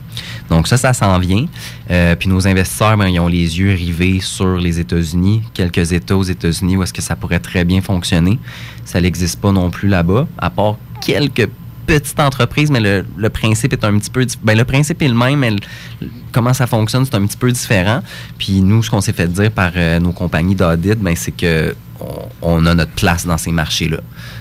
Donc, 0.50 0.66
ça, 0.66 0.76
ça 0.76 0.92
s'en 0.92 1.18
vient. 1.18 1.46
Euh, 1.90 2.16
puis, 2.16 2.28
nos 2.28 2.46
investisseurs, 2.48 2.96
ben, 2.96 3.06
ils 3.06 3.20
ont 3.20 3.28
les 3.28 3.58
yeux 3.58 3.72
rivés 3.72 4.20
sur 4.20 4.56
les 4.56 4.80
États-Unis, 4.80 5.42
quelques 5.52 5.92
États 5.92 6.16
aux 6.16 6.24
États-Unis 6.24 6.76
où 6.76 6.82
est-ce 6.82 6.92
que 6.92 7.02
ça 7.02 7.14
pourrait 7.14 7.40
très 7.40 7.64
bien 7.64 7.80
fonctionner. 7.80 8.38
Ça 8.84 9.00
n'existe 9.00 9.40
pas 9.40 9.52
non 9.52 9.70
plus 9.70 9.88
là-bas, 9.88 10.26
à 10.38 10.50
part 10.50 10.76
quelques 11.00 11.48
petites 11.86 12.18
entreprises, 12.20 12.70
mais 12.70 12.80
le, 12.80 13.04
le 13.16 13.30
principe 13.30 13.72
est 13.72 13.84
un 13.84 13.98
petit 13.98 14.10
peu... 14.10 14.26
Ben, 14.42 14.56
le 14.56 14.64
principe 14.64 15.00
est 15.02 15.08
le 15.08 15.14
même, 15.14 15.38
mais 15.40 15.50
le- 15.50 16.08
comment 16.32 16.52
ça 16.54 16.66
fonctionne, 16.66 17.04
c'est 17.04 17.14
un 17.14 17.26
petit 17.26 17.36
peu 17.36 17.50
différent. 17.52 18.00
Puis 18.38 18.60
nous, 18.60 18.82
ce 18.82 18.90
qu'on 18.90 19.00
s'est 19.00 19.12
fait 19.12 19.28
dire 19.28 19.50
par 19.50 19.72
euh, 19.76 19.98
nos 20.00 20.12
compagnies 20.12 20.54
d'audit, 20.54 20.98
ben, 20.98 21.14
c'est 21.16 21.32
que 21.36 21.74
on, 22.00 22.28
on 22.42 22.66
a 22.66 22.74
notre 22.74 22.92
place 22.92 23.24
dans 23.26 23.38
ces 23.38 23.52
marchés-là. 23.52 23.98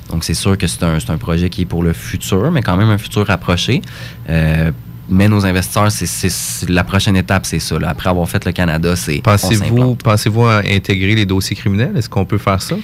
Donc, 0.09 0.23
c'est 0.23 0.33
sûr 0.33 0.57
que 0.57 0.67
c'est 0.67 0.83
un, 0.83 0.97
un 1.07 1.17
projet 1.17 1.49
qui 1.49 1.61
est 1.61 1.65
pour 1.65 1.83
le 1.83 1.93
futur, 1.93 2.51
mais 2.51 2.61
quand 2.61 2.75
même 2.77 2.89
un 2.89 2.97
futur 2.97 3.27
rapproché. 3.27 3.81
Euh, 4.29 4.71
mais 5.09 5.27
nos 5.27 5.45
investisseurs, 5.45 5.91
c'est, 5.91 6.69
la 6.69 6.83
prochaine 6.83 7.15
étape, 7.17 7.45
c'est 7.45 7.59
ça. 7.59 7.77
là. 7.77 7.89
Après 7.89 8.09
avoir 8.09 8.27
fait 8.27 8.43
le 8.45 8.53
Canada, 8.53 8.95
c'est. 8.95 9.21
Pensez-vous 9.21 9.95
pensez-vous 9.95 10.45
à 10.45 10.61
intégrer 10.67 11.13
les 11.13 11.25
dossiers 11.25 11.55
criminels? 11.55 11.91
Est-ce 11.97 12.09
qu'on 12.09 12.25
peut 12.25 12.37
faire 12.37 12.61
ça? 12.61 12.75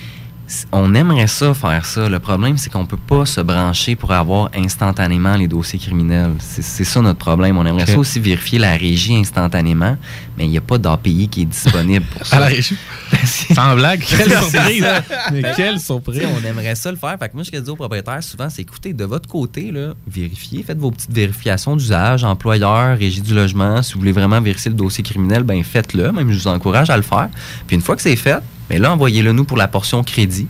On 0.71 0.95
aimerait 0.95 1.27
ça 1.27 1.53
faire 1.53 1.85
ça. 1.85 2.09
Le 2.09 2.19
problème, 2.19 2.57
c'est 2.57 2.71
qu'on 2.71 2.85
peut 2.85 2.97
pas 2.97 3.25
se 3.25 3.41
brancher 3.41 3.95
pour 3.95 4.11
avoir 4.11 4.49
instantanément 4.55 5.35
les 5.35 5.47
dossiers 5.47 5.77
criminels. 5.79 6.33
C'est 6.39 6.83
ça 6.83 7.01
notre 7.01 7.19
problème. 7.19 7.57
On 7.57 7.65
aimerait 7.65 7.85
ça 7.85 7.97
aussi 7.97 8.19
vérifier 8.19 8.57
la 8.57 8.75
régie 8.75 9.15
instantanément, 9.15 9.95
mais 10.37 10.45
il 10.45 10.49
n'y 10.49 10.57
a 10.57 10.61
pas 10.61 10.77
d'API 10.77 11.27
qui 11.27 11.41
est 11.43 11.45
disponible 11.45 12.05
pour 12.05 12.25
ça. 12.25 12.37
À 12.37 12.39
la 12.39 12.45
régie? 12.47 12.75
Sans 13.53 13.75
blague, 13.75 14.01
quelle 14.01 14.31
surprise! 14.31 14.85
Mais 15.31 15.43
quelle 15.55 15.79
surprise! 15.79 16.23
On 16.41 16.45
aimerait 16.47 16.75
ça 16.75 16.91
le 16.91 16.97
faire. 16.97 17.15
Fait 17.19 17.29
que 17.29 17.35
moi, 17.35 17.43
ce 17.43 17.51
que 17.51 17.57
je 17.57 17.61
dis 17.61 17.69
aux 17.69 17.75
propriétaires 17.75 18.23
souvent, 18.23 18.49
c'est 18.49 18.63
écoutez, 18.63 18.93
de 18.93 19.05
votre 19.05 19.29
côté, 19.29 19.71
là, 19.71 19.93
vérifiez, 20.07 20.63
faites 20.63 20.79
vos 20.79 20.91
petites 20.91 21.13
vérifications 21.13 21.75
d'usage, 21.75 22.23
employeur, 22.23 22.97
régie 22.97 23.21
du 23.21 23.35
logement. 23.35 23.83
Si 23.83 23.93
vous 23.93 23.99
voulez 23.99 24.11
vraiment 24.11 24.41
vérifier 24.41 24.71
le 24.71 24.77
dossier 24.77 25.03
criminel, 25.03 25.43
ben 25.43 25.63
faites-le. 25.63 26.11
Même, 26.11 26.31
je 26.31 26.39
vous 26.39 26.47
encourage 26.47 26.89
à 26.89 26.97
le 26.97 27.03
faire. 27.03 27.29
Puis 27.67 27.75
une 27.75 27.81
fois 27.81 27.95
que 27.95 28.01
c'est 28.01 28.15
fait, 28.15 28.39
ben 28.69 28.81
là, 28.81 28.93
envoyez-le 28.93 29.31
nous 29.31 29.43
pour 29.45 29.57
la 29.57 29.67
portion 29.67 30.03
crédit. 30.03 30.47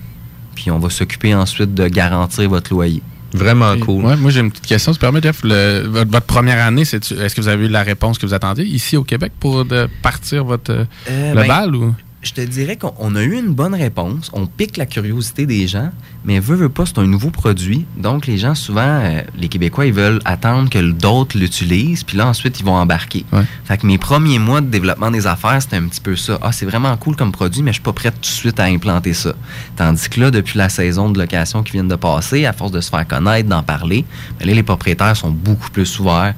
Puis 0.56 0.70
on 0.72 0.80
va 0.80 0.90
s'occuper 0.90 1.34
ensuite 1.34 1.74
de 1.74 1.88
garantir 1.88 2.50
votre 2.50 2.74
loyer. 2.74 3.02
Vraiment 3.34 3.78
cool. 3.78 4.04
Ouais, 4.06 4.16
moi, 4.18 4.32
j'ai 4.32 4.40
une 4.40 4.50
petite 4.50 4.66
question. 4.66 4.92
Tu 4.92 4.98
permets, 5.00 5.22
Jeff, 5.22 5.42
le- 5.44 5.84
votre, 5.88 6.10
votre 6.12 6.26
première 6.26 6.66
année, 6.66 6.82
est-ce 6.82 7.34
que 7.36 7.42
vous 7.42 7.48
avez 7.48 7.66
eu 7.66 7.70
la 7.70 7.84
réponse 7.84 8.18
que 8.18 8.26
vous 8.26 8.34
attendiez 8.34 8.66
ici 8.66 8.98
au 8.98 9.04
Québec 9.04 9.32
pour 9.40 9.66
de 9.66 9.88
partir 10.02 10.44
votre 10.44 10.72
Euh, 10.72 10.86
le 11.30 11.36
ben, 11.36 11.48
bal 11.48 11.76
ou? 11.76 11.94
Je 12.22 12.34
te 12.34 12.42
dirais 12.42 12.76
qu'on 12.76 12.94
on 13.00 13.16
a 13.16 13.24
eu 13.24 13.40
une 13.40 13.54
bonne 13.54 13.74
réponse. 13.74 14.30
On 14.34 14.46
pique 14.46 14.76
la 14.76 14.86
curiosité 14.86 15.46
des 15.46 15.68
gens, 15.68 15.90
mais 16.26 16.42
veut, 16.42 16.58
veut 16.58 16.68
pas, 16.68 16.86
c'est 16.86 16.98
un 16.98 17.08
nouveau 17.08 17.30
produit. 17.30 17.86
Donc, 17.96 18.28
les 18.28 18.38
gens, 18.38 18.56
souvent, 18.56 18.82
euh, 18.82 19.22
les 19.38 19.48
Québécois, 19.48 19.86
ils 19.86 19.94
veulent 19.94 20.20
attendre 20.26 20.70
que 20.70 20.80
d'autres 20.92 21.38
l'utilisent, 21.38 22.04
puis 22.04 22.18
là, 22.18 22.28
ensuite, 22.28 22.60
ils 22.60 22.66
vont 22.66 22.76
embarquer. 22.76 23.24
Fait 23.64 23.78
que 23.78 23.88
mes 23.88 23.98
premiers 23.98 24.38
mois 24.38 24.60
de 24.60 24.68
développement 24.68 25.12
des 25.12 25.28
affaires, 25.28 25.62
c'était 25.62 25.78
un 25.78 25.88
petit 25.88 26.02
peu 26.02 26.18
ça. 26.18 26.38
Ah, 26.42 26.52
c'est 26.52 26.66
vraiment 26.66 26.96
cool 26.98 27.16
comme 27.16 27.32
produit, 27.32 27.62
mais 27.62 27.72
je 27.72 27.76
suis 27.76 27.84
pas 27.84 27.94
prêt 27.94 28.12
tout 28.12 28.20
de 28.20 28.26
suite 28.26 28.60
à 28.60 28.66
implanter 28.66 29.14
ça. 29.14 29.34
Tandis 29.78 30.10
que 30.10 30.20
là, 30.20 30.30
depuis 30.30 30.58
la 30.58 30.68
saison 30.68 31.10
de 31.10 31.18
location 31.18 31.64
qui 31.64 31.72
vient 31.72 31.86
de 31.86 31.96
passer, 31.96 32.46
à 32.46 32.52
force 32.52 32.74
de 32.74 32.82
se 32.82 32.90
faire 32.90 33.08
connaître, 33.08 33.48
d'en 33.48 33.64
parler, 33.64 34.04
ben 34.40 34.46
là, 34.46 34.54
les 34.54 34.64
propriétaires 34.64 35.16
sont 35.16 35.32
beaucoup 35.32 35.70
plus 35.70 36.00
ouverts 36.00 36.34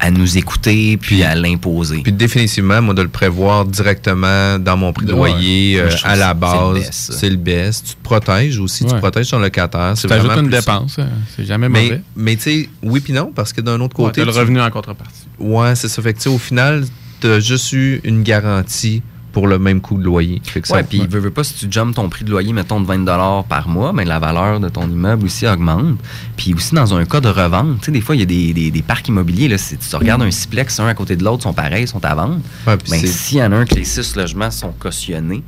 à 0.00 0.10
nous 0.10 0.38
écouter 0.38 0.96
puis 0.96 1.22
à 1.22 1.34
l'imposer. 1.34 2.00
Puis 2.02 2.12
définitivement, 2.12 2.80
moi, 2.80 2.94
de 2.94 3.02
le 3.02 3.08
prévoir 3.08 3.64
directement 3.64 4.58
dans 4.58 4.76
mon 4.76 4.92
prix 4.92 5.06
de 5.06 5.12
Ouais. 5.12 5.30
loyer, 5.30 5.80
euh, 5.80 5.88
à 6.04 6.14
la 6.16 6.34
le 6.34 6.38
base, 6.40 6.90
c'est 6.90 7.30
le 7.30 7.36
best. 7.36 7.86
Tu 7.88 7.94
te 7.94 8.02
protèges 8.02 8.58
aussi, 8.58 8.84
tu 8.84 8.92
Ouais. 8.92 8.98
protèges 9.00 9.30
ton 9.30 9.38
locataire. 9.38 9.92
Tu 9.94 10.02
C'est 10.02 10.08
t'ajoutes 10.08 10.26
vraiment 10.26 10.42
une 10.42 10.50
dépense, 10.50 10.98
hein. 10.98 11.08
c'est 11.36 11.44
jamais 11.44 11.68
mais, 11.68 11.82
mauvais. 11.82 12.02
Mais 12.16 12.36
tu 12.36 12.42
sais, 12.42 12.68
oui 12.82 13.00
puis 13.00 13.12
non, 13.12 13.32
parce 13.34 13.52
que 13.52 13.60
d'un 13.60 13.80
autre 13.80 13.98
Ouais, 13.98 14.06
côté... 14.06 14.20
t'as 14.20 14.26
le 14.26 14.32
tu- 14.32 14.38
revenu 14.38 14.60
en 14.60 14.70
contrepartie. 14.70 15.26
Ouais, 15.38 15.74
c'est 15.74 15.88
ça. 15.88 16.00
Fait 16.02 16.12
que 16.12 16.18
tu 16.18 16.24
sais, 16.24 16.30
au 16.30 16.38
final, 16.38 16.84
tu 17.20 17.26
as 17.26 17.40
juste 17.40 17.72
eu 17.72 18.00
une 18.04 18.22
garantie 18.22 19.02
pour 19.38 19.46
le 19.46 19.60
même 19.60 19.80
coût 19.80 19.96
de 19.98 20.02
loyer. 20.02 20.42
Ouais, 20.74 20.82
puis 20.88 20.98
veux, 21.08 21.20
veux 21.20 21.30
pas, 21.30 21.44
si 21.44 21.54
tu 21.54 21.68
jumps 21.70 21.94
ton 21.94 22.08
prix 22.08 22.24
de 22.24 22.30
loyer, 22.30 22.52
mettons, 22.52 22.80
de 22.80 22.86
20 22.86 23.44
par 23.48 23.68
mois, 23.68 23.92
mais 23.92 24.04
la 24.04 24.18
valeur 24.18 24.58
de 24.58 24.68
ton 24.68 24.90
immeuble 24.90 25.26
aussi 25.26 25.46
augmente. 25.46 25.96
Puis 26.36 26.54
aussi, 26.54 26.74
dans 26.74 26.92
un 26.94 27.04
cas 27.04 27.20
de 27.20 27.28
revente, 27.28 27.78
tu 27.78 27.84
sais, 27.86 27.92
des 27.92 28.00
fois, 28.00 28.16
il 28.16 28.18
y 28.18 28.22
a 28.22 28.26
des, 28.26 28.52
des- 28.52 28.72
des 28.72 28.82
parcs 28.82 29.06
immobiliers, 29.06 29.46
là, 29.46 29.56
si 29.56 29.76
tu 29.78 29.94
regardes 29.94 30.22
un 30.22 30.30
siplex, 30.32 30.80
un 30.80 30.88
à 30.88 30.94
côté 30.94 31.14
de 31.14 31.22
l'autre, 31.22 31.44
sont 31.44 31.52
pareils, 31.52 31.86
sont 31.86 32.04
à 32.04 32.16
vendre. 32.16 32.40
Ouais, 32.66 32.76
ben, 32.90 32.98
s'il 33.06 33.38
y 33.38 33.42
en 33.44 33.52
a 33.52 33.56
un 33.58 33.64
que 33.64 33.76
les 33.76 33.84
six 33.84 34.16
logements 34.16 34.50
sont 34.50 34.72
cautionnés, 34.72 35.44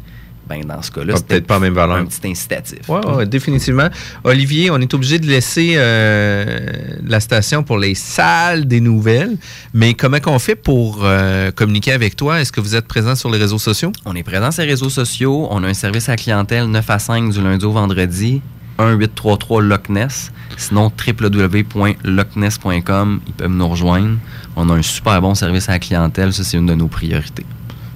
ben, 0.51 0.65
dans 0.65 0.83
ce 0.83 0.91
cas-là, 0.91 1.13
Ah, 1.15 1.19
c'est 1.19 1.27
peut-être 1.29 1.47
pas 1.47 1.55
la 1.55 1.61
même 1.61 1.75
valeur. 1.75 1.97
un 1.97 2.05
petit 2.07 2.27
incitatif. 2.29 2.81
Ouais, 2.89 3.07
ouais, 3.07 3.25
définitivement. 3.27 3.89
Olivier, 4.25 4.71
on 4.71 4.79
est 4.79 4.93
obligé 4.93 5.19
de 5.21 5.27
laisser 5.27 5.75
euh, 5.77 6.59
la 7.07 7.21
station 7.21 7.63
pour 7.63 7.79
les 7.79 7.95
salles 7.95 8.67
des 8.67 8.81
nouvelles. 8.81 9.37
Mais 9.73 9.95
comment 9.95 10.19
qu'on 10.19 10.39
fait 10.41 10.57
pour 10.57 11.01
euh, 11.05 11.53
communiquer 11.53 11.93
avec 11.93 12.17
toi? 12.17 12.41
Est-ce 12.41 12.51
que 12.53 12.61
vous 12.61 12.75
êtes 12.75 12.89
présent 12.89 13.15
sur 13.15 13.31
les 13.31 13.39
réseaux 13.39 13.59
sociaux? 13.59 13.93
On 14.05 14.17
est 14.17 14.25
présent 14.25 14.51
sur 14.51 14.63
les 14.65 14.69
réseaux 14.71 14.91
sociaux. 14.91 15.47
On 15.51 15.63
a 15.63 15.69
un 15.69 15.75
service 15.75 16.09
à 16.09 16.13
la 16.13 16.17
clientèle 16.17 16.67
9 16.67 16.91
à 16.91 16.99
5 16.99 17.31
du 17.33 17.41
lundi 17.41 17.65
au 17.65 17.73
vendredi. 17.73 18.43
1833 18.79 19.63
Loch 19.63 19.89
Ness. 19.91 20.33
Sinon, 20.57 20.91
www.lochness.com. 21.07 23.21
Ils 23.27 23.33
peuvent 23.35 23.51
nous 23.51 23.69
rejoindre. 23.69 24.17
On 24.57 24.69
a 24.71 24.75
un 24.75 24.83
super 24.83 25.21
bon 25.21 25.35
service 25.35 25.69
à 25.69 25.73
la 25.73 25.79
clientèle. 25.79 26.33
Ça, 26.33 26.45
c'est 26.45 26.57
une 26.57 26.65
de 26.67 26.75
nos 26.75 26.89
priorités. 26.89 27.45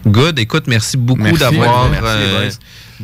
Good. 0.06 0.38
Écoute, 0.38 0.64
merci 0.66 0.96
beaucoup 0.96 1.36
d'avoir 1.36 1.90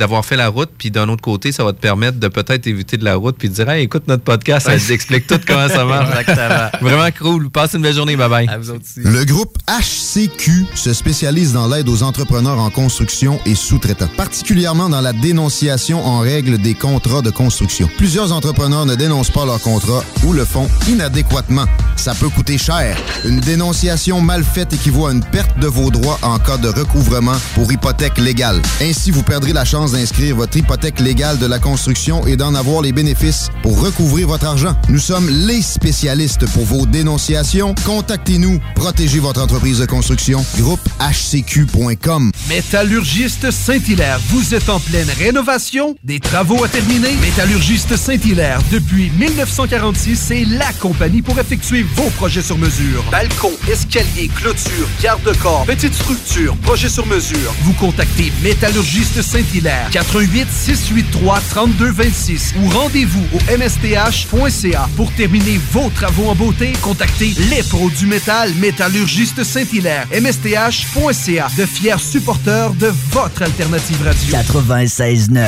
D'avoir 0.00 0.24
fait 0.24 0.36
la 0.36 0.48
route. 0.48 0.70
Puis 0.78 0.90
d'un 0.90 1.10
autre 1.10 1.20
côté, 1.20 1.52
ça 1.52 1.62
va 1.62 1.74
te 1.74 1.78
permettre 1.78 2.18
de 2.18 2.28
peut-être 2.28 2.66
éviter 2.66 2.96
de 2.96 3.04
la 3.04 3.16
route 3.16 3.36
puis 3.38 3.50
de 3.50 3.54
dire 3.54 3.68
Hey, 3.68 3.84
écoute 3.84 4.04
notre 4.08 4.22
podcast, 4.22 4.64
ça 4.66 4.78
t'explique 4.78 5.26
tout 5.26 5.38
comment 5.46 5.68
ça 5.68 5.84
marche. 5.84 6.08
Exactement. 6.18 6.70
Vraiment 6.80 7.10
cool. 7.18 7.50
Passe 7.50 7.74
une 7.74 7.82
belle 7.82 7.94
journée. 7.94 8.16
Bye 8.16 8.30
bye. 8.30 8.50
Le 8.96 9.24
groupe 9.24 9.58
HCQ 9.68 10.64
se 10.74 10.94
spécialise 10.94 11.52
dans 11.52 11.68
l'aide 11.68 11.86
aux 11.90 12.02
entrepreneurs 12.02 12.58
en 12.58 12.70
construction 12.70 13.38
et 13.44 13.54
sous-traitants, 13.54 14.08
particulièrement 14.16 14.88
dans 14.88 15.02
la 15.02 15.12
dénonciation 15.12 16.02
en 16.02 16.20
règle 16.20 16.56
des 16.56 16.72
contrats 16.72 17.20
de 17.20 17.28
construction. 17.30 17.86
Plusieurs 17.98 18.32
entrepreneurs 18.32 18.86
ne 18.86 18.94
dénoncent 18.94 19.30
pas 19.30 19.44
leurs 19.44 19.60
contrats 19.60 20.02
ou 20.24 20.32
le 20.32 20.46
font 20.46 20.66
inadéquatement. 20.88 21.66
Ça 21.96 22.14
peut 22.14 22.30
coûter 22.30 22.56
cher. 22.56 22.96
Une 23.26 23.40
dénonciation 23.40 24.22
mal 24.22 24.44
faite 24.44 24.72
équivaut 24.72 25.08
à 25.08 25.12
une 25.12 25.22
perte 25.22 25.58
de 25.58 25.66
vos 25.66 25.90
droits 25.90 26.18
en 26.22 26.38
cas 26.38 26.56
de 26.56 26.68
recouvrement 26.68 27.36
pour 27.54 27.70
hypothèque 27.70 28.16
légale. 28.16 28.62
Ainsi, 28.80 29.10
vous 29.10 29.22
perdrez 29.22 29.52
la 29.52 29.66
chance 29.66 29.89
d'inscrire 29.92 30.36
votre 30.36 30.56
hypothèque 30.56 31.00
légale 31.00 31.38
de 31.38 31.46
la 31.46 31.58
construction 31.58 32.26
et 32.26 32.36
d'en 32.36 32.54
avoir 32.54 32.82
les 32.82 32.92
bénéfices 32.92 33.48
pour 33.62 33.80
recouvrir 33.80 34.28
votre 34.28 34.46
argent. 34.46 34.74
Nous 34.88 34.98
sommes 34.98 35.28
les 35.28 35.62
spécialistes 35.62 36.46
pour 36.52 36.64
vos 36.64 36.86
dénonciations. 36.86 37.74
Contactez-nous. 37.84 38.60
Protégez 38.74 39.18
votre 39.18 39.42
entreprise 39.42 39.78
de 39.78 39.86
construction. 39.86 40.44
Groupe 40.58 40.80
HCQ.com. 41.00 42.30
Métallurgiste 42.48 43.50
Saint-Hilaire, 43.50 44.20
vous 44.28 44.54
êtes 44.54 44.68
en 44.68 44.80
pleine 44.80 45.08
rénovation, 45.18 45.96
des 46.04 46.20
travaux 46.20 46.64
à 46.64 46.68
terminer. 46.68 47.14
Métallurgiste 47.20 47.96
Saint-Hilaire, 47.96 48.60
depuis 48.70 49.10
1946, 49.18 50.16
c'est 50.16 50.44
la 50.44 50.72
compagnie 50.74 51.22
pour 51.22 51.38
effectuer 51.38 51.84
vos 51.94 52.10
projets 52.10 52.42
sur 52.42 52.58
mesure. 52.58 53.04
Balcon, 53.10 53.52
escalier, 53.70 54.28
clôture, 54.34 54.88
garde-corps, 55.02 55.64
petite 55.66 55.94
structure, 55.94 56.56
projet 56.58 56.88
sur 56.88 57.06
mesure. 57.06 57.54
Vous 57.62 57.72
contactez 57.74 58.32
Métallurgiste 58.42 59.22
Saint-Hilaire, 59.22 59.69
88 59.92 60.48
683 60.50 61.40
3226 61.50 62.54
ou 62.62 62.68
rendez-vous 62.70 63.24
au 63.32 63.56
msth.ca 63.56 64.88
pour 64.96 65.12
terminer 65.12 65.58
vos 65.72 65.90
travaux 65.90 66.28
en 66.28 66.34
beauté. 66.34 66.72
Contactez 66.82 67.34
les 67.50 67.62
pros 67.62 67.90
du 67.90 68.06
métal, 68.06 68.52
Métallurgiste 68.54 69.44
Saint-Hilaire, 69.44 70.06
msth.ca, 70.12 71.48
de 71.56 71.66
fiers 71.66 71.98
supporters 71.98 72.72
de 72.74 72.92
votre 73.10 73.42
alternative 73.42 74.02
radio. 74.02 74.36
96.9. 74.36 75.46